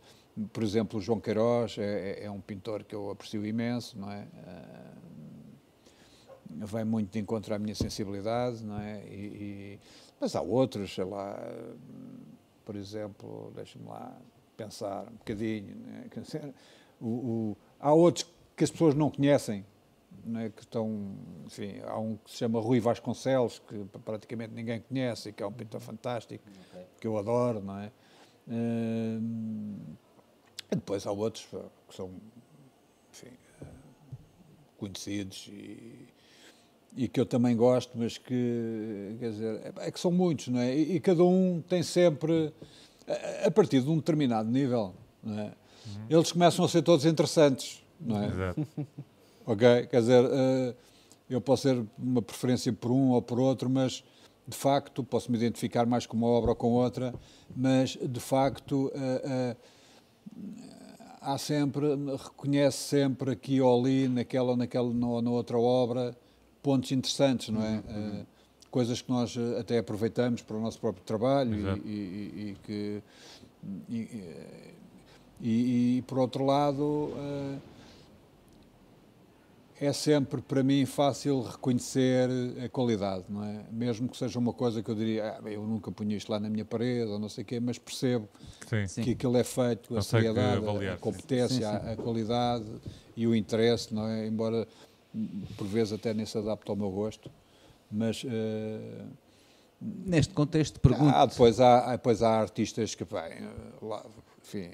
[0.53, 4.23] por exemplo, o João Queiroz é, é, um pintor que eu aprecio imenso, não é?
[6.49, 9.03] Vai muito de encontro à minha sensibilidade, não é?
[9.07, 9.79] E, e,
[10.19, 11.37] mas há outros, sei lá,
[12.65, 14.17] por exemplo, deixa-me lá
[14.57, 16.07] pensar um bocadinho, né?
[16.15, 16.53] dizer,
[16.99, 19.65] o, o, há outros que as pessoas não conhecem,
[20.25, 20.49] não é?
[20.49, 21.15] que estão,
[21.45, 25.51] enfim, há um que se chama Rui Vasconcelos, que praticamente ninguém conhece, que é um
[25.51, 26.85] pintor fantástico, okay.
[26.99, 27.91] que eu adoro, não é?
[28.47, 29.97] Uh,
[30.71, 32.11] depois há outros que são,
[33.11, 33.31] enfim,
[34.77, 36.07] conhecidos e
[36.97, 40.75] e que eu também gosto, mas que, quer dizer, é, que são muitos, não é?
[40.75, 42.51] E, e, cada um tem sempre,
[43.07, 45.43] a, a, partir de um determinado nível, não é?
[45.45, 46.05] Uhum.
[46.09, 48.27] Eles começam a ser todos interessantes, não é?
[48.27, 48.67] Exato.
[49.45, 49.87] ok?
[49.87, 50.75] Quer dizer, uh,
[51.29, 54.03] eu posso ter uma preferência por um ou por outro, mas
[54.47, 57.13] de facto posso me identificar mais com uma obra ou com outra,
[57.55, 59.57] mas de facto uh, uh,
[61.21, 61.85] há sempre,
[62.23, 66.17] reconhece sempre aqui ou ali, naquela ou naquela, na, na outra obra,
[66.67, 67.81] pontos interessantes, não é?
[67.87, 68.21] Uhum.
[68.21, 68.25] Uh,
[68.69, 73.03] coisas que nós eh, até aproveitamos para o nosso próprio trabalho e, e, e, que.
[75.39, 77.61] E, por outro lado, uh,
[79.79, 82.29] é sempre para mim fácil reconhecer
[82.63, 83.63] a qualidade, não é?
[83.71, 86.49] Mesmo que seja uma coisa que eu diria, ah, eu nunca punha isto lá na
[86.49, 88.27] minha parede ou não sei o quê, mas percebo
[88.87, 89.03] sim.
[89.03, 91.87] que aquilo é feito com a seriedade, a competência, sim, sim.
[91.89, 92.65] A, a, qualidade
[93.15, 94.27] e o interesse, não é?
[94.27, 94.67] Embora
[95.57, 97.31] por vezes até nem se adapta ao meu gosto,
[97.91, 98.23] mas...
[98.23, 99.07] Uh,
[99.79, 101.13] Neste contexto, pergunto...
[101.13, 103.47] Ah, depois, há, depois há artistas que, bem,
[103.79, 104.03] lá,
[104.43, 104.71] enfim,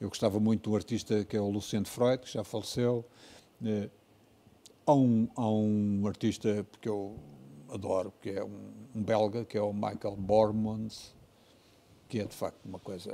[0.00, 3.04] eu gostava muito de um artista que é o Luciano Freud, que já faleceu.
[4.84, 7.16] Há, um, há um artista que eu
[7.68, 11.14] adoro, que é um, um, belga, que é o Michael Bormans,
[12.08, 13.12] que é de facto uma coisa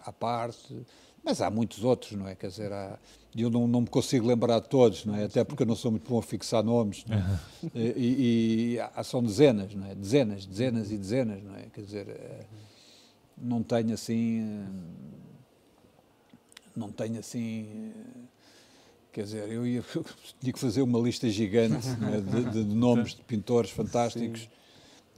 [0.00, 0.84] à parte,
[1.24, 2.34] mas há muitos outros, não é?
[2.34, 2.98] Quer dizer, há,
[3.36, 5.24] eu não, não me consigo lembrar de todos, não é?
[5.24, 7.68] Até porque eu não sou muito bom a fixar nomes, é?
[7.74, 9.94] e, e há, são dezenas, não é?
[9.94, 11.66] Dezenas, dezenas e dezenas, não é?
[11.72, 12.46] Quer dizer,
[13.36, 14.64] não tenho assim,
[16.76, 17.92] não tenho assim
[19.12, 19.84] Quer dizer, eu ia,
[20.40, 22.20] tinha que fazer uma lista gigante é?
[22.20, 24.48] de, de, de, nomes de pintores fantásticos Sim.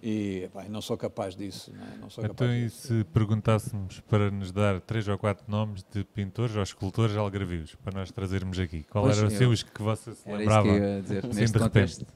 [0.03, 1.73] E bem, não sou capaz disso.
[1.73, 1.97] Não, é?
[1.97, 2.89] não sou então, capaz e disso.
[2.89, 8.01] se perguntássemos para nos dar três ou quatro nomes de pintores ou escultores algarvios para
[8.01, 10.67] nós trazermos aqui, qual pois eram assim, os que você se lembrava?
[10.67, 12.07] Era isso que eu ia dizer, assim, neste de repente.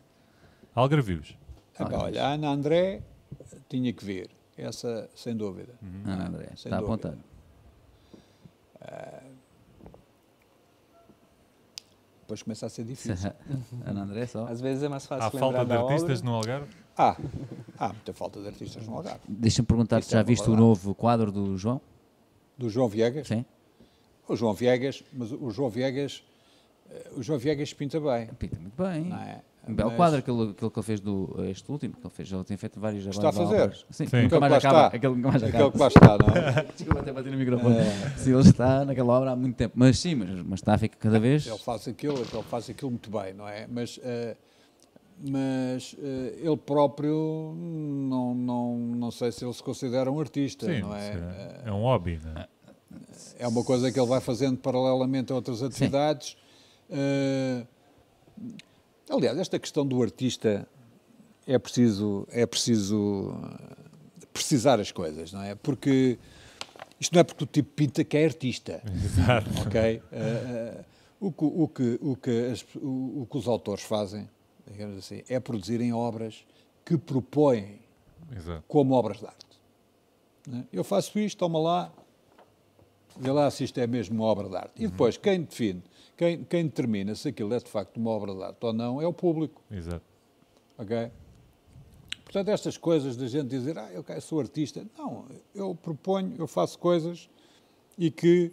[0.75, 1.39] Algarvios.
[1.79, 3.03] Ah, pá, olha, a Ana André
[3.69, 5.75] tinha que vir, essa sem dúvida.
[5.81, 6.13] Uhum.
[6.13, 7.21] Ana André, está apontado.
[8.83, 9.37] Uh,
[12.23, 13.33] depois começa a ser difícil.
[13.85, 14.45] Ana André só.
[14.49, 16.31] Às vezes é mais fácil Há falta de artistas obra.
[16.31, 16.86] no Algarve?
[16.97, 17.17] Há.
[17.79, 19.21] Há muita falta de artistas no Algarve.
[19.29, 21.81] Deixa-me perguntar se já é viste o novo quadro do João?
[22.57, 23.29] Do João Viegas?
[23.29, 23.45] Sim.
[24.27, 26.25] O João Viegas, mas o João Viegas,
[26.91, 28.27] eh, o João Viegas pinta bem.
[28.39, 29.05] Pinta muito bem.
[29.05, 29.43] Não é?
[29.69, 29.97] Um belo mas...
[29.97, 32.79] quadro, aquele, aquele que ele fez do este último, que ele fez, ele tem feito
[32.79, 33.63] vários Está a fazer?
[33.63, 33.85] Obras.
[33.91, 34.23] Sim, Sim.
[34.23, 34.87] Nunca mais acaba.
[34.87, 35.59] Aquele que mais acaba.
[35.59, 36.67] Aquele que lá está, não é?
[36.77, 37.77] Desculpa até bater no microfone.
[37.79, 38.11] É.
[38.17, 39.75] Sim, ele está naquela obra há muito tempo.
[39.77, 41.47] Mas sim, mas, mas está a ficar cada vez.
[41.47, 43.67] Ele faz aquilo, ele faz aquilo muito bem, não é?
[43.67, 44.37] Mas, uh,
[45.19, 45.97] mas uh,
[46.39, 51.09] ele próprio não, não, não sei se ele se considera um artista, sim, não é?
[51.65, 52.49] É, é um hobby, não é?
[53.39, 56.37] É uma coisa que ele vai fazendo paralelamente a outras atividades.
[56.89, 57.67] Uh,
[59.09, 60.67] Aliás, esta questão do artista
[61.47, 63.35] é preciso, é preciso
[64.21, 65.55] eh, precisar as coisas, não é?
[65.55, 66.19] Porque
[66.99, 68.83] isto não é porque o tipo pinta que é artista.
[69.05, 69.49] Exato.
[69.65, 70.03] Ok?
[70.11, 70.85] Uh,
[71.21, 74.29] o, que, o, que, o, que as, o, o, que os autores fazem,
[74.71, 76.47] digamos assim, é produzirem obras
[76.85, 77.81] que propõem
[78.35, 78.65] Exato.
[78.69, 79.47] como obras de arte.
[80.53, 80.65] É?
[80.73, 81.93] Eu faço isto, toma lá,
[83.17, 84.73] vê lá se isto é mesmo uma obra de arte.
[84.77, 85.83] E depois, quem define
[86.17, 89.07] quem, quem determina se aquilo é de facto uma obra de arte ou não é
[89.07, 89.63] o público.
[89.71, 90.05] Exato.
[90.79, 91.11] Ok?
[92.25, 94.85] Portanto, estas coisas da gente dizer, ah, eu sou artista.
[94.97, 97.29] Não, eu proponho, eu faço coisas
[97.99, 98.53] e que.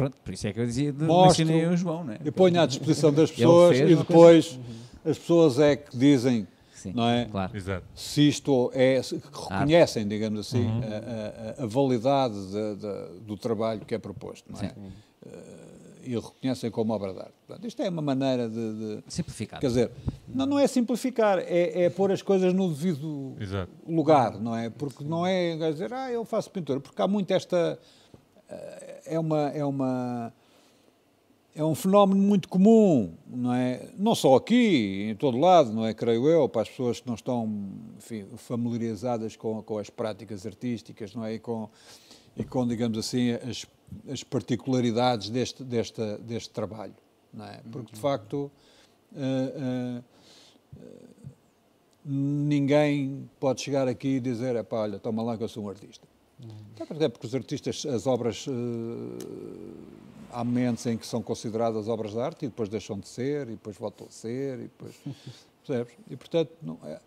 [0.00, 2.18] Pronto, por isso é que eu dizia de mostro, o João, não é?
[2.24, 4.58] Eu ponho à disposição das pessoas e depois
[5.04, 6.48] as pessoas é que dizem.
[6.74, 7.26] Sim, não é?
[7.26, 7.54] Claro.
[7.54, 7.84] Exato.
[7.94, 10.80] Se isto é, se reconhecem, digamos assim, uhum.
[10.80, 14.68] a, a, a, validade de, de, do trabalho que é proposto, não é?
[14.70, 14.74] Sim.
[15.26, 15.60] Uh,
[16.02, 17.34] e reconhecem como obra de arte.
[17.46, 19.60] Portanto, isto é uma maneira de, de simplificar.
[19.60, 19.90] Quer dizer,
[20.26, 23.70] não, não é simplificar, é, é pôr as coisas no devido Exato.
[23.86, 24.70] lugar, não é?
[24.70, 27.99] Porque não é dizer, ah, eu faço pintura, porque há muito esta eh,
[29.04, 30.32] é uma é uma
[31.54, 33.90] é um fenómeno muito comum, não é?
[33.98, 35.92] Não só aqui, em todo lado, não é?
[35.92, 37.50] Creio eu, para as pessoas que não estão
[37.98, 41.34] enfim, familiarizadas com, com as práticas artísticas, não é?
[41.34, 41.68] E com,
[42.36, 43.66] e com digamos assim, as
[44.08, 46.94] as particularidades deste, desta, deste trabalho.
[47.32, 47.60] Não é?
[47.70, 48.50] Porque, de facto,
[49.12, 50.04] uh, uh,
[52.04, 56.06] ninguém pode chegar aqui e dizer: pá, olha, toma lá que eu sou um artista.
[56.78, 58.52] Até porque os artistas, as obras, uh,
[60.30, 63.52] há momentos em que são consideradas obras de arte e depois deixam de ser, e
[63.52, 64.94] depois voltam a ser, e depois.
[65.70, 65.94] percebes?
[66.08, 67.00] E, portanto, não, é,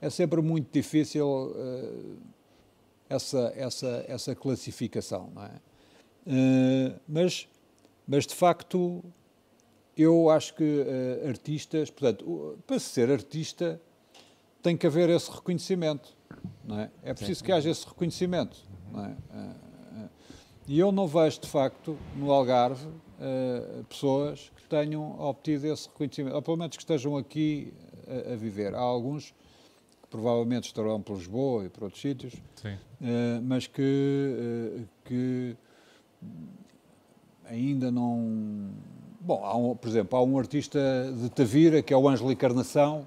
[0.00, 2.16] é sempre muito difícil uh,
[3.08, 5.60] essa, essa, essa classificação, não é?
[6.24, 7.48] Uh, mas,
[8.06, 9.02] mas, de facto,
[9.96, 13.80] eu acho que uh, artistas, portanto, para ser artista
[14.62, 16.16] tem que haver esse reconhecimento,
[16.64, 16.90] não é?
[17.02, 17.46] É preciso Sim.
[17.46, 18.56] que haja esse reconhecimento,
[18.92, 19.08] não é?
[19.08, 19.72] Uh,
[20.66, 22.86] e eu não vejo, de facto, no Algarve,
[23.88, 27.74] pessoas que tenham obtido esse reconhecimento, ou pelo menos que estejam aqui
[28.06, 28.72] a, a viver.
[28.74, 29.34] Há alguns
[30.02, 32.34] que provavelmente estarão por Lisboa e por outros sítios,
[33.42, 35.56] mas que, que
[37.44, 38.70] ainda não.
[39.20, 40.80] Bom, há um, por exemplo, há um artista
[41.20, 43.06] de Tavira, que é o Ângelo Encarnação,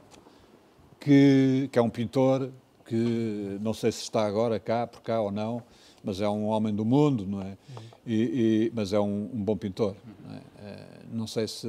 [1.00, 2.52] que, que é um pintor
[2.86, 5.62] que não sei se está agora cá, por cá ou não,
[6.04, 7.58] mas é um homem do mundo, não é?
[8.06, 9.96] E, e, mas é um, um bom pintor.
[10.24, 10.42] Não, é?
[10.60, 11.68] É, não sei se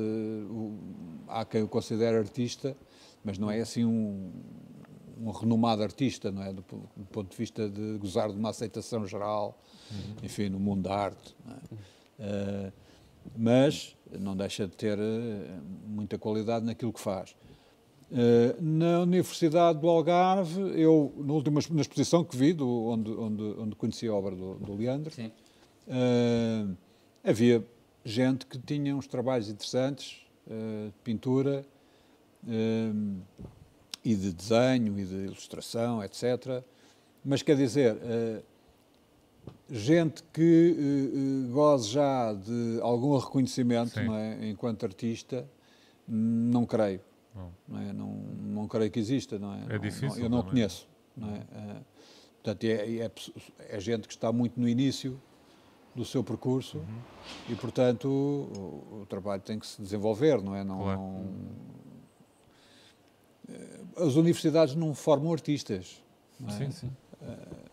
[1.28, 2.76] há quem o considere artista,
[3.24, 4.30] mas não é assim um,
[5.20, 6.52] um renomado artista, não é?
[6.52, 6.62] Do,
[6.96, 9.58] do, ponto de vista de gozar de uma aceitação geral,
[9.90, 10.16] uhum.
[10.22, 11.34] enfim, no mundo da arte.
[11.48, 12.68] É?
[12.68, 12.72] uh,
[13.36, 15.02] mas não deixa de ter uh,
[15.86, 17.34] muita qualidade naquilo que faz.
[18.10, 23.42] Uh, na Universidade do Algarve, eu, na última na exposição que vi, do, onde, onde,
[23.42, 25.12] onde conheci a obra do, do Leandro,
[27.24, 27.64] havia
[28.04, 31.64] gente que tinha uns trabalhos interessantes de pintura
[34.04, 36.62] e de desenho e de ilustração, etc.
[37.24, 38.42] Mas quer dizer, uh,
[39.68, 44.48] gente que uh, goze já de algum reconhecimento é?
[44.48, 45.44] enquanto artista,
[46.06, 47.00] não creio.
[47.68, 47.92] Não, é?
[47.92, 49.38] não, não, creio que exista.
[49.38, 49.76] Não é?
[49.76, 50.08] é difícil.
[50.08, 50.54] Não, eu não também.
[50.54, 50.88] conheço.
[51.16, 51.38] Não é?
[51.38, 51.84] Uh,
[52.42, 53.10] portanto, é, é,
[53.68, 55.20] é, gente que está muito no início
[55.94, 56.84] do seu percurso uhum.
[57.48, 60.62] e, portanto, o, o, trabalho tem que se desenvolver, não é?
[60.62, 61.00] Não, claro.
[61.00, 61.26] não,
[64.06, 66.02] as universidades não formam artistas.
[66.38, 66.52] Não é?
[66.52, 66.92] Sim, sim.
[67.22, 67.66] Uh,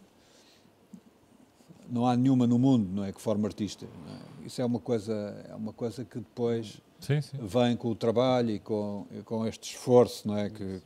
[1.90, 3.86] não há nenhuma no mundo não é, que forme artista.
[3.86, 4.48] É?
[4.48, 5.14] Isso é uma coisa,
[5.50, 7.38] é uma coisa que depois sim, sim.
[7.42, 10.82] vem com o trabalho e com, e com este esforço não é, que,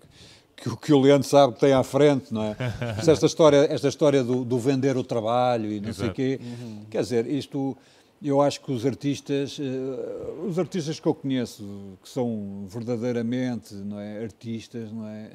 [0.56, 2.34] que, que, o Leandro sabe que tem à frente.
[2.34, 2.56] Não é?
[3.08, 6.00] esta história, esta história do, do vender o trabalho e não Exato.
[6.02, 6.86] sei o quê, uhum.
[6.90, 7.78] quer dizer, isto
[8.22, 14.00] eu acho que os artistas, uh, os artistas que eu conheço, que são verdadeiramente não
[14.00, 15.32] é, artistas, não é?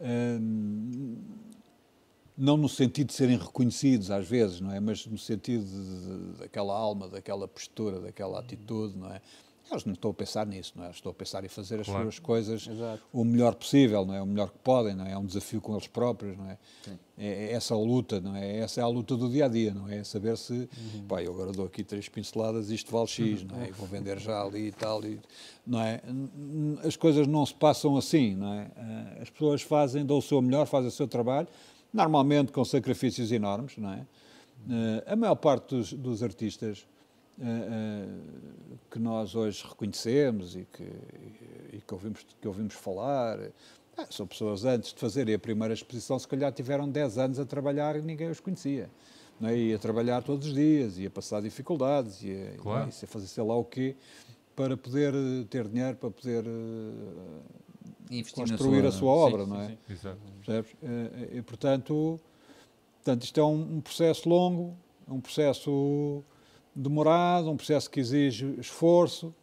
[0.00, 1.42] Uh, uh,
[2.36, 4.80] não no sentido de serem reconhecidos às vezes, não é?
[4.80, 9.20] Mas no sentido de, de, daquela alma, daquela postura, daquela atitude, não é?
[9.72, 10.90] Eles não estão a pensar nisso, não é?
[10.90, 12.02] Estão a pensar em fazer as claro.
[12.02, 13.02] suas coisas Exato.
[13.12, 14.22] o melhor possível, não é?
[14.22, 15.12] O melhor que podem, não é?
[15.12, 16.58] É um desafio com eles próprios, não é?
[17.16, 18.58] É, é essa a luta, não é?
[18.58, 19.98] Essa é a luta do dia a dia, não é?
[19.98, 21.06] é saber se, uhum.
[21.08, 23.68] pá, eu agora dou aqui três pinceladas, isto vale X, não é?
[23.68, 25.18] E vou vender já ali e tal, e,
[25.66, 26.00] não é?
[26.84, 28.70] As coisas não se passam assim, não é?
[29.20, 31.48] As pessoas fazem, dão o seu melhor, fazem o seu trabalho,
[31.92, 34.06] normalmente com sacrifícios enormes, não é?
[35.06, 36.91] A maior parte dos, dos artistas uh, uh,
[38.90, 40.82] que nós hoje reconhecemos e que,
[41.72, 43.38] e, que, ouvimos, que ouvimos falar.
[43.96, 47.44] Ah, são pessoas antes de fazerem a primeira exposição, se calhar tiveram 10 anos a
[47.44, 48.88] trabalhar e ninguém os conhecia.
[49.38, 49.56] Não é?
[49.56, 52.86] Ia trabalhar todos os dias, ia passar dificuldades, ia, claro.
[52.86, 53.96] ia fazer sei lá o quê,
[54.54, 55.12] para poder
[55.50, 59.68] ter dinheiro, para poder uh, construir sua, a sua obra, sim, não é?
[59.68, 59.92] Sim, sim.
[59.92, 60.20] Exato.
[60.82, 62.20] E, e, portanto,
[63.02, 64.76] portanto, isto é um, um processo longo,
[65.08, 66.22] um processo
[66.74, 69.34] demorado, um processo que exige esforço,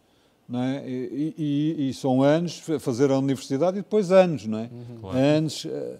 [0.48, 0.84] não é?
[0.90, 4.64] e, e, e são anos fazer a universidade e depois anos, não é?
[4.64, 4.98] Uhum.
[5.00, 5.18] Claro.
[5.18, 6.00] Anos, uh,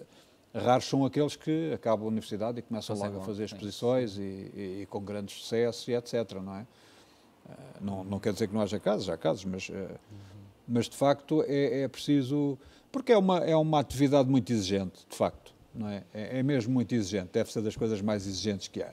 [0.52, 4.86] raros são aqueles que acabam a universidade e começam logo a fazer exposições e, e,
[4.90, 6.62] com grande sucesso e etc, não é?
[6.62, 9.88] Uh, não, não quer dizer que não haja casos, há casos, mas, uh, uhum.
[10.66, 12.58] mas de facto é, é, preciso,
[12.90, 16.02] porque é uma, é uma atividade muito exigente, de facto, não é?
[16.12, 16.40] é?
[16.40, 18.92] É mesmo muito exigente, deve ser das coisas mais exigentes que há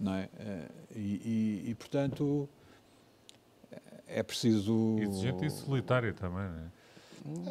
[0.00, 0.28] não é?
[0.38, 0.98] Eh, e,
[1.66, 2.48] e, e portanto,
[4.06, 4.96] é preciso...
[4.98, 6.80] Exigente e solitário também, não é?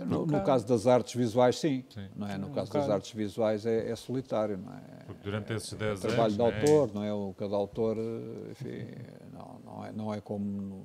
[0.06, 1.86] No, no, caso das artes visuais, sim.
[1.90, 2.08] sim.
[2.16, 2.38] Não é?
[2.38, 4.58] No caso das artes visuais é, é solitário.
[4.58, 5.04] Não é?
[5.06, 6.02] Porque durante esses 10 é, anos.
[6.02, 7.14] trabalho de autor, não é?
[7.14, 7.98] O, cada autor,
[8.50, 8.88] enfim,
[9.32, 10.82] não, não, é, não é como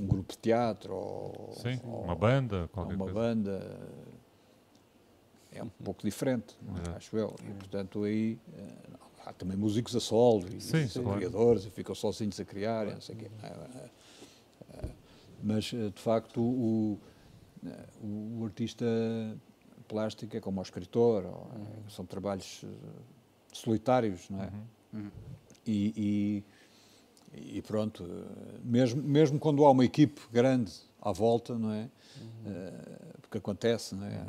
[0.00, 1.52] um grupo de teatro ou.
[1.54, 3.20] Sim, ou, uma banda, qualquer uma coisa.
[3.20, 3.80] banda.
[5.52, 6.56] É um pouco diferente,
[6.86, 6.96] é?
[6.96, 7.34] acho eu.
[7.42, 8.38] E portanto aí
[9.26, 11.18] há também músicos a solo e Sim, claro.
[11.18, 13.30] criadores e ficam sozinhos a criar, não sei o quê.
[13.42, 13.90] É, é,
[14.84, 14.88] é,
[15.42, 16.98] mas, eh, de facto, o,
[18.02, 18.86] o, artista
[19.88, 21.66] plástico é como o escritor, uhum.
[21.90, 22.68] são trabalhos eh,
[23.52, 24.46] solitários, não é?
[24.46, 25.00] Uhum.
[25.00, 25.10] uhum.
[25.66, 26.44] E,
[27.34, 28.04] e, e, pronto,
[28.62, 30.72] mesmo, mesmo quando há uma equipe grande
[31.02, 31.88] à volta, não é?
[32.20, 32.52] Uhum.
[33.20, 34.24] Porque acontece, não é?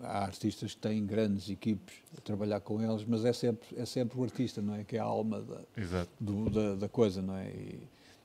[0.00, 4.18] Há artistas que têm grandes equipes a trabalhar com eles, mas é sempre, é sempre
[4.18, 4.84] o artista, não é?
[4.84, 7.48] Que é a alma da, do, da, da, coisa, não é?
[7.50, 7.82] E,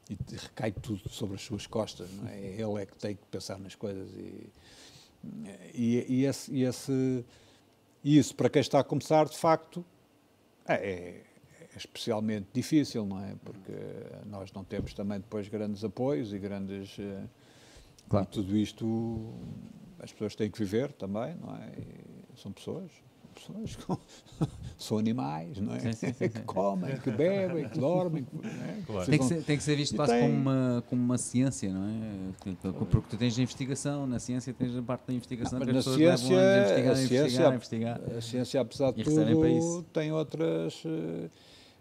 [0.09, 2.39] e, recai tudo sobre as suas costas, não é?
[2.39, 4.49] Ele é que tem que pensar nas coisas e,
[5.73, 7.25] e, e, esse, e esse,
[8.03, 9.85] isso, para quem está a começar, de facto,
[10.67, 11.23] é, é,
[11.73, 13.35] é especialmente difícil, não é?
[13.43, 13.73] Porque
[14.25, 16.97] nós não temos também depois grandes apoios e grandes...
[16.99, 17.23] Eh,
[18.09, 18.27] claro.
[18.29, 19.33] E tudo isto
[20.01, 21.69] as pessoas têm que viver também, não é?
[21.77, 22.91] E são pessoas,
[23.35, 23.97] pessoas com,
[24.77, 25.79] são animais, não é?
[25.79, 28.25] Sim, sim, sim, que comem, que bebem, que dormem.
[28.43, 28.81] É?
[28.85, 29.09] Claro.
[29.09, 30.21] Tem, que ser, tem, que ser, visto quase tem...
[30.21, 32.53] como, uma, como uma ciência, não é?
[32.89, 35.97] Porque tu tens a investigação, na ciência tens a parte da investigação que as pessoas
[35.97, 38.01] ciência, levam a investigar, a ciência, investigar, investigar.
[38.17, 41.29] A ciência, apesar de tudo, tem outras eh,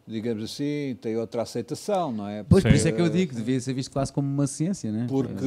[0.07, 2.43] digamos assim, tem outra aceitação, não é?
[2.43, 5.05] Pois, por isso é que eu digo, devia ser visto quase como uma ciência, não
[5.05, 5.07] é?
[5.07, 5.47] Porque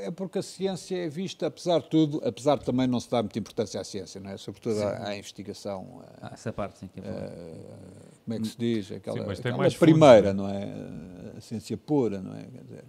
[0.00, 3.22] é porque a ciência é vista, apesar de tudo, apesar de também não se dar
[3.22, 4.36] muita importância à ciência, não é?
[4.36, 6.02] sobretudo à, à, investigação.
[6.20, 6.88] Ah, essa parte, sim.
[6.88, 8.92] Que é uh, como é que se diz?
[8.92, 10.72] Aquela, sim, aquela primeira, fundo, não é?
[11.36, 12.42] A ciência pura, não é?
[12.42, 12.84] Dizer,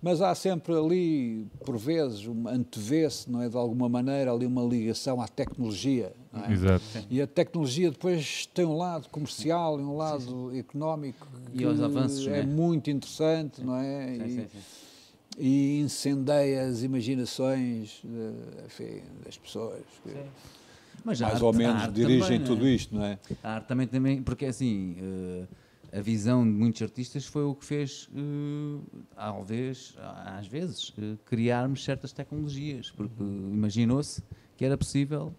[0.00, 3.48] mas há sempre ali, por vezes, antevê-se, não é?
[3.48, 6.52] De alguma maneira, ali uma ligação à tecnologia, é?
[6.52, 6.82] Exato.
[7.10, 10.58] E a tecnologia depois tem um lado comercial e um lado sim, sim.
[10.58, 14.16] económico e os avanços, é, é, muito interessante, não é?
[14.16, 14.91] E, sim, e
[15.38, 19.82] incendeia as imaginações de, enfim, das pessoas.
[20.02, 20.14] Que,
[21.04, 23.18] mais arte, ou menos dirigem também, tudo isto, não é?
[23.42, 25.48] A arte também, também porque assim, uh,
[25.92, 28.82] a visão de muitos artistas foi o que fez, uh,
[29.14, 29.94] talvez,
[30.24, 34.22] às vezes, uh, criarmos certas tecnologias, porque imaginou-se
[34.56, 35.34] que era possível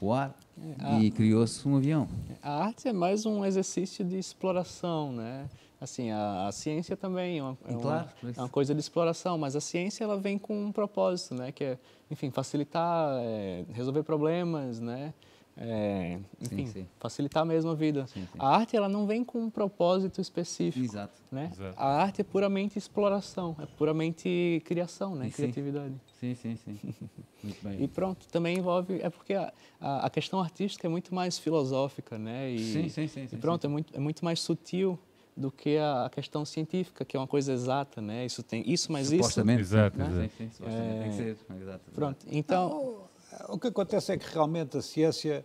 [0.00, 2.08] voar é, e criou-se um avião.
[2.42, 5.48] A arte é mais um exercício de exploração, né?
[5.82, 9.36] Assim, a, a ciência também é uma, é, claro, uma, é uma, coisa de exploração,
[9.36, 11.50] mas a ciência ela vem com um propósito, né?
[11.50, 11.78] Que é,
[12.08, 15.12] enfim, facilitar, é, resolver problemas, né?
[15.56, 16.88] É, enfim, sim, sim.
[17.00, 18.06] facilitar mesmo a vida.
[18.06, 20.84] Sim, a arte ela não vem com um propósito específico.
[20.84, 21.20] Exato.
[21.32, 21.50] Né?
[21.52, 21.74] Exato.
[21.76, 25.30] A arte é puramente exploração, é puramente criação, né?
[25.30, 25.94] criatividade.
[26.20, 26.78] Sim, sim, sim.
[27.42, 27.82] muito bem.
[27.82, 29.00] E pronto, também envolve.
[29.02, 32.52] É porque a, a, a, questão artística é muito mais filosófica, né?
[32.52, 33.28] E, sim, sim, sim.
[33.32, 34.96] E pronto, É, muito, é muito mais sutil
[35.36, 38.26] do que a questão científica, que é uma coisa exata, né?
[38.26, 39.74] Isso tem isso, mas supostamente, isso.
[39.74, 40.06] Exato, né?
[40.06, 40.20] exato.
[40.20, 41.02] Sim, sim, supostamente é...
[41.02, 41.36] tem que ser.
[41.62, 41.90] Exato.
[41.94, 43.08] Pronto, então
[43.48, 45.44] o que acontece é que realmente a ciência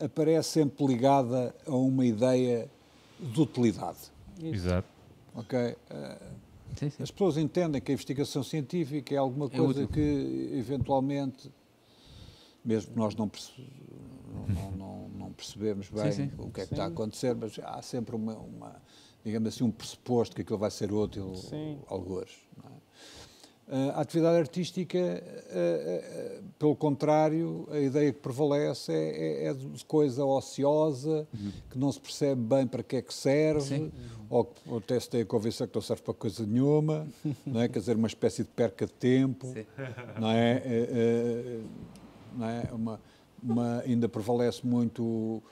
[0.00, 2.68] aparece sempre ligada a uma ideia
[3.18, 3.98] de utilidade.
[4.42, 4.88] Exato.
[5.34, 5.58] Ok?
[5.58, 5.76] Uh,
[6.76, 7.02] sim, sim.
[7.02, 11.50] As pessoas entendem que a investigação científica é alguma é coisa que, eventualmente,
[12.64, 13.30] mesmo que nós não,
[14.48, 15.05] não, não,
[15.36, 18.76] percebemos bem sim, o que é que está a acontecer, mas há sempre uma, uma,
[19.24, 21.34] digamos assim, um pressuposto que aquilo vai ser útil.
[22.56, 22.76] Não é?
[23.68, 24.98] A atividade artística,
[26.56, 31.52] pelo contrário, a ideia que prevalece é, é, é de coisa ociosa, uhum.
[31.68, 33.92] que não se percebe bem para que é que serve, Sim.
[34.30, 37.08] ou, ou até se tem a convenção que não serve para coisa nenhuma,
[37.44, 37.68] não é?
[37.68, 39.52] quer dizer, uma espécie de perca de tempo,
[40.16, 40.62] não é
[42.36, 42.68] não é?
[42.72, 43.00] Uma,
[43.42, 45.42] uma, ainda prevalece muito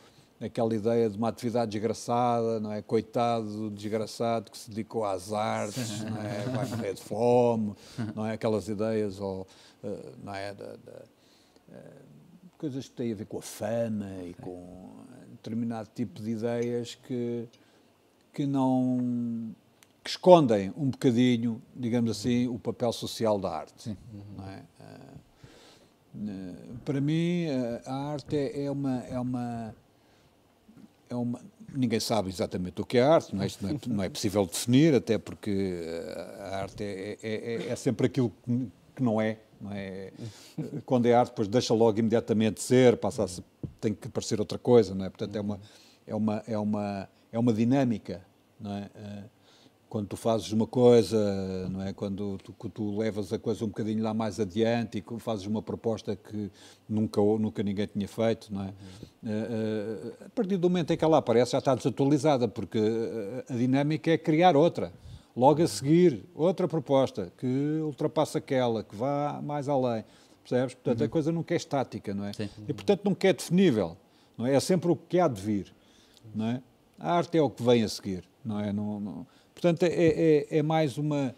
[0.41, 2.83] aquela ideia de uma atividade desgraçada, não é?
[2.83, 6.43] Coitado do desgraçado que se dedicou às artes, não é?
[6.55, 7.75] Vai morrer de fome,
[8.15, 8.33] não é?
[8.33, 9.47] Aquelas ideias, ou,
[9.83, 10.53] eh, não é?
[10.53, 10.93] De, de,
[11.73, 11.93] eh,
[12.59, 14.91] coisas que têm a ver com a fama e com
[15.33, 17.49] determinado tipo de ideias que,
[18.33, 19.55] que não
[20.03, 23.97] que escondem um bocadinho, digamos assim, o papel social da arte.
[24.37, 24.63] Não é?
[26.17, 26.55] Eh,
[26.85, 27.47] para mim,
[27.87, 29.75] a arte é, é uma, é uma
[31.09, 31.41] é uma,
[31.73, 33.49] ninguém sabe exatamente o que é arte, não é?
[33.61, 37.77] Não é, não é possível definir, até porque eh, a arte é, é, é, é
[37.77, 40.13] sempre aquilo que, não é, não é.
[40.85, 43.29] Quando é arte, depois deixa logo imediatamente ser, passa a,
[43.81, 45.11] tem que parecer outra coisa, não é?
[45.11, 45.61] Portanto, é uma,
[46.07, 48.25] é uma, é uma, é uma dinâmica,
[48.61, 48.91] não é?
[49.95, 51.93] Eh, quando tu fazes uma coisa, não é?
[51.93, 56.17] Quando tu, tu, levas a coisa um bocadinho lá mais adiante e fazes uma proposta
[56.17, 56.51] que
[56.89, 58.75] nunca, nunca ninguém tinha feito, não é?
[59.23, 60.13] Uhum.
[60.27, 62.79] a partir do momento em que ela aparece já está desatualizada, porque
[63.49, 64.93] a dinâmica é criar outra.
[65.37, 70.05] Logo a seguir, outra proposta que ultrapassa aquela, que vá mais além.
[70.43, 70.75] Percebes?
[70.75, 71.07] Portanto, uhum.
[71.07, 72.33] a coisa nunca é estática, não é?
[72.33, 72.49] Sim.
[72.69, 73.97] E, portanto, nunca é definível.
[74.37, 74.55] Não é?
[74.55, 75.75] é sempre o que há de vir,
[76.35, 76.63] não é?
[76.99, 78.73] A arte é o que vem a seguir, não é?
[78.73, 81.35] Não, não Portanto, é, é, é mais uma,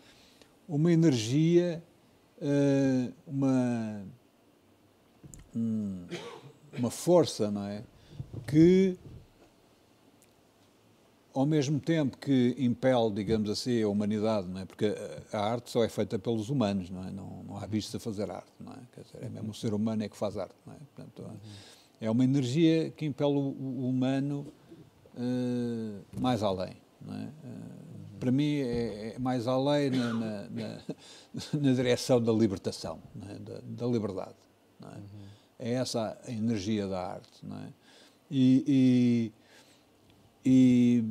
[0.68, 1.82] uma energia,
[2.38, 4.02] uh, uma,
[5.54, 6.06] um,
[6.76, 7.84] uma força, não é?
[8.46, 8.98] Que,
[11.32, 14.64] ao mesmo tempo que impele, digamos assim, a humanidade, não é?
[14.64, 14.94] Porque
[15.32, 17.10] a arte só é feita pelos humanos, não é?
[17.10, 18.78] Não, não há bichos a fazer arte, não é?
[18.92, 20.76] Quer dizer, é mesmo o ser humano é que faz arte, não é?
[20.94, 21.30] Portanto,
[22.00, 24.46] é uma energia que impele o, o humano
[25.14, 27.24] uh, mais além, não é?
[27.24, 27.85] Uh,
[28.18, 30.80] para mim é, é mais além na, na, na,
[31.60, 33.38] na, direção da libertação, é?
[33.38, 34.34] da, da, liberdade.
[34.82, 34.86] É?
[34.86, 35.02] Uhum.
[35.58, 35.72] é?
[35.72, 37.44] essa a energia da arte.
[37.44, 37.68] É?
[38.30, 39.32] E, e,
[40.44, 41.04] e,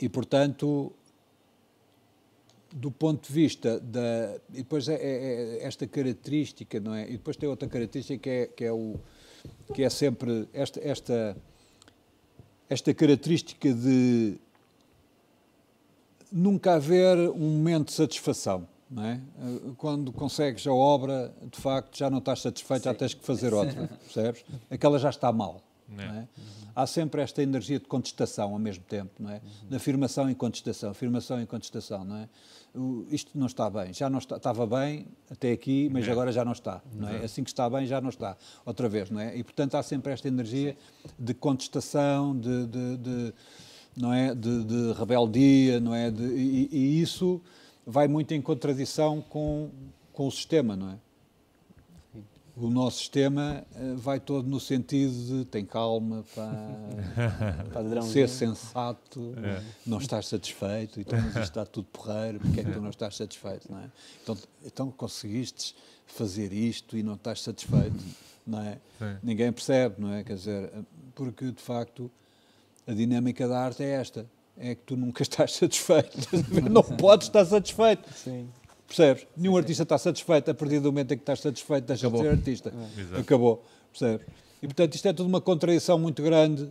[0.00, 0.92] e, portanto,
[2.72, 4.40] do ponto de vista da.
[4.50, 7.08] E depois é, é, é, esta característica, não é?
[7.08, 8.98] E depois tem outra característica que é, que é, o,
[9.74, 11.36] que é sempre esta, esta,
[12.68, 14.38] esta característica de
[16.32, 18.66] nunca haver um momento de satisfação.
[18.90, 19.20] Não é?
[19.78, 22.88] Quando consegues a obra, de facto, já não estás satisfeito, Sim.
[22.90, 24.44] já tens que fazer outra, percebes?
[24.70, 25.62] Aquela já está mal.
[25.88, 26.08] Não é?
[26.08, 26.18] Não é?
[26.20, 26.62] Uhum.
[26.74, 29.34] Há sempre esta energia de contestação ao mesmo tempo, não é?
[29.34, 29.68] Uhum.
[29.70, 32.28] De afirmação e contestação, afirmação e contestação, não é?
[32.74, 36.10] O, isto não está bem, já não está, estava bem até aqui, mas é.
[36.10, 37.24] agora já não está, não é?
[37.24, 39.36] Assim que está bem, já não está, outra vez, não é?
[39.36, 40.76] E portanto há sempre esta energia
[41.18, 43.34] de contestação, de, de, de
[43.96, 47.40] não é, de, de rebeldia, não é, de, e, e, isso
[47.86, 49.70] vai muito em contradição com,
[50.12, 50.96] com o sistema, não é?
[52.56, 59.62] o nosso sistema uh, vai todo no sentido de tem calma, para ser sensato, é.
[59.86, 63.16] não estar satisfeito, então mas isto está tudo porreiro, porque é que tu não estás
[63.16, 63.90] satisfeito, não é?
[64.22, 65.74] Então, então conseguiste
[66.06, 68.04] fazer isto e não estás satisfeito,
[68.46, 68.78] não é?
[68.98, 69.18] Sim.
[69.22, 70.22] Ninguém percebe, não é?
[70.22, 70.70] Quer dizer,
[71.14, 72.10] porque de facto
[72.86, 74.26] a dinâmica da arte é esta,
[74.56, 76.18] é que tu nunca estás satisfeito,
[76.70, 78.12] não podes estar satisfeito.
[78.12, 78.48] Sim.
[78.86, 79.26] Percebes?
[79.36, 82.22] Nenhum sim, artista está satisfeito a partir do momento em que estás satisfeito, deixa Acabou.
[82.22, 82.74] de ser artista.
[83.14, 83.20] É.
[83.20, 83.64] Acabou.
[83.90, 84.26] Percebes?
[84.62, 86.70] E portanto isto é tudo uma contradição muito grande,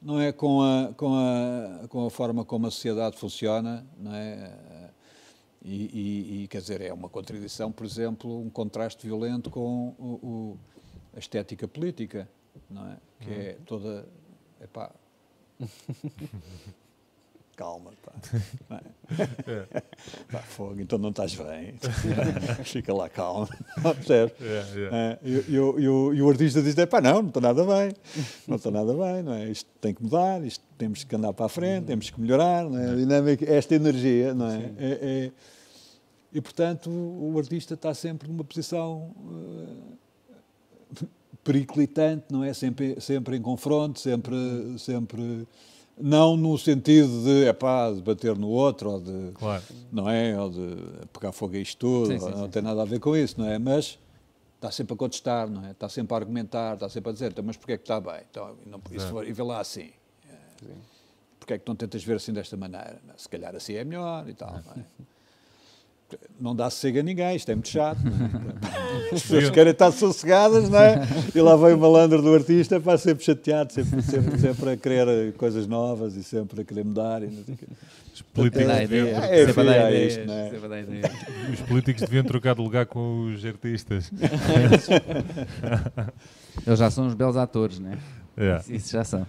[0.00, 0.32] não é?
[0.32, 4.52] Com a, com a, com a forma como a sociedade funciona, não é?
[5.64, 10.04] E, e, e, quer dizer, é uma contradição, por exemplo, um contraste violento com o,
[10.04, 10.58] o,
[11.12, 12.28] a estética política,
[12.70, 12.96] não é?
[13.20, 14.08] Que é toda.
[14.62, 14.92] Epá,
[17.56, 18.12] calma, pá.
[19.46, 19.82] É.
[20.30, 21.74] pá fogo, então não estás bem.
[22.64, 23.48] Fica lá calmo.
[23.82, 24.34] Percebes?
[24.40, 25.18] É, é.
[25.24, 27.94] e, o, e o artista diz: pá, não, não estou nada bem.
[28.46, 29.48] Não estou nada bem, não é?
[29.48, 31.86] Isto tem que mudar, isto temos que andar para a frente, uhum.
[31.86, 32.90] temos que melhorar, não é?
[32.90, 34.72] A dinâmica, esta energia, não é?
[34.78, 35.32] é, é
[36.32, 39.14] e portanto o artista está sempre numa posição.
[39.16, 39.95] Uh,
[41.46, 42.52] periclitante, não é?
[42.52, 44.36] Sempre, sempre em confronto, sempre,
[44.78, 45.46] sempre
[45.96, 49.62] não no sentido de, é pá, de bater no outro, ou de, claro.
[49.92, 50.38] não é?
[50.38, 50.76] Ou de
[51.12, 52.50] pegar fogo a isto tudo, sim, sim, não sim.
[52.50, 53.60] tem nada a ver com isso, não é?
[53.60, 53.96] Mas
[54.56, 55.70] está sempre a contestar, não é?
[55.70, 58.20] Está sempre a argumentar, está sempre a dizer, então, mas porquê é que está bem?
[58.28, 59.90] Então, não, isso, e vê lá assim.
[60.28, 60.72] É,
[61.38, 63.00] porquê é que não tentas ver assim desta maneira?
[63.16, 64.84] Se calhar assim é melhor e tal, não é?
[66.40, 67.98] não dá sossego a ninguém, isto é muito chato.
[68.00, 69.06] É?
[69.14, 71.00] As pessoas querem estar sossegadas, não é?
[71.34, 75.32] E lá vem o malandro do artista para sempre chateado, sempre, sempre, sempre a querer
[75.34, 77.22] coisas novas e sempre a querer mudar.
[77.22, 77.56] E não sei
[78.14, 80.50] Os políticos, é, deviam, é, é, sempre é isto, não é?
[81.52, 84.10] Os políticos deviam trocar de lugar com os artistas.
[86.66, 87.98] Eles já são os belos atores, não é?
[88.38, 88.64] Yeah.
[88.68, 89.26] Isso já são.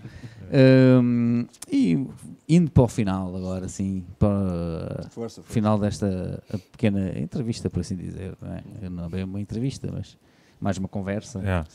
[0.51, 2.07] Um, e
[2.47, 8.37] indo para o final agora, sim, para o final desta pequena entrevista, por assim dizer,
[8.41, 10.17] não é, não é bem uma entrevista, mas
[10.59, 11.39] mais uma conversa.
[11.39, 11.67] Yeah.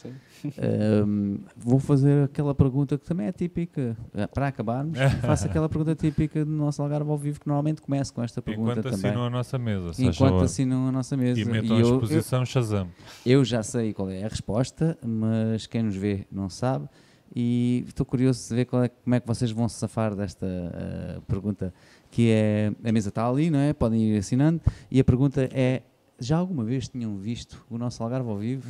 [1.06, 5.94] Um, vou fazer aquela pergunta que também é típica, eh, para acabarmos, faço aquela pergunta
[5.94, 9.10] típica do nosso Algarve ao vivo, que normalmente começa com esta pergunta Enquanto também.
[9.10, 10.02] assinam a nossa mesa.
[10.02, 11.40] Enquanto assinam a nossa mesa.
[11.40, 12.88] E metam e a exposição eu, Shazam.
[13.24, 16.88] Eu já sei qual é a resposta, mas quem nos vê não sabe
[17.34, 21.22] e estou curioso de ver é, como é que vocês vão se safar desta uh,
[21.22, 21.72] pergunta,
[22.10, 23.72] que é, a mesa está ali, não é?
[23.72, 24.60] Podem ir assinando,
[24.90, 25.82] e a pergunta é,
[26.18, 28.68] já alguma vez tinham visto o nosso Algarve ao vivo?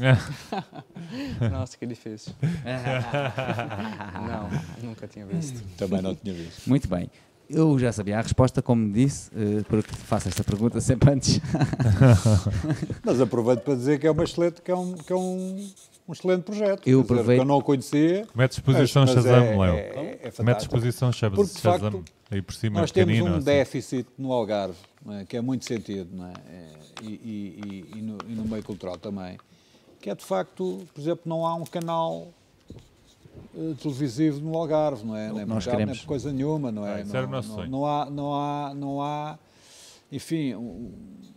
[1.51, 2.33] Nossa, que difícil.
[4.27, 5.63] não, nunca tinha visto.
[5.77, 6.69] Também não tinha visto.
[6.69, 7.11] Muito bem.
[7.51, 11.41] Eu já sabia a resposta, como disse, uh, porque faço esta pergunta sempre antes.
[13.05, 15.71] Mas aproveito para dizer que é uma excelente, que é um, que é um
[16.07, 16.87] um excelente projeto.
[16.87, 17.27] Eu, aproveito...
[17.27, 18.27] dizer, eu não o conhecia.
[18.35, 19.75] Mete exposição mas, Shazam, é, Léo.
[19.75, 23.45] É, é Mete exposição Shazam, Porque, de facto, aí por cima Nós temos um assim.
[23.45, 24.77] déficit no Algarve,
[25.11, 25.25] é?
[25.25, 26.33] que é muito sentido, não é?
[26.51, 26.69] é
[27.03, 29.39] e, e, e, no, e, no, meio cultural também,
[30.01, 32.29] que é de facto, por exemplo, não há um canal
[33.55, 35.29] uh, televisivo no Algarve, não é?
[35.29, 35.99] Não, é nós queremos.
[35.99, 37.03] Não é coisa nenhuma, não é?
[37.03, 39.39] Ah, não, não, não, há, não há, não há,
[40.11, 40.93] enfim, um,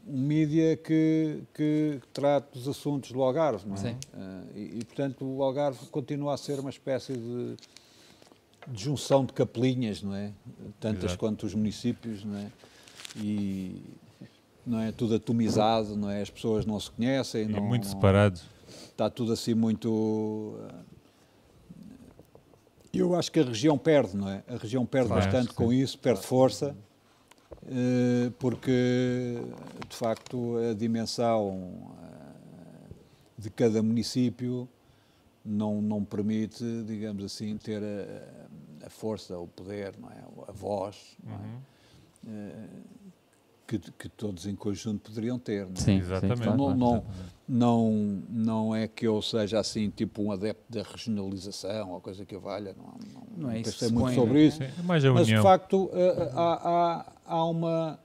[0.07, 3.79] um mídia que, que trate dos assuntos do Algarve, não é?
[3.79, 3.97] Sim.
[4.13, 7.55] Uh, e, e, portanto, o Algarve continua a ser uma espécie de,
[8.67, 10.31] de junção de capelinhas, não é?
[10.79, 11.19] Tantas Exato.
[11.19, 12.51] quanto os municípios, não é?
[13.17, 13.81] E
[14.65, 16.21] não é tudo atomizado, não é?
[16.21, 18.43] As pessoas não se conhecem, e não, muito não, separados.
[18.91, 20.57] Está tudo assim muito
[22.99, 24.43] eu acho que a região perde, não é?
[24.47, 26.75] A região perde claro, bastante com isso, perde força.
[27.67, 29.41] Eh, porque
[29.89, 32.93] de facto a dimensão eh,
[33.39, 34.69] de cada município
[35.43, 40.23] não, não permite, digamos assim, ter a, a força, o poder, não é?
[40.47, 41.37] a voz não é?
[41.37, 41.59] Uhum.
[42.27, 42.67] Eh,
[43.67, 45.65] que, que, todos em conjunto poderiam ter.
[45.65, 45.77] Não é?
[45.77, 46.41] Sim, exatamente.
[46.41, 47.03] Então, não, não,
[47.49, 47.91] não,
[48.29, 52.39] não é que eu seja assim, tipo um adepto da regionalização ou coisa que eu
[52.39, 54.61] valha, não, não, não é pensei muito põe, sobre isso.
[54.61, 55.89] É mas de facto
[56.35, 57.99] há, há há uma.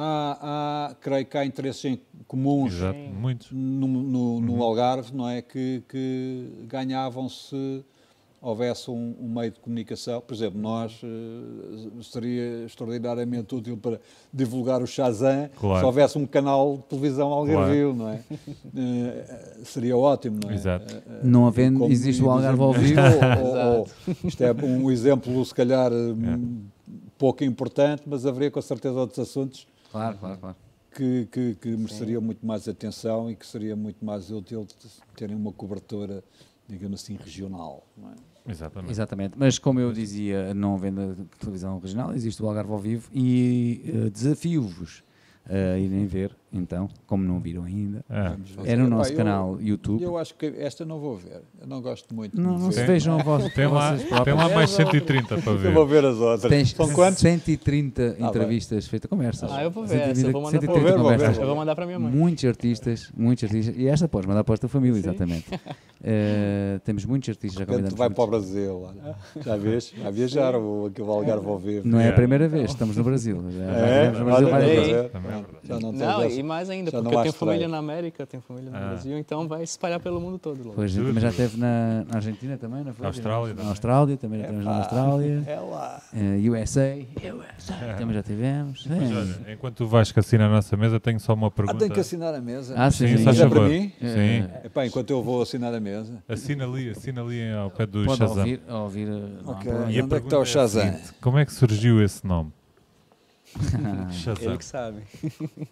[0.00, 1.98] Há, há, creio que há interesses
[2.28, 2.98] comuns Exato,
[3.50, 4.62] no, no, no uhum.
[4.62, 5.42] Algarve, não é?
[5.42, 7.84] Que, que ganhavam se
[8.40, 10.20] houvesse um, um, meio de comunicação.
[10.20, 14.00] Por exemplo, nós uh, seria extraordinariamente útil para
[14.32, 15.80] divulgar o Shazam claro.
[15.80, 17.96] se houvesse um canal de televisão Algarvio, claro.
[17.96, 18.22] não é?
[18.30, 20.54] Uh, seria ótimo, não é?
[20.54, 20.94] Exato.
[20.94, 23.00] Uh, não havendo, existe o Algarve ao vivo.
[23.42, 23.88] Ou, ou,
[24.24, 25.90] isto é um exemplo, se calhar.
[25.92, 26.77] É
[27.18, 30.56] pouco importante, mas haveria com certeza outros assuntos claro, claro, claro.
[30.94, 34.66] que, que, que mereceria muito mais atenção e que seria muito mais útil
[35.16, 36.22] terem uma cobertura,
[36.68, 37.84] digamos assim, regional.
[37.96, 38.14] Não é?
[38.50, 38.90] Exatamente.
[38.90, 39.34] Exatamente.
[39.36, 44.10] Mas como eu dizia, não havendo televisão regional, existe o Algarve ao vivo e uh,
[44.10, 45.02] desafio-vos
[45.48, 48.04] a irem ver, então, como não viram ainda.
[48.64, 48.76] É.
[48.76, 50.02] no nosso canal eu, YouTube.
[50.02, 51.42] Eu acho que esta não vou ver.
[51.60, 54.70] Eu não gosto muito não, não se vejam a voz, tem lá, tem lá mais
[54.70, 55.68] 130 para ver.
[55.68, 56.50] Eu vou ver as outras.
[56.50, 57.20] Tens São quantos?
[57.20, 59.50] 130 ah, entrevistas feitas, conversas.
[59.52, 61.74] Ah, eu vou ver essa, eu vou mandar, para, ver, vou ver, eu vou mandar
[61.74, 62.12] para a minha mãe.
[62.12, 65.08] Muitos artistas, muitos artistas, e esta podes mandar para a tua família, Sim.
[65.08, 65.54] exatamente.
[65.54, 67.96] Uh, temos muitos artistas já convidados.
[67.96, 69.16] vai para o Brasil, olha.
[69.44, 69.92] já vês?
[69.96, 71.86] Já viajaram aqui o Algarve ao vivo.
[71.86, 73.44] Não é a primeira vez, estamos no Brasil.
[73.50, 74.10] Já é?
[74.10, 74.48] no Brasil
[75.64, 78.76] já não, não e mais ainda, porque eu tenho família na América, tenho família no
[78.76, 78.80] ah.
[78.80, 80.58] Brasil, então vai espalhar pelo mundo todo.
[80.58, 80.74] Logo.
[80.74, 83.02] Pois, também já esteve na, na Argentina também, não foi?
[83.02, 83.54] Na Austrália.
[83.54, 85.44] Na Austrália, também já tivemos na Austrália.
[85.48, 86.02] É lá.
[86.12, 86.98] Uh, USA.
[87.16, 87.94] USA.
[87.98, 88.86] Também já tivemos.
[88.86, 91.76] Mas, olha, enquanto tu vais que assinar a nossa mesa, tenho só uma pergunta.
[91.76, 92.74] Ah, tenho que assinar a mesa?
[92.76, 93.16] Ah, sim.
[93.16, 93.42] sim, sim.
[93.42, 93.92] É para mim?
[94.00, 94.48] Sim.
[94.64, 96.22] Epá, enquanto eu vou assinar a mesa.
[96.28, 98.38] Assina ali, assina ali ao pé do Pode Shazam.
[98.38, 99.08] Ouvir, ouvir,
[99.46, 99.72] okay.
[99.88, 100.82] E onde é que está o Shazam?
[100.82, 102.52] É como é que surgiu esse nome?
[104.12, 104.44] Shazam.
[104.44, 105.02] Ele que sabe.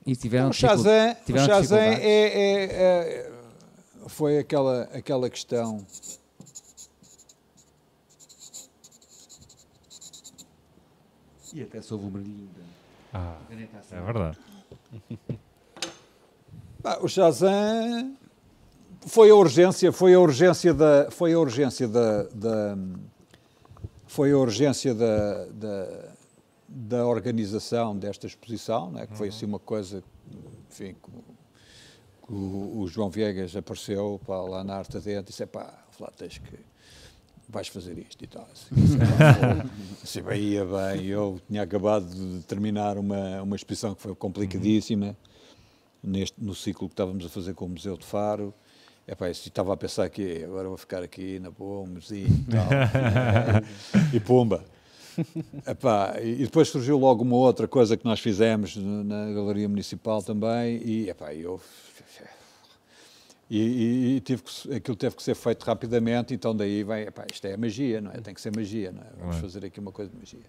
[0.07, 3.33] E tiveram o Shazam, tiveram o Shazam é, é, é,
[4.09, 5.85] foi aquela, aquela questão.
[11.53, 12.51] E até soube o brilhinho.
[13.15, 13.37] Ah,
[13.91, 14.39] é verdade.
[17.01, 18.17] o Shazam
[19.07, 22.77] foi a urgência, foi a urgência da, foi a urgência da, da
[24.07, 26.06] foi a urgência da, da,
[26.77, 30.05] da, organização desta exposição, né, que foi assim uma coisa,
[30.71, 31.11] enfim, que,
[32.27, 36.11] que o, o, João Viegas apareceu pá, lá na arte dentro e disse, pá, lá
[36.17, 36.59] tens que
[37.49, 38.47] vais fazer isto e tal.
[38.53, 38.75] Assim,
[40.03, 45.17] assim, bem, ia bem, eu tinha acabado de terminar uma, uma exposição que foi complicadíssima,
[46.03, 48.53] neste, no ciclo que estávamos a fazer com o Museu de Faro,
[49.09, 52.69] Epá, estava a pensar que agora vou ficar aqui na boa, um e tal.
[54.13, 54.65] e pumba.
[55.67, 60.81] Epá, e depois surgiu logo uma outra coisa que nós fizemos na Galeria Municipal também,
[60.85, 61.61] e epá, eu.
[63.49, 67.25] E, e, e tive que, aquilo teve que ser feito rapidamente, então daí vai, epá,
[67.33, 68.21] isto é magia, não é?
[68.21, 69.07] Tem que ser magia, não é?
[69.21, 70.41] Vamos fazer aqui uma coisa de magia.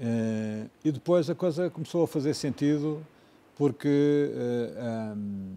[0.00, 3.06] Uh, e depois a coisa começou a fazer sentido,
[3.56, 5.54] porque uh, eh, um,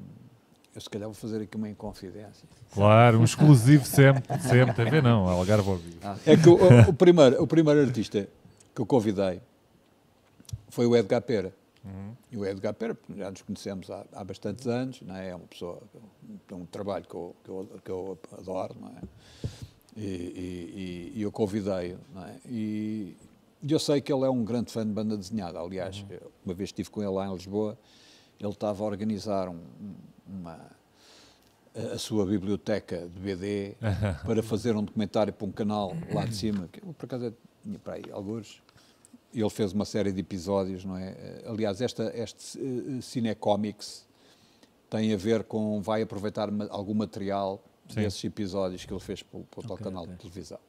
[0.76, 2.48] eu se calhar vou fazer aqui uma inconfidência.
[2.74, 6.00] Claro, um exclusivo sempre, sempre, TV não, Algarve ao vivo.
[6.26, 8.28] É que o, o, primeiro, o primeiro artista
[8.76, 9.42] que eu convidei
[10.68, 11.54] foi o Edgar Pera.
[11.86, 12.14] Uhum.
[12.30, 15.30] E o Edgar Pera, já nos conhecemos há, há bastantes anos, não é?
[15.30, 15.82] é uma pessoa,
[16.46, 19.50] tem um trabalho que eu, que eu, que eu adoro, não é?
[19.96, 22.36] E, e, e eu convidei-o, não é?
[22.46, 23.16] E
[23.66, 25.58] eu sei que ele é um grande fã de banda desenhada.
[25.58, 26.18] Aliás, uhum.
[26.44, 27.78] uma vez estive com ele lá em Lisboa,
[28.38, 29.62] ele estava a organizar um,
[30.28, 30.60] uma,
[31.94, 33.76] a sua biblioteca de BD
[34.26, 37.34] para fazer um documentário para um canal lá de cima, que por acaso
[37.64, 38.62] tinha para aí alguns.
[39.34, 41.42] E ele fez uma série de episódios, não é?
[41.46, 44.08] Aliás, esta, este uh, Cinecomics
[44.90, 45.82] tem a ver com.
[45.82, 48.02] vai aproveitar algum material Sim.
[48.02, 50.16] desses episódios que ele fez para, para o okay, canal okay.
[50.16, 50.60] de televisão.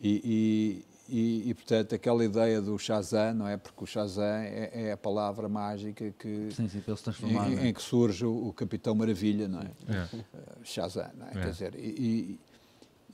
[0.00, 3.56] E, e, e, portanto, aquela ideia do Shazam, não é?
[3.56, 7.58] Porque o Shazam é, é a palavra mágica que, sim, sim, para se transformar, em,
[7.58, 7.68] é?
[7.68, 9.70] em, que surge o, o, Capitão Maravilha, não é?
[9.88, 10.16] é.
[10.16, 11.30] Uh, Shazam, não é?
[11.30, 11.32] é?
[11.32, 12.40] Quer dizer, e,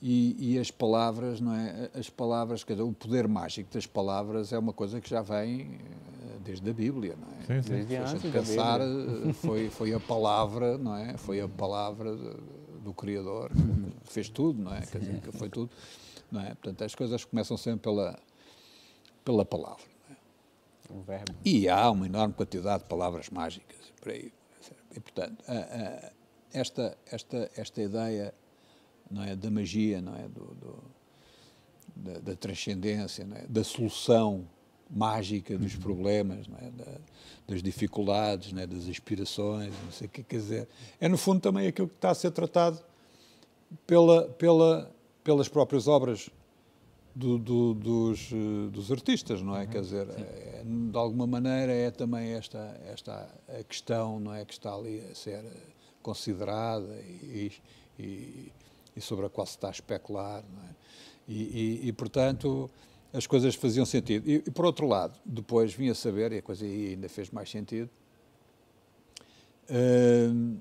[0.01, 1.89] e, e, as palavras, não é?
[1.93, 5.79] As palavras, quer dizer, o poder mágico das palavras é uma coisa que já vem
[5.79, 7.61] eh, desde a Bíblia, não é?
[7.61, 7.85] Sim, sim.
[7.85, 11.15] Desde antes pensar, eh, foi, foi a palavra, não é?
[11.15, 12.13] Foi a palavra
[12.83, 13.51] do Criador,
[14.03, 14.81] fez tudo, não é?
[14.81, 15.69] Quer dizer, foi tudo.
[16.33, 16.55] Não é?
[16.55, 18.19] Portanto, as coisas começam sempre pela,
[19.23, 19.85] pela palavra.
[20.09, 20.91] É?
[20.91, 21.31] Um verbo.
[21.45, 24.33] E há uma enorme quantidade de palavras mágicas por aí.
[24.95, 26.11] E, portanto, a, a,
[26.51, 28.33] esta, esta, esta ideia
[29.11, 30.83] não é, da magia, não é, do, do
[31.95, 33.45] da, da, transcendência, é?
[33.47, 34.49] da solução
[34.89, 35.81] mágica dos uhum.
[35.81, 36.71] problemas, é?
[36.71, 36.97] da,
[37.47, 38.65] das dificuldades, é?
[38.65, 40.67] das aspirações, não sei o que quer dizer.
[40.99, 42.83] É, no fundo, também aquilo que está a ser tratado
[43.85, 44.91] pela, pela,
[45.23, 46.29] pelas próprias obras
[47.15, 49.63] do, do, dos, eh, dos, artistas, não é?
[49.63, 54.43] Uhum, Quer dizer, é, de alguma maneira é também esta, esta a questão não é,
[54.43, 55.43] que está ali a ser
[56.01, 56.93] considerada
[57.23, 57.51] e,
[57.99, 58.51] e,
[58.95, 60.73] e sobre a qual se está a especular, não é?
[61.27, 62.69] E, e, portanto,
[63.13, 64.29] as coisas faziam sentido.
[64.29, 67.89] E, por outro lado, depois vim a saber, e a coisa ainda fez mais sentido,
[69.69, 70.57] hum,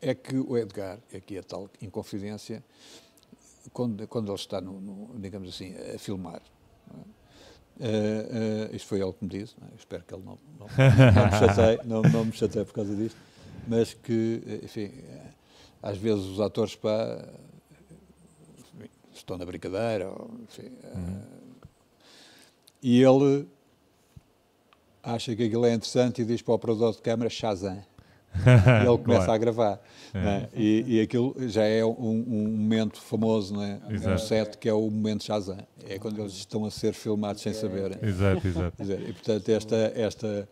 [0.00, 2.62] é que o Edgar, aqui a tal inconfidência,
[3.72, 6.40] quando, quando ele está, no, no, digamos assim, a filmar?
[7.78, 9.74] Uh, uh, isto foi ele que me disse, é?
[9.76, 13.18] espero que ele não, não, não, me chateie, não, não me chateie por causa disto,
[13.68, 14.90] mas que, enfim,
[15.82, 17.22] às vezes os atores pá,
[19.12, 21.22] estão na brincadeira, ou, enfim, uhum.
[22.82, 23.46] e ele
[25.02, 27.84] acha que aquilo é interessante e diz para o operador de câmara Shazam.
[28.84, 29.80] e ele começa a gravar.
[30.12, 30.18] É.
[30.18, 30.48] Né?
[30.54, 33.80] E, e aquilo já é um, um momento famoso, né?
[33.88, 35.58] um set que é o momento Shazam.
[35.88, 37.98] É quando eles estão a ser filmados sem saberem.
[38.02, 38.76] Exato, exato.
[38.82, 40.48] E portanto, esta, esta,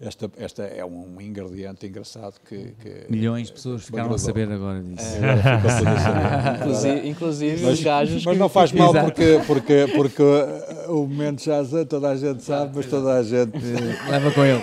[0.00, 2.74] esta, esta é um ingrediente engraçado que.
[2.80, 5.16] que Milhões de pessoas ficaram a saber agora disso.
[5.16, 8.24] É, inclusive, inclusive mas, os gajos.
[8.24, 10.22] Mas não faz mal porque, porque, porque
[10.88, 13.58] o momento Shazam toda a gente sabe, mas toda a gente.
[14.10, 14.62] Leva com ele.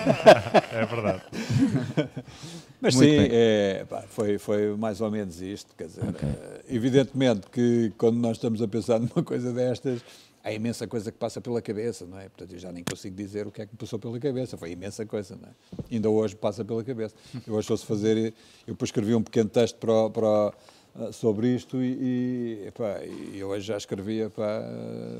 [0.72, 1.22] É verdade.
[2.84, 5.73] Mas Muito sim, é, pá, foi, foi mais ou menos isto.
[5.77, 6.27] Quer dizer, okay.
[6.27, 10.01] Eh, evidentemente que quando nós estamos a pensar numa coisa destas,
[10.44, 12.24] há imensa coisa que passa pela cabeça, não é?
[12.24, 14.57] Portanto, eu já nem consigo dizer o que é que me passou pela cabeça.
[14.57, 15.52] Foi imensa coisa, não é?
[15.91, 17.15] Ainda hoje passa pela cabeça.
[17.48, 18.34] Eu hoje fosse fazer,
[18.68, 20.53] eu depois escrevi um pequeno texto para, para,
[20.99, 24.64] eh, sobre isto e, e, epá, e hoje já escrevia para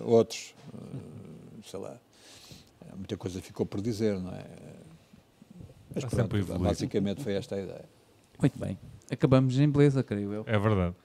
[0.06, 0.98] outros, eh,
[1.66, 1.98] sei lá.
[2.96, 4.46] Muita coisa ficou por dizer, não é?
[5.96, 7.86] Mas pronto, basicamente foi esta a ideia.
[8.40, 8.78] Muito bem.
[9.10, 10.44] Acabamos em beleza, creio eu.
[10.48, 10.96] É verdade.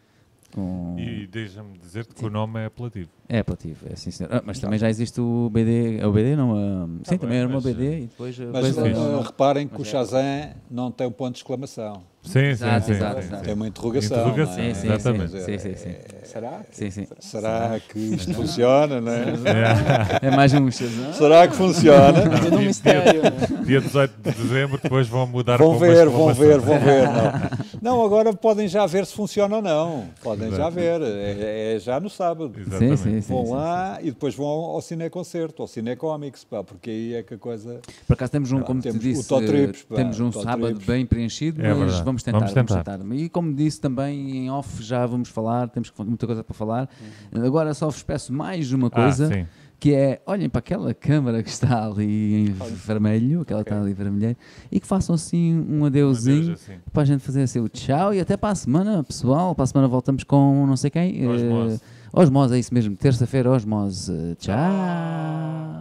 [0.52, 0.96] Com...
[0.98, 3.10] E deixa-me dizer que o nome é apelativo.
[3.28, 4.32] É apelativo, é sim senhor.
[4.32, 6.54] Ah, mas também já existe o BD, é o BD não?
[6.98, 8.38] Sim, tá também bem, era uma BD e depois...
[8.38, 12.02] Mas uh, reparem que mas o Shazam não tem um ponto de exclamação.
[12.22, 14.18] Sim, exato, sim, exato, sim, Tem uma interrogação.
[14.18, 14.74] interrogação é?
[14.74, 15.40] sim, sim, Exatamente.
[15.40, 15.94] Sim, sim, sim.
[16.28, 16.60] É, será?
[16.70, 17.06] Sim, sim.
[17.18, 20.18] Será que isto funciona, não é?
[20.22, 21.12] É mais um Shazam.
[21.14, 22.18] Será que funciona?
[22.48, 23.22] É um mistério.
[23.64, 27.04] Dia 18 de dezembro, depois vão mudar Vão ver, vão ver, vão ver.
[27.08, 27.98] Não.
[27.98, 30.06] não, agora podem já ver se funciona ou não.
[30.22, 31.00] Podem já ver.
[31.02, 32.52] É, é já no sábado.
[32.58, 32.96] Exatamente.
[32.98, 37.22] Sim, sim, vão lá e depois vão ao cineconcerto, ao cinecomics, pá, porque aí é
[37.22, 37.80] que a coisa...
[38.06, 40.86] Por acaso temos um, como te disse, trips, pá, temos um sábado trips.
[40.86, 42.82] bem preenchido, é mas vamos tentar, vamos tentar.
[42.82, 43.16] Vamos tentar.
[43.16, 46.88] E como disse também em off, já vamos falar, temos muita coisa para falar.
[47.32, 47.44] Uhum.
[47.46, 49.30] Agora só vos peço mais uma ah, coisa.
[49.32, 53.72] Ah, que é, olhem para aquela câmara que está ali em vermelho, aquela okay.
[53.72, 54.36] está ali vermelha,
[54.72, 56.78] e que façam assim um adeuzinho um adeus, assim.
[56.92, 59.54] para a gente fazer assim o tchau e até para a semana, pessoal.
[59.54, 61.26] Para a semana voltamos com não sei quem.
[61.28, 61.76] Osmose.
[61.76, 61.80] Uh,
[62.20, 62.96] Osmose, é isso mesmo.
[62.96, 64.34] Terça-feira, Osmose.
[64.40, 65.78] Tchau.